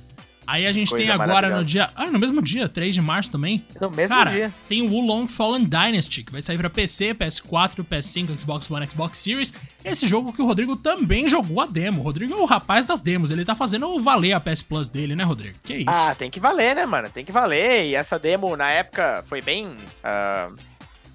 Aí 0.46 0.66
a 0.66 0.72
gente 0.72 0.90
coisa 0.90 1.04
tem 1.04 1.12
agora 1.12 1.56
no 1.56 1.64
dia. 1.64 1.90
Ah, 1.94 2.06
no 2.06 2.18
mesmo 2.18 2.42
dia, 2.42 2.68
3 2.68 2.94
de 2.94 3.00
março 3.00 3.30
também. 3.30 3.64
No 3.80 3.90
mesmo 3.90 4.14
Cara, 4.14 4.30
dia. 4.30 4.52
Tem 4.68 4.82
o 4.82 4.90
Wulong 4.90 5.26
Fallen 5.26 5.64
Dynasty, 5.64 6.22
que 6.22 6.32
vai 6.32 6.42
sair 6.42 6.58
pra 6.58 6.68
PC, 6.68 7.14
PS4, 7.14 7.84
PS5, 7.84 8.38
Xbox 8.38 8.70
One, 8.70 8.86
Xbox 8.86 9.18
Series. 9.18 9.54
Esse 9.84 10.06
jogo 10.06 10.32
que 10.32 10.42
o 10.42 10.46
Rodrigo 10.46 10.76
também 10.76 11.28
jogou 11.28 11.60
a 11.60 11.66
demo. 11.66 12.00
O 12.00 12.04
Rodrigo 12.04 12.34
é 12.34 12.36
o 12.36 12.44
rapaz 12.44 12.86
das 12.86 13.00
demos. 13.00 13.30
Ele 13.30 13.44
tá 13.44 13.54
fazendo 13.54 13.98
valer 14.00 14.32
a 14.32 14.40
PS 14.40 14.62
Plus 14.62 14.88
dele, 14.88 15.16
né, 15.16 15.24
Rodrigo? 15.24 15.58
Que 15.62 15.76
isso? 15.76 15.90
Ah, 15.90 16.14
tem 16.14 16.30
que 16.30 16.40
valer, 16.40 16.76
né, 16.76 16.84
mano? 16.84 17.08
Tem 17.08 17.24
que 17.24 17.32
valer. 17.32 17.86
E 17.86 17.94
essa 17.94 18.18
demo, 18.18 18.56
na 18.56 18.70
época, 18.70 19.24
foi 19.26 19.40
bem. 19.40 19.66
Uh, 19.66 20.54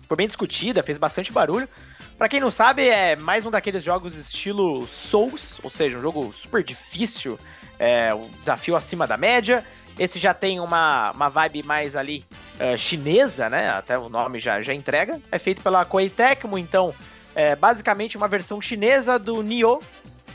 foi 0.07 0.17
bem 0.17 0.27
discutida, 0.27 0.81
fez 0.81 0.97
bastante 0.97 1.31
barulho. 1.31 1.69
Para 2.19 2.27
quem 2.27 2.41
não 2.41 2.51
sabe, 2.51 2.85
é 2.85 3.15
mais 3.15 3.45
um 3.45 3.49
daqueles 3.49 3.81
jogos 3.81 4.13
estilo 4.17 4.85
Souls, 4.87 5.57
ou 5.63 5.69
seja, 5.69 5.97
um 5.97 6.01
jogo 6.01 6.33
super 6.33 6.61
difícil, 6.61 7.39
é, 7.79 8.13
um 8.13 8.27
desafio 8.31 8.75
acima 8.75 9.07
da 9.07 9.15
média. 9.15 9.65
Esse 9.97 10.19
já 10.19 10.33
tem 10.33 10.59
uma, 10.59 11.11
uma 11.11 11.29
vibe 11.29 11.63
mais 11.63 11.95
ali 11.95 12.25
uh, 12.59 12.77
chinesa, 12.77 13.47
né? 13.47 13.69
Até 13.69 13.97
o 13.97 14.09
nome 14.09 14.37
já, 14.37 14.61
já 14.61 14.73
entrega. 14.73 15.21
É 15.31 15.39
feito 15.39 15.61
pela 15.61 15.85
Koei 15.85 16.09
Tecmo, 16.09 16.57
então 16.57 16.93
é 17.33 17.55
basicamente 17.55 18.17
uma 18.17 18.27
versão 18.27 18.61
chinesa 18.61 19.17
do 19.17 19.41
Nioh. 19.41 19.81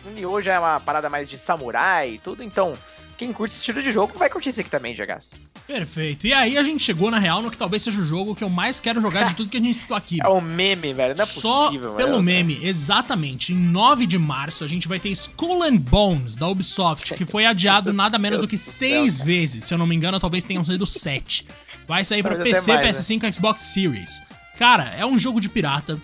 O 0.06 0.08
Nioh 0.08 0.40
já 0.40 0.54
é 0.54 0.58
uma 0.58 0.80
parada 0.80 1.10
mais 1.10 1.28
de 1.28 1.36
samurai 1.36 2.12
e 2.12 2.18
tudo, 2.18 2.42
então 2.42 2.72
quem 3.16 3.32
curte 3.32 3.52
esse 3.52 3.60
estilo 3.60 3.82
de 3.82 3.90
jogo 3.92 4.18
vai 4.18 4.28
curtir 4.28 4.50
esse 4.50 4.60
aqui 4.60 4.70
também, 4.70 4.94
Jagaço. 4.94 5.34
Perfeito. 5.66 6.26
E 6.26 6.32
aí 6.32 6.58
a 6.58 6.62
gente 6.62 6.82
chegou, 6.82 7.10
na 7.10 7.18
real, 7.18 7.40
no 7.40 7.50
que 7.50 7.56
talvez 7.56 7.82
seja 7.82 8.00
o 8.00 8.04
jogo 8.04 8.34
que 8.34 8.44
eu 8.44 8.50
mais 8.50 8.80
quero 8.80 9.00
jogar 9.00 9.24
de 9.24 9.34
tudo 9.36 9.48
que 9.50 9.56
a 9.56 9.60
gente 9.60 9.74
citou 9.74 9.96
aqui. 9.96 10.18
É 10.22 10.28
um 10.28 10.40
meme, 10.40 10.92
velho. 10.92 11.14
Não 11.16 11.22
é 11.22 11.26
Só 11.26 11.66
possível, 11.66 11.94
pelo 11.94 12.10
velho. 12.12 12.22
meme, 12.22 12.58
exatamente. 12.64 13.52
Em 13.52 13.56
9 13.56 14.06
de 14.06 14.18
março, 14.18 14.64
a 14.64 14.66
gente 14.66 14.86
vai 14.88 14.98
ter 14.98 15.10
Skull 15.10 15.62
and 15.62 15.76
Bones, 15.76 16.36
da 16.36 16.48
Ubisoft, 16.48 17.14
que 17.14 17.24
foi 17.24 17.46
adiado 17.46 17.92
nada 17.94 18.18
menos 18.18 18.40
do 18.40 18.48
que 18.48 18.56
Deus 18.56 18.66
do 18.66 18.72
seis 18.72 19.14
céu, 19.14 19.26
vezes. 19.26 19.64
Se 19.64 19.74
eu 19.74 19.78
não 19.78 19.86
me 19.86 19.94
engano, 19.94 20.18
talvez 20.20 20.44
tenham 20.44 20.64
sido 20.64 20.86
sete. 20.86 21.46
Vai 21.86 22.04
sair 22.04 22.22
pra 22.22 22.36
PC, 22.36 22.72
mais, 22.72 22.98
PS5 22.98 23.28
e 23.28 23.32
Xbox 23.34 23.60
Series. 23.62 24.22
Cara, 24.58 24.84
é 24.96 25.04
um 25.04 25.18
jogo 25.18 25.40
de 25.40 25.48
pirata. 25.48 26.00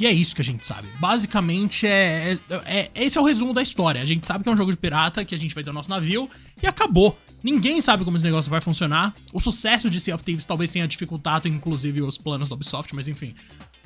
E 0.00 0.06
é 0.06 0.10
isso 0.10 0.34
que 0.34 0.40
a 0.40 0.44
gente 0.44 0.66
sabe. 0.66 0.88
Basicamente, 0.98 1.86
é, 1.86 2.32
é- 2.48 2.56
é- 2.64 2.90
esse 2.94 3.18
é 3.18 3.20
o 3.20 3.24
resumo 3.24 3.52
da 3.52 3.60
história. 3.60 4.00
A 4.00 4.04
gente 4.04 4.26
sabe 4.26 4.42
que 4.42 4.48
é 4.48 4.52
um 4.52 4.56
jogo 4.56 4.70
de 4.70 4.78
pirata, 4.78 5.24
que 5.24 5.34
a 5.34 5.38
gente 5.38 5.54
vai 5.54 5.62
ter 5.62 5.68
o 5.70 5.72
nosso 5.74 5.90
navio, 5.90 6.28
e 6.62 6.66
acabou. 6.66 7.18
Ninguém 7.42 7.80
sabe 7.80 8.04
como 8.04 8.16
esse 8.16 8.24
negócio 8.24 8.50
vai 8.50 8.60
funcionar. 8.60 9.14
O 9.32 9.40
sucesso 9.40 9.90
de 9.90 10.00
Sea 10.00 10.14
of 10.14 10.24
Thieves 10.24 10.44
talvez 10.44 10.70
tenha 10.70 10.86
dificultado, 10.88 11.48
inclusive, 11.48 12.00
os 12.02 12.16
planos 12.18 12.48
da 12.48 12.54
Ubisoft, 12.54 12.94
mas 12.94 13.08
enfim. 13.08 13.34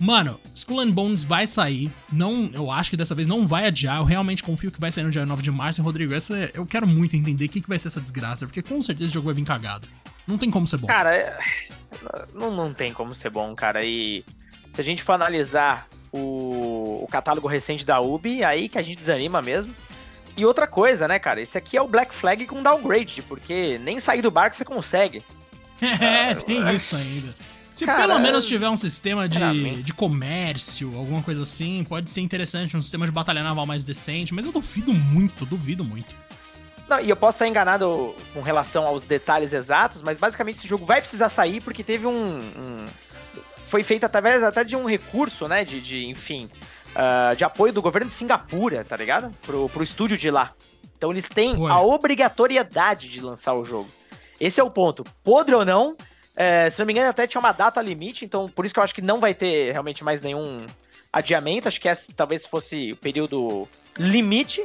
Mano, 0.00 0.40
Skull 0.54 0.80
and 0.80 0.90
Bones 0.90 1.22
vai 1.22 1.46
sair. 1.46 1.90
Não, 2.12 2.50
eu 2.52 2.70
acho 2.70 2.90
que 2.90 2.96
dessa 2.96 3.14
vez 3.14 3.26
não 3.28 3.46
vai 3.46 3.66
adiar. 3.66 3.98
Eu 3.98 4.04
realmente 4.04 4.42
confio 4.42 4.70
que 4.72 4.80
vai 4.80 4.90
sair 4.90 5.04
no 5.04 5.10
dia 5.10 5.24
9 5.26 5.40
de 5.42 5.50
março. 5.52 5.80
E, 5.80 5.84
Rodrigo, 5.84 6.12
essa, 6.14 6.50
eu 6.52 6.66
quero 6.66 6.86
muito 6.86 7.16
entender 7.16 7.44
o 7.44 7.48
que, 7.48 7.60
que 7.60 7.68
vai 7.68 7.78
ser 7.78 7.88
essa 7.88 8.00
desgraça, 8.00 8.44
porque 8.46 8.60
com 8.62 8.80
certeza 8.82 9.04
esse 9.06 9.14
jogo 9.14 9.26
vai 9.26 9.34
vir 9.34 9.44
cagado. 9.44 9.86
Não 10.26 10.36
tem 10.38 10.50
como 10.50 10.66
ser 10.66 10.78
bom. 10.78 10.88
Cara, 10.88 11.14
é- 11.14 11.38
não, 12.34 12.54
não 12.54 12.74
tem 12.74 12.92
como 12.92 13.14
ser 13.14 13.30
bom, 13.30 13.54
cara. 13.54 13.84
E 13.84 14.24
se 14.68 14.80
a 14.80 14.84
gente 14.84 15.00
for 15.02 15.12
analisar 15.12 15.86
o, 16.14 17.00
o 17.02 17.06
catálogo 17.10 17.48
recente 17.48 17.84
da 17.84 18.00
Ubi, 18.00 18.44
aí 18.44 18.68
que 18.68 18.78
a 18.78 18.82
gente 18.82 18.98
desanima 18.98 19.42
mesmo. 19.42 19.74
E 20.36 20.44
outra 20.44 20.66
coisa, 20.66 21.06
né, 21.06 21.18
cara? 21.18 21.40
Esse 21.40 21.56
aqui 21.58 21.76
é 21.76 21.82
o 21.82 21.88
Black 21.88 22.14
Flag 22.14 22.46
com 22.46 22.62
downgrade, 22.62 23.22
porque 23.22 23.78
nem 23.78 23.98
sair 24.00 24.22
do 24.22 24.30
barco 24.30 24.56
você 24.56 24.64
consegue. 24.64 25.24
É, 26.00 26.34
tem 26.34 26.74
isso 26.74 26.96
ainda. 26.96 27.34
Se 27.74 27.84
Cara, 27.84 28.06
pelo 28.06 28.20
menos 28.20 28.46
tiver 28.46 28.68
um 28.68 28.76
sistema 28.76 29.28
de, 29.28 29.82
de 29.82 29.92
comércio, 29.92 30.96
alguma 30.96 31.20
coisa 31.20 31.42
assim, 31.42 31.84
pode 31.86 32.08
ser 32.08 32.20
interessante, 32.20 32.76
um 32.76 32.80
sistema 32.80 33.04
de 33.04 33.10
batalha 33.10 33.42
naval 33.42 33.66
mais 33.66 33.82
decente, 33.82 34.32
mas 34.32 34.44
eu 34.44 34.52
duvido 34.52 34.94
muito, 34.94 35.44
duvido 35.44 35.84
muito. 35.84 36.14
Não, 36.88 37.00
e 37.00 37.10
eu 37.10 37.16
posso 37.16 37.36
estar 37.36 37.48
enganado 37.48 38.14
com 38.32 38.40
relação 38.40 38.86
aos 38.86 39.04
detalhes 39.04 39.52
exatos, 39.52 40.00
mas 40.02 40.16
basicamente 40.16 40.56
esse 40.58 40.68
jogo 40.68 40.86
vai 40.86 41.00
precisar 41.00 41.28
sair 41.28 41.60
porque 41.60 41.82
teve 41.82 42.06
um. 42.06 42.38
um- 42.38 42.84
foi 43.74 43.82
feito 43.82 44.04
através 44.04 44.40
até 44.44 44.62
de 44.62 44.76
um 44.76 44.86
recurso, 44.86 45.48
né? 45.48 45.64
De, 45.64 45.80
de 45.80 46.06
enfim, 46.06 46.48
ah, 46.94 47.34
de 47.36 47.42
apoio 47.42 47.72
do 47.72 47.82
governo 47.82 48.06
de 48.06 48.14
Singapura, 48.14 48.84
tá 48.84 48.96
ligado? 48.96 49.34
Pro, 49.42 49.68
pro 49.68 49.82
estúdio 49.82 50.16
de 50.16 50.30
lá. 50.30 50.52
Então 50.96 51.10
eles 51.10 51.28
têm 51.28 51.56
Foi. 51.56 51.68
a 51.68 51.80
obrigatoriedade 51.80 53.08
de 53.08 53.20
lançar 53.20 53.52
o 53.52 53.64
jogo. 53.64 53.90
Esse 54.38 54.60
é 54.60 54.62
o 54.62 54.70
ponto. 54.70 55.02
Podre 55.24 55.56
ou 55.56 55.64
não, 55.64 55.96
é, 56.36 56.70
se 56.70 56.78
não 56.78 56.86
me 56.86 56.92
engano, 56.92 57.08
até 57.08 57.26
tinha 57.26 57.40
uma 57.40 57.50
data 57.50 57.82
limite, 57.82 58.24
então 58.24 58.48
por 58.48 58.64
isso 58.64 58.72
que 58.72 58.78
eu 58.78 58.84
acho 58.84 58.94
que 58.94 59.02
não 59.02 59.18
vai 59.18 59.34
ter 59.34 59.72
realmente 59.72 60.04
mais 60.04 60.22
nenhum 60.22 60.66
adiamento. 61.12 61.66
Acho 61.66 61.80
que 61.80 61.88
esse 61.88 62.14
talvez 62.14 62.46
fosse 62.46 62.92
o 62.92 62.96
período 62.96 63.68
limite. 63.98 64.64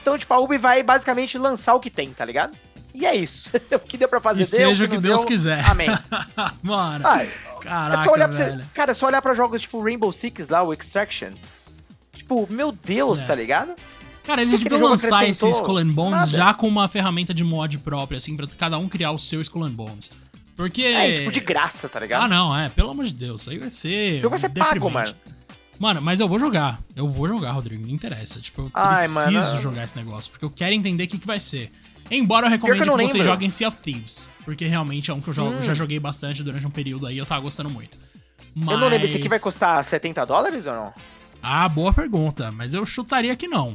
Então, 0.00 0.16
tipo, 0.16 0.32
a 0.32 0.40
Ubi 0.40 0.56
vai 0.56 0.82
basicamente 0.82 1.36
lançar 1.36 1.74
o 1.74 1.80
que 1.80 1.90
tem, 1.90 2.10
tá 2.10 2.24
ligado? 2.24 2.56
E 2.98 3.04
é 3.04 3.14
isso. 3.14 3.50
o 3.72 3.78
que 3.80 3.96
deu 3.98 4.08
pra 4.08 4.20
fazer 4.20 4.42
E 4.42 4.46
deu, 4.46 4.68
seja 4.68 4.84
o 4.84 4.88
que 4.88 4.98
Deus 4.98 5.20
deu, 5.20 5.28
quiser. 5.28 5.64
Amém. 5.68 5.88
Mano, 6.62 7.06
Ah, 7.06 7.22
é 7.22 7.30
caraca, 7.60 8.04
só 8.04 8.12
olhar 8.12 8.28
pra 8.28 8.36
velho. 8.38 8.54
você, 8.62 8.68
cara, 8.74 8.90
é 8.92 8.94
só 8.94 9.06
olhar 9.06 9.20
pra 9.22 9.34
jogos 9.34 9.62
tipo 9.62 9.82
Rainbow 9.82 10.10
Six 10.12 10.48
lá, 10.48 10.62
o 10.62 10.72
Extraction. 10.72 11.32
Tipo, 12.14 12.46
meu 12.50 12.72
Deus, 12.72 13.20
É. 13.22 13.26
tá 13.26 13.34
ligado? 13.34 13.74
Cara, 14.24 14.42
eles 14.42 14.58
deviam 14.58 14.88
lançar 14.90 15.28
esse? 15.28 15.48
Skull 15.48 15.78
and 15.78 15.88
Bones 15.88 16.12
Nada. 16.12 16.26
já 16.30 16.54
com 16.54 16.66
uma 16.66 16.88
ferramenta 16.88 17.32
de 17.32 17.44
mod 17.44 17.78
própria, 17.78 18.16
assim, 18.16 18.36
pra 18.36 18.46
cada 18.58 18.76
um 18.78 18.88
criar 18.88 19.12
o 19.12 19.18
seu 19.18 19.40
Skull 19.40 19.64
and 19.64 19.70
Bones. 19.72 20.10
Porque... 20.56 20.82
É, 20.82 21.12
tipo, 21.12 21.30
de 21.30 21.38
graça, 21.40 21.88
tá 21.88 22.00
ligado? 22.00 22.24
Ah, 22.24 22.28
não, 22.28 22.56
é, 22.56 22.68
pelo 22.70 22.90
amor 22.90 23.04
de 23.04 23.14
Deus, 23.14 23.42
isso 23.42 23.50
aí 23.50 23.58
vai 23.58 23.70
ser... 23.70 24.18
O 24.18 24.22
jogo 24.22 24.30
vai 24.30 24.38
ser 24.38 24.48
pago, 24.48 24.74
deprimente. 24.74 25.12
mano. 25.12 25.36
Mano, 25.78 26.00
mas 26.02 26.18
eu 26.20 26.26
vou 26.26 26.38
jogar. 26.38 26.80
Eu 26.96 27.06
vou 27.06 27.28
jogar, 27.28 27.50
Rodrigo. 27.52 27.86
Não 27.86 27.92
interessa. 27.94 28.40
Tipo, 28.40 28.62
eu 28.62 28.70
Ai, 28.72 29.06
preciso 29.06 29.32
mano. 29.50 29.60
jogar 29.60 29.84
esse 29.84 29.94
negócio. 29.94 30.30
Porque 30.32 30.44
eu 30.46 30.50
quero 30.50 30.72
entender 30.74 31.04
o 31.04 31.06
que, 31.06 31.18
que 31.18 31.26
vai 31.26 31.38
ser. 31.38 31.70
Embora 32.10 32.46
eu 32.46 32.50
recomende 32.50 32.78
que 32.78 32.84
que, 32.84 32.90
eu 32.90 32.96
não 32.96 33.08
você 33.08 33.22
jogue 33.22 33.44
em 33.46 33.50
Sea 33.50 33.68
of 33.68 33.76
Thieves. 33.78 34.28
Porque 34.44 34.64
realmente 34.66 35.10
é 35.10 35.14
um 35.14 35.18
que 35.20 35.28
eu 35.28 35.34
jogo- 35.34 35.62
já 35.62 35.74
joguei 35.74 35.98
bastante 35.98 36.42
durante 36.42 36.66
um 36.66 36.70
período 36.70 37.06
aí 37.06 37.16
e 37.16 37.18
eu 37.18 37.26
tava 37.26 37.40
gostando 37.40 37.68
muito. 37.68 37.98
Mas... 38.54 38.68
Eu 38.74 38.78
não 38.78 38.88
lembro, 38.88 39.04
esse 39.06 39.16
aqui 39.16 39.28
vai 39.28 39.40
custar 39.40 39.82
70 39.84 40.24
dólares 40.24 40.66
ou 40.66 40.72
não? 40.72 40.94
Ah, 41.42 41.68
boa 41.68 41.92
pergunta. 41.92 42.50
Mas 42.52 42.74
eu 42.74 42.84
chutaria 42.86 43.34
que 43.36 43.48
não. 43.48 43.74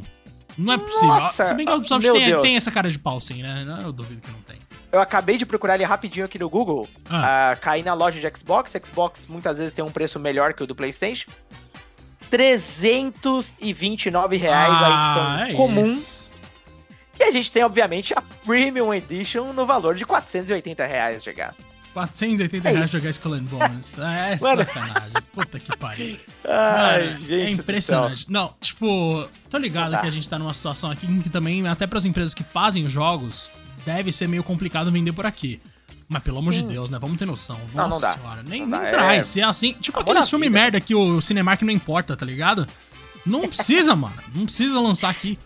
Não 0.58 0.74
é 0.74 0.78
possível. 0.78 1.08
Nossa, 1.08 1.46
Se 1.46 1.54
bem 1.54 1.66
que 1.66 1.72
a 1.72 1.76
Ubisoft 1.76 2.10
tem, 2.12 2.42
tem 2.42 2.56
essa 2.56 2.72
cara 2.72 2.90
de 2.90 2.98
pau 3.00 3.20
sim, 3.20 3.42
né? 3.42 3.66
Eu 3.84 3.92
duvido 3.92 4.22
que 4.22 4.32
não 4.32 4.40
tem. 4.42 4.58
Eu 4.92 5.00
acabei 5.00 5.38
de 5.38 5.46
procurar 5.46 5.76
ele 5.76 5.86
rapidinho 5.86 6.26
aqui 6.26 6.38
no 6.40 6.50
Google. 6.50 6.88
Ah. 7.10 7.52
Ah, 7.52 7.56
caí 7.56 7.84
na 7.84 7.94
loja 7.94 8.20
de 8.20 8.38
Xbox. 8.38 8.74
Xbox 8.84 9.28
muitas 9.28 9.60
vezes 9.60 9.74
tem 9.74 9.84
um 9.86 9.92
preço 9.92 10.20
melhor 10.20 10.54
que 10.54 10.64
o 10.64 10.68
do 10.68 10.76
PlayStation. 10.76 11.30
329 12.30 14.38
reais 14.38 14.74
a 14.74 14.90
edição 14.90 15.46
é 15.46 15.54
comum. 15.54 15.86
isso. 15.86 16.31
E 17.22 17.24
a 17.24 17.30
gente 17.32 17.52
tem, 17.52 17.64
obviamente, 17.64 18.14
a 18.18 18.22
Premium 18.44 18.92
Edition 18.92 19.54
no 19.54 19.64
valor 19.64 19.94
de 19.96 20.04
480 20.06 20.88
reais 20.88 21.24
de 21.24 21.32
gás. 21.32 21.68
480 21.94 22.68
É 22.68 22.72
reais 22.72 22.88
isso. 22.88 22.98
jogar 22.98 23.10
Skull 23.12 23.34
and 23.36 23.44
Bones. 23.44 23.96
É 24.00 24.38
Mano. 24.42 24.64
sacanagem. 24.66 25.12
Puta 25.32 25.60
que 25.60 25.78
pariu. 25.78 26.18
Ai, 26.44 27.04
Mano, 27.04 27.20
gente. 27.20 27.34
é 27.34 27.50
impressionante. 27.52 28.26
Não, 28.28 28.56
tipo, 28.60 29.28
tô 29.52 29.58
ligado 29.60 29.84
Não 29.86 29.92
dá. 29.92 29.98
que 30.00 30.08
a 30.08 30.10
gente 30.10 30.28
tá 30.28 30.40
numa 30.40 30.54
situação 30.54 30.90
aqui 30.90 31.06
em 31.06 31.20
que 31.22 31.30
também, 31.30 31.68
até 31.68 31.86
pras 31.86 32.06
empresas 32.08 32.34
que 32.34 32.44
fazem 32.44 32.86
os 32.88 32.92
jogos, 32.92 33.52
deve 33.86 34.12
ser 34.12 34.28
meio 34.28 34.44
complicado 34.44 34.92
vender 34.92 35.14
por 35.14 35.28
aqui. 35.28 35.62
Mas 36.10 36.24
pelo 36.24 36.40
amor 36.40 36.54
de 36.54 36.64
Deus, 36.64 36.90
né? 36.90 36.98
Vamos 37.00 37.18
ter 37.20 37.26
noção. 37.26 37.58
Não, 37.74 37.84
não 37.84 37.90
Nossa 37.90 38.08
dá. 38.08 38.14
senhora. 38.14 38.44
Nem, 38.44 38.62
Não 38.66 38.80
nem 38.80 38.80
dá, 38.82 38.88
é- 38.88 38.90
traz. 38.90 39.28
Se 39.28 39.42
é 39.42 39.44
assim. 39.44 39.74
Tipo 39.74 40.00
aqueles 40.00 40.28
filmes 40.30 40.50
merda 40.50 40.82
que 40.82 40.96
o 40.96 41.22
Cinemark 41.22 41.62
não 41.62 41.72
importa, 41.72 42.18
tá 42.18 42.26
ligado? 42.26 42.66
Não 43.26 43.42
precisa, 43.48 43.96
mano. 43.96 44.16
Não 44.34 44.46
precisa 44.46 44.80
lançar 44.80 45.10
aqui. 45.10 45.38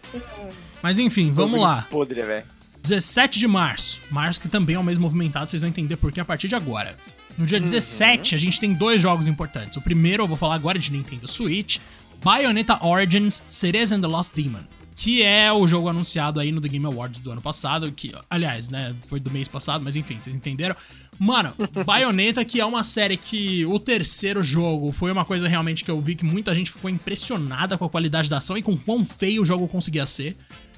Mas 0.85 0.99
enfim, 0.99 1.31
vamos 1.31 1.59
lá. 1.59 1.87
Podre, 1.89 2.21
velho. 2.21 2.45
17 2.83 3.39
de 3.39 3.47
março. 3.47 3.99
Março 4.11 4.39
que 4.39 4.47
também 4.47 4.75
é 4.75 4.79
um 4.79 4.83
mês 4.83 4.99
movimentado, 4.99 5.49
vocês 5.49 5.63
vão 5.63 5.69
entender 5.69 5.97
por 5.97 6.11
que 6.11 6.19
a 6.19 6.25
partir 6.25 6.47
de 6.47 6.53
agora. 6.53 6.95
No 7.35 7.43
dia 7.43 7.59
17, 7.59 8.35
a 8.35 8.37
gente 8.37 8.59
tem 8.59 8.71
dois 8.71 9.01
jogos 9.01 9.27
importantes. 9.27 9.75
O 9.77 9.81
primeiro, 9.81 10.21
eu 10.21 10.27
vou 10.27 10.37
falar 10.37 10.53
agora 10.53 10.77
de 10.77 10.91
Nintendo 10.91 11.27
Switch, 11.27 11.79
Bayonetta 12.23 12.85
Origins 12.85 13.41
Cereza 13.47 13.95
and 13.95 14.01
the 14.01 14.05
Lost 14.05 14.35
Demon. 14.35 14.59
Que 14.95 15.23
é 15.23 15.51
o 15.51 15.67
jogo 15.67 15.89
anunciado 15.89 16.39
aí 16.39 16.51
no 16.51 16.61
The 16.61 16.67
Game 16.67 16.85
Awards 16.85 17.19
do 17.19 17.31
ano 17.31 17.41
passado, 17.41 17.91
que, 17.91 18.13
aliás, 18.29 18.69
né, 18.69 18.95
foi 19.07 19.19
do 19.19 19.31
mês 19.31 19.47
passado, 19.47 19.83
mas 19.83 19.95
enfim, 19.95 20.19
vocês 20.19 20.35
entenderam. 20.35 20.75
Mano, 21.17 21.55
Bayonetta, 21.83 22.45
que 22.45 22.61
é 22.61 22.65
uma 22.65 22.83
série 22.83 23.17
que 23.17 23.65
o 23.65 23.79
terceiro 23.79 24.43
jogo 24.43 24.91
foi 24.91 25.11
uma 25.11 25.25
coisa 25.25 25.47
realmente 25.47 25.83
que 25.83 25.89
eu 25.89 25.99
vi 25.99 26.13
que 26.13 26.23
muita 26.23 26.53
gente 26.53 26.71
ficou 26.71 26.91
impressionada 26.91 27.75
com 27.75 27.85
a 27.85 27.89
qualidade 27.89 28.29
da 28.29 28.37
ação 28.37 28.55
e 28.55 28.61
com 28.61 28.77
quão 28.77 29.03
feio 29.03 29.41
o 29.41 29.45
jogo 29.45 29.67
conseguia 29.67 30.05
ser. 30.05 30.37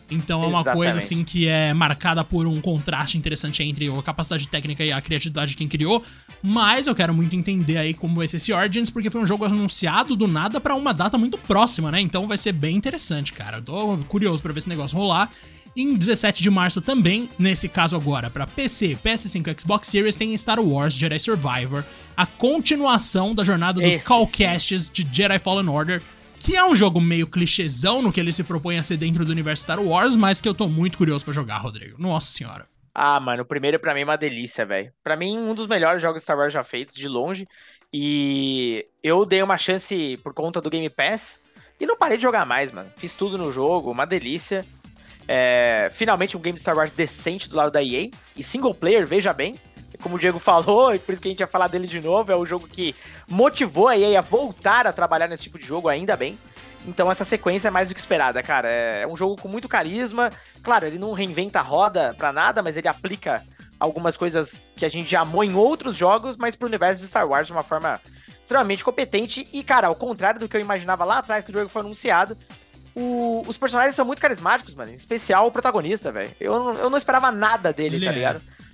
Então 0.10 0.44
é 0.44 0.48
uma 0.48 0.62
Exatamente. 0.62 0.84
coisa 0.84 0.98
assim 0.98 1.24
que 1.24 1.48
é 1.48 1.74
marcada 1.74 2.24
por 2.24 2.48
um 2.48 2.62
contraste 2.62 3.18
interessante 3.18 3.62
entre 3.64 3.90
a 3.90 4.04
capacidade 4.04 4.48
técnica 4.48 4.84
e 4.84 4.92
a 4.92 5.02
criatividade 5.02 5.52
de 5.52 5.58
quem 5.58 5.68
criou. 5.68 6.04
Mas 6.42 6.88
eu 6.88 6.96
quero 6.96 7.14
muito 7.14 7.36
entender 7.36 7.78
aí 7.78 7.94
como 7.94 8.16
vai 8.16 8.28
ser 8.28 8.38
esse 8.38 8.54
Origins, 8.54 8.90
porque 8.90 9.10
foi 9.10 9.22
um 9.22 9.26
jogo 9.26 9.46
anunciado 9.46 10.16
do 10.16 10.28
nada 10.28 10.60
pra 10.62 10.76
uma 10.76 10.94
data 10.94 11.18
muito 11.18 11.38
próxima, 11.38 11.92
né? 11.92 12.00
Então 12.00 12.28
vai 12.28 12.38
ser 12.38 12.54
bem 12.54 12.76
interessante, 12.76 13.34
cara. 13.34 13.58
Eu 13.58 13.64
tô 13.64 13.98
curioso 14.08 14.42
pra 14.42 14.54
ver 14.54 14.60
esse 14.60 14.70
negócio 14.70 14.98
rolar. 14.98 15.30
Em 15.76 15.94
17 15.94 16.42
de 16.42 16.50
março 16.50 16.82
também, 16.82 17.30
nesse 17.38 17.70
caso 17.70 17.96
agora, 17.96 18.32
pra 18.32 18.48
PC, 18.48 18.98
PS5 19.04 19.48
e 19.56 19.62
Xbox 19.62 19.88
Series, 19.88 20.16
tem 20.16 20.36
Star 20.36 20.60
Wars 20.60 20.96
Jedi 20.96 21.20
Survivor, 21.20 21.84
a 22.16 22.26
continuação 22.26 23.36
da 23.36 23.44
jornada 23.44 23.80
do 23.80 23.88
Esse 23.88 24.08
Call 24.08 24.26
sim. 24.26 24.44
Castes 24.44 24.90
de 24.90 25.08
Jedi 25.12 25.38
Fallen 25.38 25.70
Order, 25.70 26.02
que 26.48 26.56
é 26.56 26.64
um 26.64 26.74
jogo 26.74 27.02
meio 27.02 27.28
clichêzão 27.28 28.02
no 28.02 28.10
que 28.10 28.22
ele 28.22 28.32
se 28.32 28.42
propõe 28.42 28.78
a 28.78 28.84
ser 28.84 28.96
dentro 28.96 29.26
do 29.26 29.32
universo 29.34 29.64
Star 29.64 29.82
Wars, 29.82 30.16
mas 30.16 30.40
que 30.40 30.48
eu 30.48 30.56
tô 30.56 30.66
muito 30.70 30.98
curioso 30.98 31.26
pra 31.26 31.34
jogar, 31.34 31.58
Rodrigo. 31.58 32.02
Nossa 32.02 32.32
senhora. 32.32 32.66
Ah, 32.96 33.20
mano, 33.20 33.44
o 33.44 33.46
primeiro 33.46 33.78
pra 33.78 33.94
mim 33.94 34.00
é 34.00 34.04
uma 34.06 34.18
delícia, 34.18 34.66
velho. 34.66 34.90
Pra 35.04 35.18
mim, 35.18 35.38
um 35.38 35.54
dos 35.54 35.68
melhores 35.68 36.02
jogos 36.02 36.24
Star 36.24 36.38
Wars 36.38 36.54
já 36.54 36.64
feitos, 36.64 36.96
de 36.96 37.06
longe. 37.06 37.46
E 37.92 38.88
eu 39.04 39.26
dei 39.26 39.44
uma 39.44 39.58
chance 39.58 40.18
por 40.24 40.34
conta 40.34 40.62
do 40.62 40.70
Game 40.70 40.90
Pass 40.90 41.42
e 41.82 41.86
não 41.86 41.98
parei 41.98 42.16
de 42.16 42.24
jogar 42.24 42.46
mais, 42.46 42.72
mano. 42.72 42.90
Fiz 42.96 43.14
tudo 43.14 43.38
no 43.38 43.52
jogo, 43.52 43.92
uma 43.92 44.06
delícia. 44.06 44.66
É, 45.28 45.90
finalmente 45.92 46.38
um 46.38 46.40
game 46.40 46.58
Star 46.58 46.78
Wars 46.78 46.94
decente 46.94 47.50
do 47.50 47.58
lado 47.58 47.72
da 47.72 47.84
EA. 47.84 48.10
E 48.38 48.42
single 48.42 48.74
player, 48.74 49.06
veja 49.06 49.34
bem. 49.34 49.60
Como 50.02 50.16
o 50.16 50.20
Diego 50.20 50.38
falou, 50.40 50.94
e 50.94 51.00
por 51.00 51.12
isso 51.14 51.22
que 51.22 51.28
a 51.28 51.32
gente 51.32 51.40
ia 51.40 51.48
falar 51.48 51.68
dele 51.68 51.88
de 51.88 52.00
novo, 52.00 52.32
é 52.32 52.36
o 52.36 52.46
jogo 52.46 52.68
que 52.68 52.96
motivou 53.28 53.88
a 53.88 53.98
EA 53.98 54.20
a 54.20 54.22
voltar 54.22 54.86
a 54.86 54.94
trabalhar 54.94 55.28
nesse 55.28 55.44
tipo 55.44 55.58
de 55.58 55.66
jogo, 55.66 55.90
ainda 55.90 56.16
bem. 56.16 56.38
Então 56.86 57.12
essa 57.12 57.26
sequência 57.26 57.68
é 57.68 57.72
mais 57.72 57.90
do 57.90 57.96
que 57.96 58.00
esperada, 58.00 58.42
cara. 58.44 58.70
É 58.70 59.06
um 59.08 59.16
jogo 59.18 59.36
com 59.42 59.48
muito 59.48 59.68
carisma. 59.68 60.30
Claro, 60.62 60.86
ele 60.86 61.00
não 61.00 61.12
reinventa 61.14 61.60
a 61.60 61.64
roda 61.64 62.14
pra 62.18 62.32
nada, 62.32 62.62
mas 62.62 62.78
ele 62.78 62.88
aplica 62.88 63.44
algumas 63.80 64.16
coisas 64.16 64.70
que 64.76 64.86
a 64.86 64.90
gente 64.90 65.10
já 65.10 65.22
amou 65.22 65.44
em 65.44 65.54
outros 65.56 65.98
jogos, 65.98 66.38
mas 66.38 66.56
pro 66.56 66.68
universo 66.68 67.02
de 67.02 67.08
Star 67.08 67.28
Wars 67.28 67.48
de 67.48 67.54
uma 67.54 67.64
forma 67.64 68.00
extremamente 68.42 68.84
competente. 68.86 69.48
E, 69.52 69.64
cara, 69.64 69.88
ao 69.88 69.96
contrário 69.96 70.40
do 70.40 70.48
que 70.48 70.56
eu 70.56 70.62
imaginava 70.62 71.04
lá 71.04 71.18
atrás 71.18 71.44
que 71.44 71.50
o 71.50 71.54
jogo 71.54 71.68
foi 71.68 71.82
anunciado, 71.82 72.38
o- 72.96 73.44
os 73.48 73.58
personagens 73.58 73.94
são 73.96 74.06
muito 74.06 74.22
carismáticos, 74.22 74.74
mano. 74.74 74.92
Em 74.92 74.96
especial 74.96 75.48
o 75.48 75.52
protagonista, 75.52 76.12
velho. 76.12 76.32
Eu, 76.40 76.58
não- 76.58 76.74
eu 76.74 76.90
não 76.90 76.98
esperava 76.98 77.32
nada 77.32 77.74
dele, 77.74 77.98
Ele 77.98 78.06
tá 78.06 78.12
é. 78.12 78.14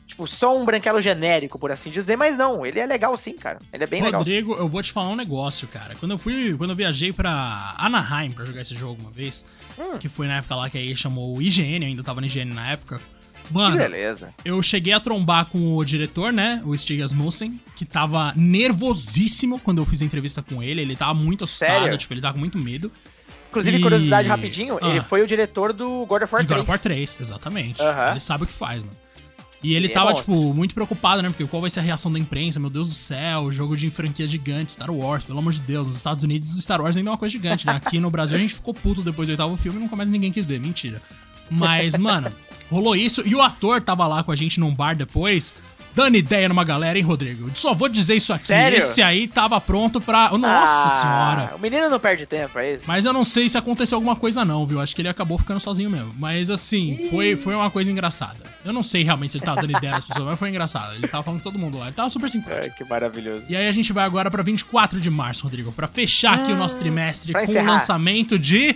Tipo, 0.06 0.28
só 0.28 0.58
um 0.58 0.66
branquelo 0.66 1.00
genérico, 1.02 1.58
por 1.58 1.72
assim 1.72 1.90
dizer, 1.90 2.16
mas 2.16 2.38
não, 2.38 2.66
ele 2.66 2.80
é 2.80 2.86
legal 2.86 3.16
sim, 3.18 3.34
cara. 3.34 3.60
Ele 3.72 3.84
é 3.84 3.88
bem 3.88 4.02
Rodrigo, 4.02 4.06
legal. 4.06 4.20
Rodrigo, 4.20 4.54
eu 4.56 4.68
vou 4.68 4.82
te 4.84 4.92
falar 4.92 5.10
um 5.10 5.16
negócio, 5.16 5.68
cara. 5.68 5.96
Quando 5.96 6.12
eu 6.12 6.18
fui, 6.18 6.56
quando 6.58 6.72
eu 6.72 6.76
viajei 6.76 7.12
pra 7.14 7.76
Anaheim 7.78 8.32
pra 8.32 8.46
jogar 8.46 8.62
esse 8.62 8.76
jogo 8.76 9.02
uma 9.02 9.12
vez, 9.12 9.46
hum. 9.78 9.98
que 9.98 10.08
foi 10.10 10.28
na 10.28 10.38
época 10.38 10.56
lá 10.56 10.70
que 10.70 10.78
aí 10.78 10.96
chamou 10.96 11.36
o 11.38 11.42
IGN, 11.42 11.84
eu 11.86 11.90
ainda 11.90 12.04
tava 12.04 12.22
na 12.22 12.28
IGN 12.28 12.54
na 12.54 12.72
época. 12.72 13.00
Mano, 13.52 13.76
beleza. 13.76 14.34
eu 14.46 14.62
cheguei 14.64 14.94
a 14.94 15.02
trombar 15.02 15.48
com 15.48 15.76
o 15.76 15.84
diretor, 15.84 16.32
né, 16.32 16.62
o 16.66 16.78
Stig 16.78 17.02
Asmussen, 17.04 17.60
que 17.76 17.84
tava 17.84 18.32
nervosíssimo 18.38 19.60
quando 19.60 19.80
eu 19.80 19.86
fiz 19.86 20.02
a 20.02 20.06
entrevista 20.06 20.42
com 20.42 20.64
ele. 20.64 20.82
Ele 20.82 20.96
tava 20.96 21.14
muito 21.14 21.44
assustado, 21.44 21.82
Sério? 21.84 21.98
tipo, 21.98 22.14
ele 22.14 22.22
tava 22.22 22.34
com 22.36 22.40
muito 22.40 22.58
medo. 22.58 22.92
Inclusive, 23.50 23.78
E- 23.78 23.82
curiosidade 23.82 24.28
rapidinho, 24.28 24.80
Ah. 24.82 24.90
ele 24.90 25.02
foi 25.02 25.22
o 25.22 25.28
diretor 25.28 25.74
do 25.74 26.06
God 26.06 26.24
of 26.24 26.34
War 26.34 26.42
De 26.42 26.48
God 26.48 26.56
3. 26.58 26.62
of 26.64 26.70
War 26.72 26.80
3, 26.80 27.18
exatamente. 27.22 27.82
Aham. 27.82 28.12
Ele 28.12 28.20
sabe 28.20 28.46
o 28.46 28.48
que 28.48 28.54
faz, 28.54 28.82
mano. 28.82 28.96
E 29.64 29.74
ele 29.74 29.88
é 29.88 29.90
tava, 29.90 30.10
monstro. 30.10 30.34
tipo, 30.34 30.54
muito 30.54 30.74
preocupado, 30.74 31.22
né? 31.22 31.30
Porque 31.30 31.46
qual 31.46 31.62
vai 31.62 31.70
ser 31.70 31.80
a 31.80 31.84
reação 31.84 32.12
da 32.12 32.20
imprensa? 32.20 32.60
Meu 32.60 32.70
Deus 32.70 32.88
do 32.88 32.94
céu, 32.94 33.52
jogo 33.52 33.78
de 33.78 33.90
franquia 33.90 34.28
gigante, 34.28 34.74
Star 34.74 34.92
Wars, 34.92 35.24
pelo 35.24 35.40
amor 35.40 35.54
de 35.54 35.62
Deus. 35.62 35.88
Nos 35.88 35.98
Estados 35.98 36.24
Unidos, 36.24 36.52
Star 36.62 36.82
Wars 36.82 36.98
ainda 36.98 37.10
é 37.10 37.12
uma 37.12 37.18
coisa 37.18 37.32
gigante, 37.32 37.66
né? 37.66 37.74
Aqui 37.74 38.00
no 38.00 38.12
Brasil 38.12 38.36
a 38.36 38.40
gente 38.40 38.56
ficou 38.56 38.74
puto 38.74 39.02
depois 39.02 39.28
do 39.28 39.32
oitavo 39.32 39.56
filme 39.56 39.80
e 39.80 39.82
nunca 39.82 39.96
mais 39.96 40.10
ninguém 40.10 40.32
quis 40.32 40.46
ver. 40.46 40.60
Mentira. 40.60 41.02
Mas, 41.50 41.98
mano, 41.98 42.32
rolou 42.70 42.96
isso. 42.96 43.22
E 43.26 43.36
o 43.36 43.42
ator 43.42 43.82
tava 43.82 44.08
lá 44.08 44.24
com 44.24 44.32
a 44.32 44.36
gente 44.36 44.60
num 44.60 44.74
bar 44.74 44.96
depois, 44.96 45.54
dando 45.96 46.16
ideia 46.18 46.48
numa 46.50 46.64
galera, 46.64 46.98
hein, 46.98 47.04
Rodrigo? 47.04 47.50
Só 47.56 47.74
vou 47.74 47.88
dizer 47.90 48.16
isso 48.16 48.34
aqui. 48.34 48.46
Sério? 48.46 48.78
Esse 48.78 49.02
aí 49.02 49.28
tava 49.28 49.60
pronto 49.62 50.00
pra. 50.02 50.30
Nossa 50.38 50.88
Ah, 50.88 50.90
senhora. 50.90 51.56
O 51.56 51.60
menino 51.60 51.90
não 51.90 52.00
perde 52.00 52.26
tempo, 52.26 52.58
é 52.60 52.74
isso? 52.74 52.86
Mas 52.88 53.06
eu 53.06 53.14
não 53.14 53.24
sei 53.24 53.48
se 53.50 53.58
aconteceu 53.58 53.98
alguma 53.98 54.16
coisa 54.16 54.44
não, 54.44 54.66
viu? 54.66 54.80
Acho 54.82 54.96
que 54.96 55.02
ele 55.02 55.10
acabou 55.10 55.38
ficando 55.38 55.60
sozinho 55.60 55.90
mesmo. 55.90 56.14
Mas 56.18 56.50
assim, 56.50 57.08
foi, 57.10 57.36
foi 57.36 57.56
uma 57.56 57.70
coisa 57.70 57.92
engraçada. 57.92 58.38
Eu 58.66 58.74
não 58.74 58.84
sei 58.84 59.04
realmente 59.04 59.32
se 59.32 59.38
ele 59.38 59.46
tava 59.46 59.62
dando 59.62 59.78
ideia 59.78 59.96
às 59.98 60.06
pessoas, 60.06 60.26
mas 60.28 60.40
foi 60.40 60.50
engraçado. 60.50 60.96
Ele 60.96 61.08
tava 61.08 61.24
falando 61.24 61.40
com 61.42 61.50
todo 61.50 61.60
mundo 61.60 61.78
lá. 61.78 61.86
Ele 61.88 61.96
tava 61.96 62.10
super 62.10 62.30
simpático. 62.30 62.62
Ai, 62.64 62.70
que 62.70 62.84
maravilhoso. 62.86 63.44
E 63.50 63.56
aí 63.56 63.68
a 63.68 63.72
gente 63.72 63.92
vai 63.94 64.06
agora 64.06 64.30
pra 64.32 64.42
24 64.44 65.00
de 65.00 65.10
março, 65.10 65.44
Rodrigo, 65.44 65.72
pra 65.72 65.88
fechar 65.88 66.34
aqui 66.40 66.52
o 66.52 66.56
nosso 66.56 66.78
trimestre 66.78 67.34
com 67.34 67.40
o 67.40 67.44
encerrar. 67.44 67.72
lançamento 67.72 68.38
de 68.40 68.76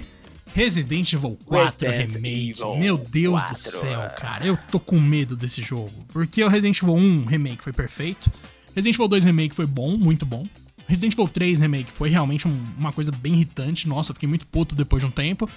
Resident 0.58 1.14
Evil 1.14 1.38
4 1.46 1.88
Resident 1.88 2.14
Remake. 2.16 2.50
Evil 2.50 2.78
Meu 2.78 2.98
Deus 2.98 3.40
4, 3.40 3.54
do 3.54 3.58
céu, 3.60 4.02
é. 4.02 4.10
cara. 4.10 4.44
Eu 4.46 4.58
tô 4.72 4.80
com 4.80 5.00
medo 5.00 5.36
desse 5.36 5.62
jogo. 5.62 5.92
Porque 6.08 6.44
o 6.44 6.48
Resident 6.48 6.82
Evil 6.82 6.96
1 6.96 7.26
Remake 7.26 7.64
foi 7.64 7.72
perfeito. 7.72 8.32
Resident 8.76 8.96
Evil 8.96 9.08
2 9.08 9.26
Remake 9.26 9.54
foi 9.54 9.68
bom, 9.68 9.96
muito 9.96 10.26
bom. 10.26 10.48
Resident 10.88 11.14
Evil 11.14 11.28
3 11.28 11.60
Remake 11.60 11.92
foi 11.92 12.10
realmente 12.10 12.48
um- 12.48 12.60
uma 12.76 12.92
coisa 12.92 13.12
bem 13.12 13.34
irritante. 13.36 13.88
Nossa, 13.88 14.10
eu 14.12 14.16
fiquei 14.16 14.28
muito 14.28 14.48
puto 14.48 14.74
depois 14.74 15.02
de 15.02 15.08
um 15.08 15.12
tempo. 15.12 15.48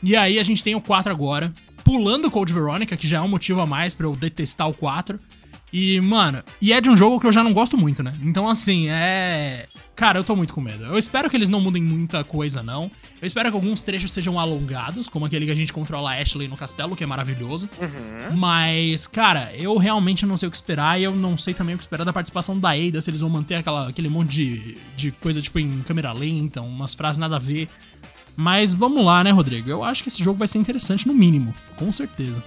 E 0.00 0.14
aí 0.14 0.38
a 0.38 0.42
gente 0.44 0.62
tem 0.62 0.76
o 0.76 0.80
4 0.80 1.10
agora, 1.10 1.52
pulando 1.82 2.26
o 2.28 2.30
Code 2.30 2.52
Veronica, 2.52 2.96
que 2.96 3.08
já 3.08 3.18
é 3.18 3.20
um 3.20 3.28
motivo 3.28 3.60
a 3.60 3.66
mais 3.66 3.92
pra 3.92 4.06
eu 4.06 4.14
detestar 4.14 4.68
o 4.68 4.74
4. 4.74 5.18
E, 5.76 6.00
mano, 6.00 6.40
e 6.62 6.72
é 6.72 6.80
de 6.80 6.88
um 6.88 6.96
jogo 6.96 7.18
que 7.18 7.26
eu 7.26 7.32
já 7.32 7.42
não 7.42 7.52
gosto 7.52 7.76
muito, 7.76 8.00
né? 8.00 8.14
Então, 8.22 8.48
assim, 8.48 8.86
é. 8.88 9.66
Cara, 9.96 10.20
eu 10.20 10.22
tô 10.22 10.36
muito 10.36 10.54
com 10.54 10.60
medo. 10.60 10.84
Eu 10.84 10.96
espero 10.96 11.28
que 11.28 11.36
eles 11.36 11.48
não 11.48 11.60
mudem 11.60 11.82
muita 11.82 12.22
coisa, 12.22 12.62
não. 12.62 12.88
Eu 13.20 13.26
espero 13.26 13.50
que 13.50 13.56
alguns 13.56 13.82
trechos 13.82 14.12
sejam 14.12 14.38
alongados, 14.38 15.08
como 15.08 15.26
aquele 15.26 15.46
que 15.46 15.50
a 15.50 15.54
gente 15.54 15.72
controla 15.72 16.12
a 16.12 16.22
Ashley 16.22 16.46
no 16.46 16.56
castelo, 16.56 16.94
que 16.94 17.02
é 17.02 17.06
maravilhoso. 17.08 17.68
Mas, 18.36 19.08
cara, 19.08 19.50
eu 19.56 19.76
realmente 19.76 20.24
não 20.24 20.36
sei 20.36 20.46
o 20.46 20.50
que 20.50 20.56
esperar 20.56 21.00
e 21.00 21.02
eu 21.02 21.12
não 21.12 21.36
sei 21.36 21.52
também 21.52 21.74
o 21.74 21.78
que 21.78 21.82
esperar 21.82 22.04
da 22.04 22.12
participação 22.12 22.56
da 22.56 22.70
Ada, 22.70 23.00
se 23.00 23.10
eles 23.10 23.20
vão 23.20 23.30
manter 23.30 23.56
aquela, 23.56 23.88
aquele 23.88 24.08
monte 24.08 24.30
de, 24.30 24.76
de 24.94 25.10
coisa, 25.10 25.40
tipo, 25.40 25.58
em 25.58 25.82
câmera 25.82 26.12
lenta, 26.12 26.60
umas 26.60 26.94
frases 26.94 27.18
nada 27.18 27.34
a 27.34 27.40
ver. 27.40 27.68
Mas 28.36 28.72
vamos 28.72 29.04
lá, 29.04 29.24
né, 29.24 29.32
Rodrigo? 29.32 29.68
Eu 29.68 29.82
acho 29.82 30.04
que 30.04 30.08
esse 30.08 30.22
jogo 30.22 30.38
vai 30.38 30.46
ser 30.46 30.58
interessante 30.58 31.08
no 31.08 31.14
mínimo, 31.14 31.52
com 31.76 31.90
certeza. 31.90 32.40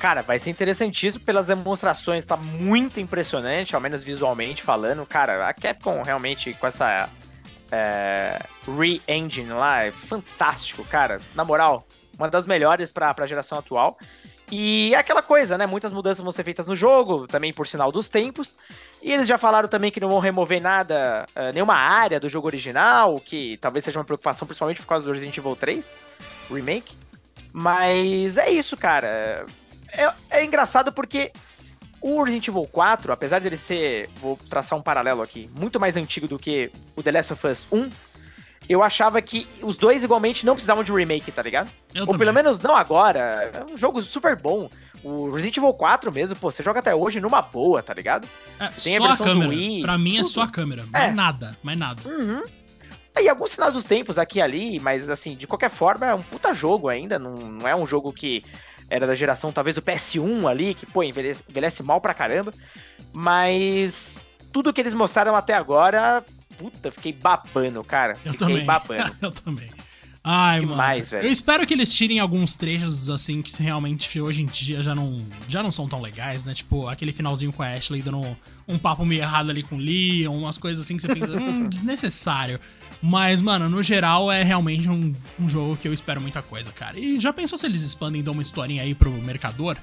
Cara, 0.00 0.22
vai 0.22 0.38
ser 0.38 0.48
interessantíssimo 0.48 1.22
pelas 1.22 1.48
demonstrações, 1.48 2.24
tá 2.24 2.34
muito 2.34 2.98
impressionante, 2.98 3.74
ao 3.74 3.80
menos 3.82 4.02
visualmente 4.02 4.62
falando. 4.62 5.04
Cara, 5.04 5.46
a 5.46 5.52
Capcom 5.52 6.00
realmente 6.02 6.54
com 6.54 6.66
essa 6.66 7.06
é, 7.70 8.40
re-engine 8.66 9.50
lá 9.50 9.84
é 9.84 9.90
fantástico, 9.90 10.82
cara. 10.84 11.20
Na 11.34 11.44
moral, 11.44 11.86
uma 12.18 12.30
das 12.30 12.46
melhores 12.46 12.90
pra, 12.90 13.12
pra 13.12 13.26
geração 13.26 13.58
atual. 13.58 13.98
E 14.50 14.94
é 14.94 14.98
aquela 14.98 15.20
coisa, 15.20 15.58
né? 15.58 15.66
Muitas 15.66 15.92
mudanças 15.92 16.24
vão 16.24 16.32
ser 16.32 16.44
feitas 16.44 16.66
no 16.66 16.74
jogo, 16.74 17.26
também 17.28 17.52
por 17.52 17.66
sinal 17.66 17.92
dos 17.92 18.08
tempos. 18.08 18.56
E 19.02 19.12
eles 19.12 19.28
já 19.28 19.36
falaram 19.36 19.68
também 19.68 19.90
que 19.90 20.00
não 20.00 20.08
vão 20.08 20.18
remover 20.18 20.62
nada, 20.62 21.26
eh, 21.36 21.52
nenhuma 21.52 21.74
área 21.74 22.18
do 22.18 22.28
jogo 22.28 22.46
original, 22.46 23.20
que 23.20 23.58
talvez 23.58 23.84
seja 23.84 23.98
uma 23.98 24.04
preocupação, 24.04 24.48
principalmente 24.48 24.80
por 24.80 24.88
causa 24.88 25.04
do 25.04 25.12
Resident 25.12 25.36
Evil 25.36 25.54
3 25.54 25.94
Remake. 26.50 26.96
Mas 27.52 28.38
é 28.38 28.50
isso, 28.50 28.78
cara. 28.78 29.44
É, 29.92 30.38
é 30.38 30.44
engraçado 30.44 30.92
porque 30.92 31.32
o 32.00 32.22
Resident 32.22 32.48
Evil 32.48 32.66
4, 32.70 33.12
apesar 33.12 33.40
dele 33.40 33.56
ser, 33.56 34.08
vou 34.20 34.38
traçar 34.48 34.78
um 34.78 34.82
paralelo 34.82 35.22
aqui, 35.22 35.50
muito 35.58 35.78
mais 35.78 35.96
antigo 35.96 36.26
do 36.26 36.38
que 36.38 36.70
o 36.96 37.02
The 37.02 37.12
Last 37.12 37.32
of 37.32 37.46
Us 37.46 37.66
1, 37.70 37.90
eu 38.68 38.82
achava 38.82 39.20
que 39.20 39.46
os 39.62 39.76
dois 39.76 40.04
igualmente 40.04 40.46
não 40.46 40.54
precisavam 40.54 40.84
de 40.84 40.92
remake, 40.92 41.32
tá 41.32 41.42
ligado? 41.42 41.70
Eu 41.92 42.02
Ou 42.02 42.06
também. 42.06 42.18
pelo 42.20 42.32
menos 42.32 42.60
não 42.60 42.76
agora. 42.76 43.50
É 43.52 43.64
um 43.64 43.76
jogo 43.76 44.00
super 44.00 44.36
bom. 44.36 44.68
O 45.02 45.30
Resident 45.30 45.56
Evil 45.56 45.72
4 45.74 46.12
mesmo, 46.12 46.36
pô, 46.36 46.50
você 46.50 46.62
joga 46.62 46.78
até 46.78 46.94
hoje 46.94 47.20
numa 47.20 47.42
boa, 47.42 47.82
tá 47.82 47.92
ligado? 47.92 48.28
É, 48.60 48.68
tem 48.68 48.96
a 48.96 48.98
só 48.98 49.04
a 49.04 49.08
versão 49.08 49.26
do 49.26 49.32
câmera. 49.32 49.48
Wii, 49.50 49.82
pra 49.82 49.98
mim 49.98 50.14
é 50.18 50.22
tudo. 50.22 50.30
só 50.30 50.42
a 50.42 50.48
câmera. 50.48 50.84
Mais 50.92 51.04
É. 51.10 51.10
nada, 51.12 51.56
mais 51.62 51.78
nada. 51.78 52.02
Uhum. 52.08 52.42
E 53.20 53.28
alguns 53.28 53.50
sinais 53.50 53.74
dos 53.74 53.84
tempos 53.84 54.18
aqui 54.18 54.38
e 54.38 54.42
ali, 54.42 54.78
mas 54.80 55.10
assim, 55.10 55.34
de 55.34 55.46
qualquer 55.46 55.68
forma, 55.70 56.06
é 56.06 56.14
um 56.14 56.22
puta 56.22 56.54
jogo 56.54 56.88
ainda. 56.88 57.18
Não, 57.18 57.34
não 57.34 57.66
é 57.68 57.74
um 57.74 57.84
jogo 57.86 58.12
que 58.12 58.44
era 58.90 59.06
da 59.06 59.14
geração, 59.14 59.52
talvez, 59.52 59.76
do 59.76 59.82
PS1 59.82 60.50
ali, 60.50 60.74
que, 60.74 60.84
pô, 60.84 61.02
envelhece, 61.02 61.44
envelhece 61.48 61.82
mal 61.82 62.00
pra 62.00 62.12
caramba. 62.12 62.52
Mas 63.12 64.20
tudo 64.52 64.72
que 64.72 64.80
eles 64.80 64.92
mostraram 64.92 65.34
até 65.34 65.54
agora, 65.54 66.24
puta, 66.58 66.90
fiquei 66.90 67.12
babando, 67.12 67.82
cara. 67.84 68.16
Eu 68.24 68.32
fiquei 68.32 68.46
também. 68.48 68.64
babando. 68.64 69.16
eu 69.22 69.30
também. 69.30 69.70
Ai, 70.22 70.60
Demais, 70.60 71.10
mano. 71.10 71.22
velho. 71.22 71.28
Eu 71.28 71.32
espero 71.32 71.66
que 71.66 71.72
eles 71.72 71.92
tirem 71.92 72.18
alguns 72.20 72.54
trechos, 72.54 73.08
assim, 73.08 73.40
que 73.40 73.62
realmente 73.62 74.20
hoje 74.20 74.42
em 74.42 74.46
dia 74.46 74.82
já 74.82 74.94
não, 74.94 75.24
já 75.48 75.62
não 75.62 75.70
são 75.70 75.88
tão 75.88 76.00
legais, 76.00 76.44
né? 76.44 76.52
Tipo, 76.52 76.88
aquele 76.88 77.12
finalzinho 77.12 77.52
com 77.52 77.62
a 77.62 77.72
Ashley 77.72 78.02
dando 78.02 78.18
um, 78.18 78.36
um 78.68 78.78
papo 78.78 79.04
meio 79.06 79.22
errado 79.22 79.48
ali 79.48 79.62
com 79.62 79.76
o 79.76 79.78
Leon, 79.78 80.36
umas 80.36 80.58
coisas 80.58 80.84
assim 80.84 80.96
que 80.96 81.02
você 81.02 81.14
pensa, 81.14 81.32
hum, 81.32 81.68
desnecessário. 81.70 82.60
Mas, 83.00 83.40
mano, 83.40 83.68
no 83.68 83.82
geral 83.82 84.30
é 84.30 84.42
realmente 84.42 84.90
um, 84.90 85.14
um 85.38 85.48
jogo 85.48 85.76
que 85.76 85.88
eu 85.88 85.92
espero 85.92 86.20
muita 86.20 86.42
coisa, 86.42 86.70
cara. 86.70 86.98
E 86.98 87.18
já 87.18 87.32
pensou 87.32 87.56
se 87.56 87.64
eles 87.64 87.80
expandem 87.80 88.20
e 88.20 88.22
dão 88.22 88.34
uma 88.34 88.42
historinha 88.42 88.82
aí 88.82 88.94
pro 88.94 89.10
mercador? 89.10 89.78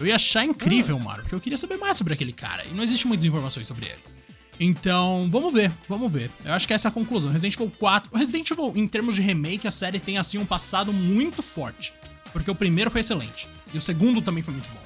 Eu 0.00 0.06
ia 0.06 0.16
achar 0.16 0.44
incrível, 0.44 0.98
mano, 0.98 1.22
porque 1.22 1.34
eu 1.34 1.40
queria 1.40 1.56
saber 1.56 1.76
mais 1.76 1.96
sobre 1.96 2.12
aquele 2.12 2.32
cara. 2.32 2.64
E 2.64 2.74
não 2.74 2.82
existe 2.82 3.06
muitas 3.06 3.24
informações 3.24 3.68
sobre 3.68 3.86
ele. 3.86 4.15
Então, 4.58 5.28
vamos 5.30 5.52
ver, 5.52 5.70
vamos 5.88 6.10
ver. 6.10 6.30
Eu 6.44 6.52
acho 6.52 6.66
que 6.66 6.74
essa 6.74 6.88
é 6.88 6.90
a 6.90 6.92
conclusão. 6.92 7.30
Resident 7.30 7.54
Evil 7.54 7.72
4. 7.78 8.10
O 8.12 8.16
Resident 8.16 8.50
Evil, 8.50 8.72
em 8.74 8.88
termos 8.88 9.14
de 9.14 9.22
remake, 9.22 9.68
a 9.68 9.70
série 9.70 10.00
tem 10.00 10.18
assim 10.18 10.38
um 10.38 10.46
passado 10.46 10.92
muito 10.92 11.42
forte. 11.42 11.92
Porque 12.32 12.50
o 12.50 12.54
primeiro 12.54 12.90
foi 12.90 13.00
excelente. 13.00 13.48
E 13.72 13.78
o 13.78 13.80
segundo 13.80 14.22
também 14.22 14.42
foi 14.42 14.54
muito 14.54 14.68
bom. 14.68 14.80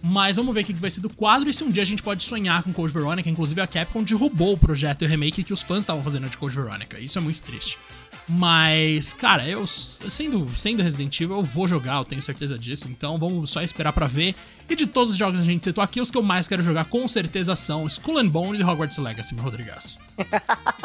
Mas 0.00 0.36
vamos 0.36 0.54
ver 0.54 0.60
o 0.60 0.64
que 0.64 0.72
vai 0.74 0.90
ser 0.90 1.00
do 1.00 1.10
quadro 1.10 1.50
e 1.50 1.54
se 1.54 1.64
um 1.64 1.70
dia 1.70 1.82
a 1.82 1.86
gente 1.86 2.02
pode 2.02 2.22
sonhar 2.22 2.62
com 2.62 2.72
Code 2.72 2.92
Veronica. 2.92 3.28
Inclusive 3.28 3.60
a 3.60 3.66
Capcom 3.66 4.02
derrubou 4.02 4.52
o 4.52 4.58
projeto 4.58 5.02
e 5.02 5.06
o 5.06 5.08
remake 5.08 5.42
que 5.42 5.52
os 5.52 5.62
fãs 5.62 5.80
estavam 5.80 6.02
fazendo 6.02 6.28
de 6.28 6.36
Code 6.36 6.54
Veronica. 6.54 7.00
Isso 7.00 7.18
é 7.18 7.20
muito 7.20 7.40
triste. 7.40 7.78
Mas, 8.28 9.14
cara, 9.14 9.46
eu 9.48 9.66
sendo, 9.66 10.54
sendo 10.54 10.82
Resident 10.82 11.18
Evil, 11.18 11.36
eu 11.36 11.42
vou 11.42 11.66
jogar, 11.66 11.96
eu 11.96 12.04
tenho 12.04 12.22
certeza 12.22 12.58
disso. 12.58 12.86
Então 12.88 13.18
vamos 13.18 13.50
só 13.50 13.62
esperar 13.62 13.92
pra 13.92 14.06
ver. 14.06 14.34
E 14.68 14.76
de 14.76 14.86
todos 14.86 15.12
os 15.12 15.16
jogos 15.16 15.40
que 15.40 15.42
a 15.42 15.50
gente 15.50 15.64
citou 15.64 15.82
aqui, 15.82 15.98
os 15.98 16.10
que 16.10 16.18
eu 16.18 16.22
mais 16.22 16.46
quero 16.46 16.62
jogar 16.62 16.84
com 16.84 17.08
certeza 17.08 17.56
são 17.56 17.86
Skull 17.86 18.18
and 18.18 18.28
Bones 18.28 18.60
e 18.60 18.64
Hogwarts 18.64 18.98
Legacy, 18.98 19.34
meu 19.34 19.44
Rodrigaço. 19.44 19.98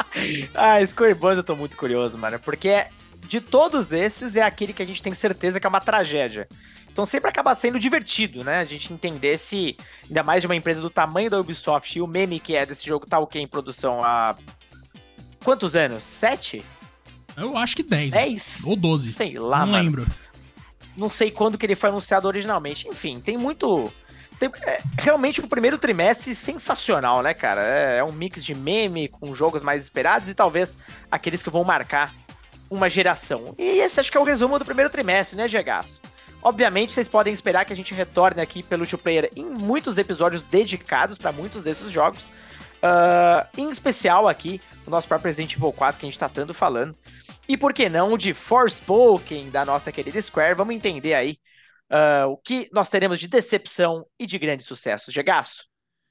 Ah, 0.54 0.84
Square 0.86 1.14
Bones 1.14 1.38
eu 1.38 1.42
tô 1.42 1.56
muito 1.56 1.76
curioso, 1.76 2.16
mano. 2.16 2.38
Porque 2.38 2.86
de 3.26 3.40
todos 3.40 3.92
esses 3.92 4.36
é 4.36 4.42
aquele 4.42 4.72
que 4.72 4.80
a 4.80 4.86
gente 4.86 5.02
tem 5.02 5.12
certeza 5.12 5.58
que 5.58 5.66
é 5.66 5.68
uma 5.68 5.80
tragédia. 5.80 6.48
Então 6.90 7.04
sempre 7.04 7.28
acaba 7.28 7.52
sendo 7.56 7.78
divertido, 7.78 8.44
né? 8.44 8.60
A 8.60 8.64
gente 8.64 8.92
entender 8.92 9.36
se, 9.36 9.76
ainda 10.06 10.22
mais 10.22 10.40
de 10.40 10.46
uma 10.46 10.54
empresa 10.54 10.80
do 10.80 10.88
tamanho 10.88 11.28
da 11.28 11.40
Ubisoft 11.40 11.98
e 11.98 12.00
o 12.00 12.06
meme 12.06 12.38
que 12.38 12.54
é 12.54 12.64
desse 12.64 12.86
jogo 12.86 13.06
tá 13.06 13.18
o 13.18 13.26
quê 13.26 13.40
em 13.40 13.48
produção 13.48 14.04
há. 14.04 14.36
Quantos 15.42 15.74
anos? 15.74 16.04
Sete? 16.04 16.64
Eu 17.36 17.56
acho 17.56 17.74
que 17.76 17.82
10. 17.82 18.12
mano. 18.14 18.26
Dez? 18.26 18.60
Ou 18.64 18.76
12. 18.76 19.12
Sei 19.12 19.38
lá, 19.38 19.60
Não 19.60 19.72
mano. 19.72 19.84
lembro. 19.84 20.06
Não 20.96 21.10
sei 21.10 21.30
quando 21.30 21.58
que 21.58 21.66
ele 21.66 21.74
foi 21.74 21.90
anunciado 21.90 22.28
originalmente. 22.28 22.86
Enfim, 22.88 23.20
tem 23.20 23.36
muito. 23.36 23.92
tem- 24.38 24.50
é, 24.66 24.80
realmente 24.98 25.40
o 25.40 25.48
primeiro 25.48 25.76
trimestre 25.78 26.34
sensacional, 26.34 27.22
né, 27.22 27.34
cara? 27.34 27.62
É, 27.62 27.98
é 27.98 28.04
um 28.04 28.12
mix 28.12 28.44
de 28.44 28.54
meme 28.54 29.08
com 29.08 29.34
jogos 29.34 29.62
mais 29.62 29.82
esperados 29.82 30.28
e 30.28 30.34
talvez 30.34 30.78
aqueles 31.10 31.42
que 31.42 31.50
vão 31.50 31.64
marcar 31.64 32.14
uma 32.70 32.88
geração. 32.88 33.54
E 33.58 33.62
esse 33.80 33.98
acho 34.00 34.10
que 34.10 34.16
é 34.16 34.20
o 34.20 34.24
resumo 34.24 34.58
do 34.58 34.64
primeiro 34.64 34.90
trimestre, 34.90 35.36
né, 35.36 35.46
Gegaço? 35.48 36.00
Obviamente, 36.42 36.92
vocês 36.92 37.08
podem 37.08 37.32
esperar 37.32 37.64
que 37.64 37.72
a 37.72 37.76
gente 37.76 37.94
retorne 37.94 38.40
aqui 38.42 38.62
pelo 38.62 38.86
Two 38.86 38.98
Player 38.98 39.30
em 39.34 39.44
muitos 39.44 39.96
episódios 39.98 40.46
dedicados 40.46 41.16
para 41.16 41.32
muitos 41.32 41.64
desses 41.64 41.90
jogos. 41.90 42.30
Ah, 42.82 43.46
em 43.56 43.70
especial 43.70 44.28
aqui, 44.28 44.60
o 44.86 44.90
nosso 44.90 45.08
próprio 45.08 45.28
Resident 45.28 45.54
Evil 45.54 45.72
4, 45.72 45.98
que 45.98 46.04
a 46.06 46.08
gente 46.10 46.18
tá 46.18 46.28
tanto 46.28 46.52
falando. 46.52 46.94
E 47.48 47.56
por 47.56 47.72
que 47.74 47.88
não 47.88 48.12
o 48.12 48.18
de 48.18 48.32
Forspoken, 48.32 49.50
da 49.50 49.64
nossa 49.64 49.92
querida 49.92 50.20
Square. 50.20 50.54
Vamos 50.54 50.74
entender 50.74 51.14
aí 51.14 51.38
uh, 51.90 52.28
o 52.28 52.36
que 52.36 52.68
nós 52.72 52.88
teremos 52.88 53.18
de 53.18 53.28
decepção 53.28 54.06
e 54.18 54.26
de 54.26 54.38
grande 54.38 54.64
sucesso. 54.64 55.10
Gegaço? 55.10 55.66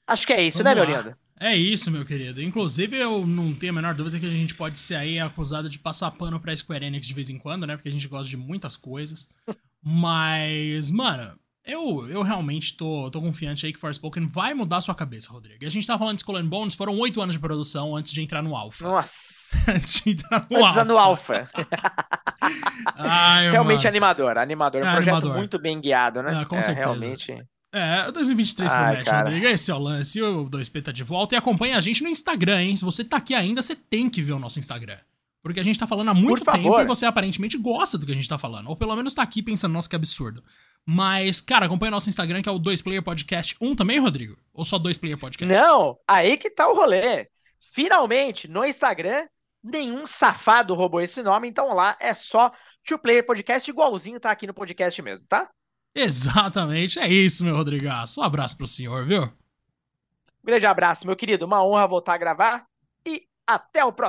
Acho 0.05 0.27
que 0.27 0.33
é 0.33 0.41
isso, 0.43 0.63
né, 0.63 0.75
Vamos 0.75 0.87
meu 0.87 0.97
lá. 0.97 1.01
lindo? 1.01 1.17
É 1.39 1.55
isso, 1.55 1.91
meu 1.91 2.05
querido. 2.05 2.41
Inclusive, 2.41 2.97
eu 2.97 3.25
não 3.25 3.53
tenho 3.53 3.73
a 3.73 3.75
menor 3.75 3.93
dúvida 3.93 4.19
que 4.19 4.25
a 4.25 4.29
gente 4.29 4.55
pode 4.55 4.79
ser 4.79 4.95
aí 4.95 5.19
acusado 5.19 5.67
de 5.67 5.79
passar 5.79 6.11
pano 6.11 6.39
pra 6.39 6.55
Square 6.55 6.85
Enix 6.85 7.05
de 7.07 7.13
vez 7.13 7.29
em 7.29 7.37
quando, 7.37 7.67
né? 7.67 7.75
Porque 7.75 7.89
a 7.89 7.91
gente 7.91 8.07
gosta 8.07 8.29
de 8.29 8.37
muitas 8.37 8.77
coisas. 8.77 9.27
Mas, 9.81 10.89
mano, 10.89 11.37
eu, 11.65 12.07
eu 12.09 12.21
realmente 12.21 12.75
tô, 12.75 13.09
tô 13.11 13.21
confiante 13.21 13.65
aí 13.65 13.71
que 13.73 13.79
Forspoken 13.79 14.27
vai 14.27 14.53
mudar 14.53 14.81
sua 14.81 14.93
cabeça, 14.93 15.31
Rodrigo. 15.31 15.65
A 15.65 15.69
gente 15.69 15.87
tá 15.87 15.97
falando 15.97 16.15
de 16.17 16.21
Skull 16.21 16.37
and 16.37 16.47
Bones, 16.47 16.75
foram 16.75 16.97
oito 16.99 17.21
anos 17.21 17.35
de 17.35 17.39
produção 17.39 17.95
antes 17.95 18.11
de 18.11 18.21
entrar 18.21 18.41
no 18.41 18.55
Alpha. 18.55 18.87
Nossa. 18.87 19.71
antes 19.71 20.01
de 20.01 20.09
entrar 20.11 20.45
no 20.49 20.57
Antes 20.57 20.67
Alpha. 20.67 20.83
no 20.85 20.97
Alpha. 20.97 21.49
Ai, 22.95 23.51
realmente 23.51 23.77
mano. 23.79 23.87
animador, 23.89 24.37
animador. 24.37 24.83
Um 24.83 24.87
É, 24.87 24.91
projeto 24.93 25.15
animador. 25.15 25.37
muito 25.37 25.59
bem 25.59 25.79
guiado, 25.79 26.21
né? 26.21 26.41
Ah, 26.41 26.45
com 26.45 26.57
é, 26.57 26.61
certeza. 26.61 26.89
Realmente. 26.89 27.43
É, 27.71 28.11
2023 28.11 28.71
Ai, 28.71 28.85
promete, 28.87 29.09
cara. 29.09 29.23
Rodrigo. 29.29 29.47
Esse 29.47 29.71
é 29.71 29.73
o 29.73 29.79
lance. 29.79 30.21
O 30.21 30.45
2P 30.45 30.83
tá 30.83 30.91
de 30.91 31.03
volta. 31.03 31.33
E 31.33 31.37
acompanha 31.37 31.77
a 31.77 31.81
gente 31.81 32.03
no 32.03 32.09
Instagram, 32.09 32.61
hein? 32.61 32.75
Se 32.75 32.85
você 32.85 33.03
tá 33.03 33.17
aqui 33.17 33.33
ainda, 33.33 33.61
você 33.63 33.75
tem 33.75 34.09
que 34.09 34.21
ver 34.21 34.33
o 34.33 34.39
nosso 34.39 34.59
Instagram. 34.59 34.97
Porque 35.43 35.59
a 35.59 35.63
gente 35.63 35.77
tá 35.77 35.85
falando 35.85 36.09
há 36.09 36.13
muito 36.13 36.45
tempo 36.45 36.79
e 36.79 36.85
você 36.85 37.05
aparentemente 37.05 37.57
gosta 37.57 37.97
do 37.97 38.05
que 38.05 38.13
a 38.13 38.15
gente 38.15 38.29
tá 38.29 38.37
falando. 38.37 38.69
Ou 38.69 38.77
pelo 38.77 38.95
menos 38.95 39.13
tá 39.13 39.21
aqui 39.21 39.43
pensando, 39.43 39.73
nossa, 39.73 39.89
que 39.89 39.95
absurdo. 39.95 40.41
Mas, 40.85 41.41
cara, 41.41 41.65
acompanha 41.65 41.91
nosso 41.91 42.07
Instagram, 42.07 42.41
que 42.41 42.47
é 42.47 42.51
o 42.51 42.59
2Player 42.59 43.03
Podcast 43.03 43.55
1 43.59 43.75
também, 43.75 43.99
Rodrigo? 43.99 44.37
Ou 44.53 44.63
só 44.63 44.79
2Player 44.79 45.19
Podcast? 45.19 45.53
Não, 45.53 45.99
aí 46.07 46.37
que 46.37 46.49
tá 46.49 46.69
o 46.69 46.75
rolê. 46.75 47.27
Finalmente, 47.59 48.47
no 48.47 48.63
Instagram, 48.63 49.27
nenhum 49.61 50.07
safado 50.07 50.73
roubou 50.73 51.01
esse 51.01 51.21
nome, 51.21 51.47
então 51.47 51.73
lá 51.73 51.97
é 51.99 52.13
só 52.13 52.51
Two 52.85 52.99
Player 52.99 53.25
Podcast, 53.25 53.69
igualzinho 53.69 54.19
tá 54.19 54.31
aqui 54.31 54.47
no 54.47 54.53
podcast 54.53 55.01
mesmo, 55.01 55.25
tá? 55.27 55.49
Exatamente. 55.95 56.99
É 56.99 57.07
isso, 57.07 57.43
meu 57.43 57.55
Rodrigaço. 57.55 58.19
Um 58.19 58.23
abraço 58.23 58.57
pro 58.57 58.67
senhor, 58.67 59.05
viu? 59.05 59.23
Um 59.23 60.45
grande 60.45 60.65
abraço, 60.65 61.05
meu 61.05 61.15
querido. 61.15 61.45
Uma 61.45 61.63
honra 61.63 61.87
voltar 61.87 62.15
a 62.15 62.17
gravar 62.17 62.65
e 63.05 63.25
até 63.47 63.85
o 63.85 63.93
próximo. 63.93 64.01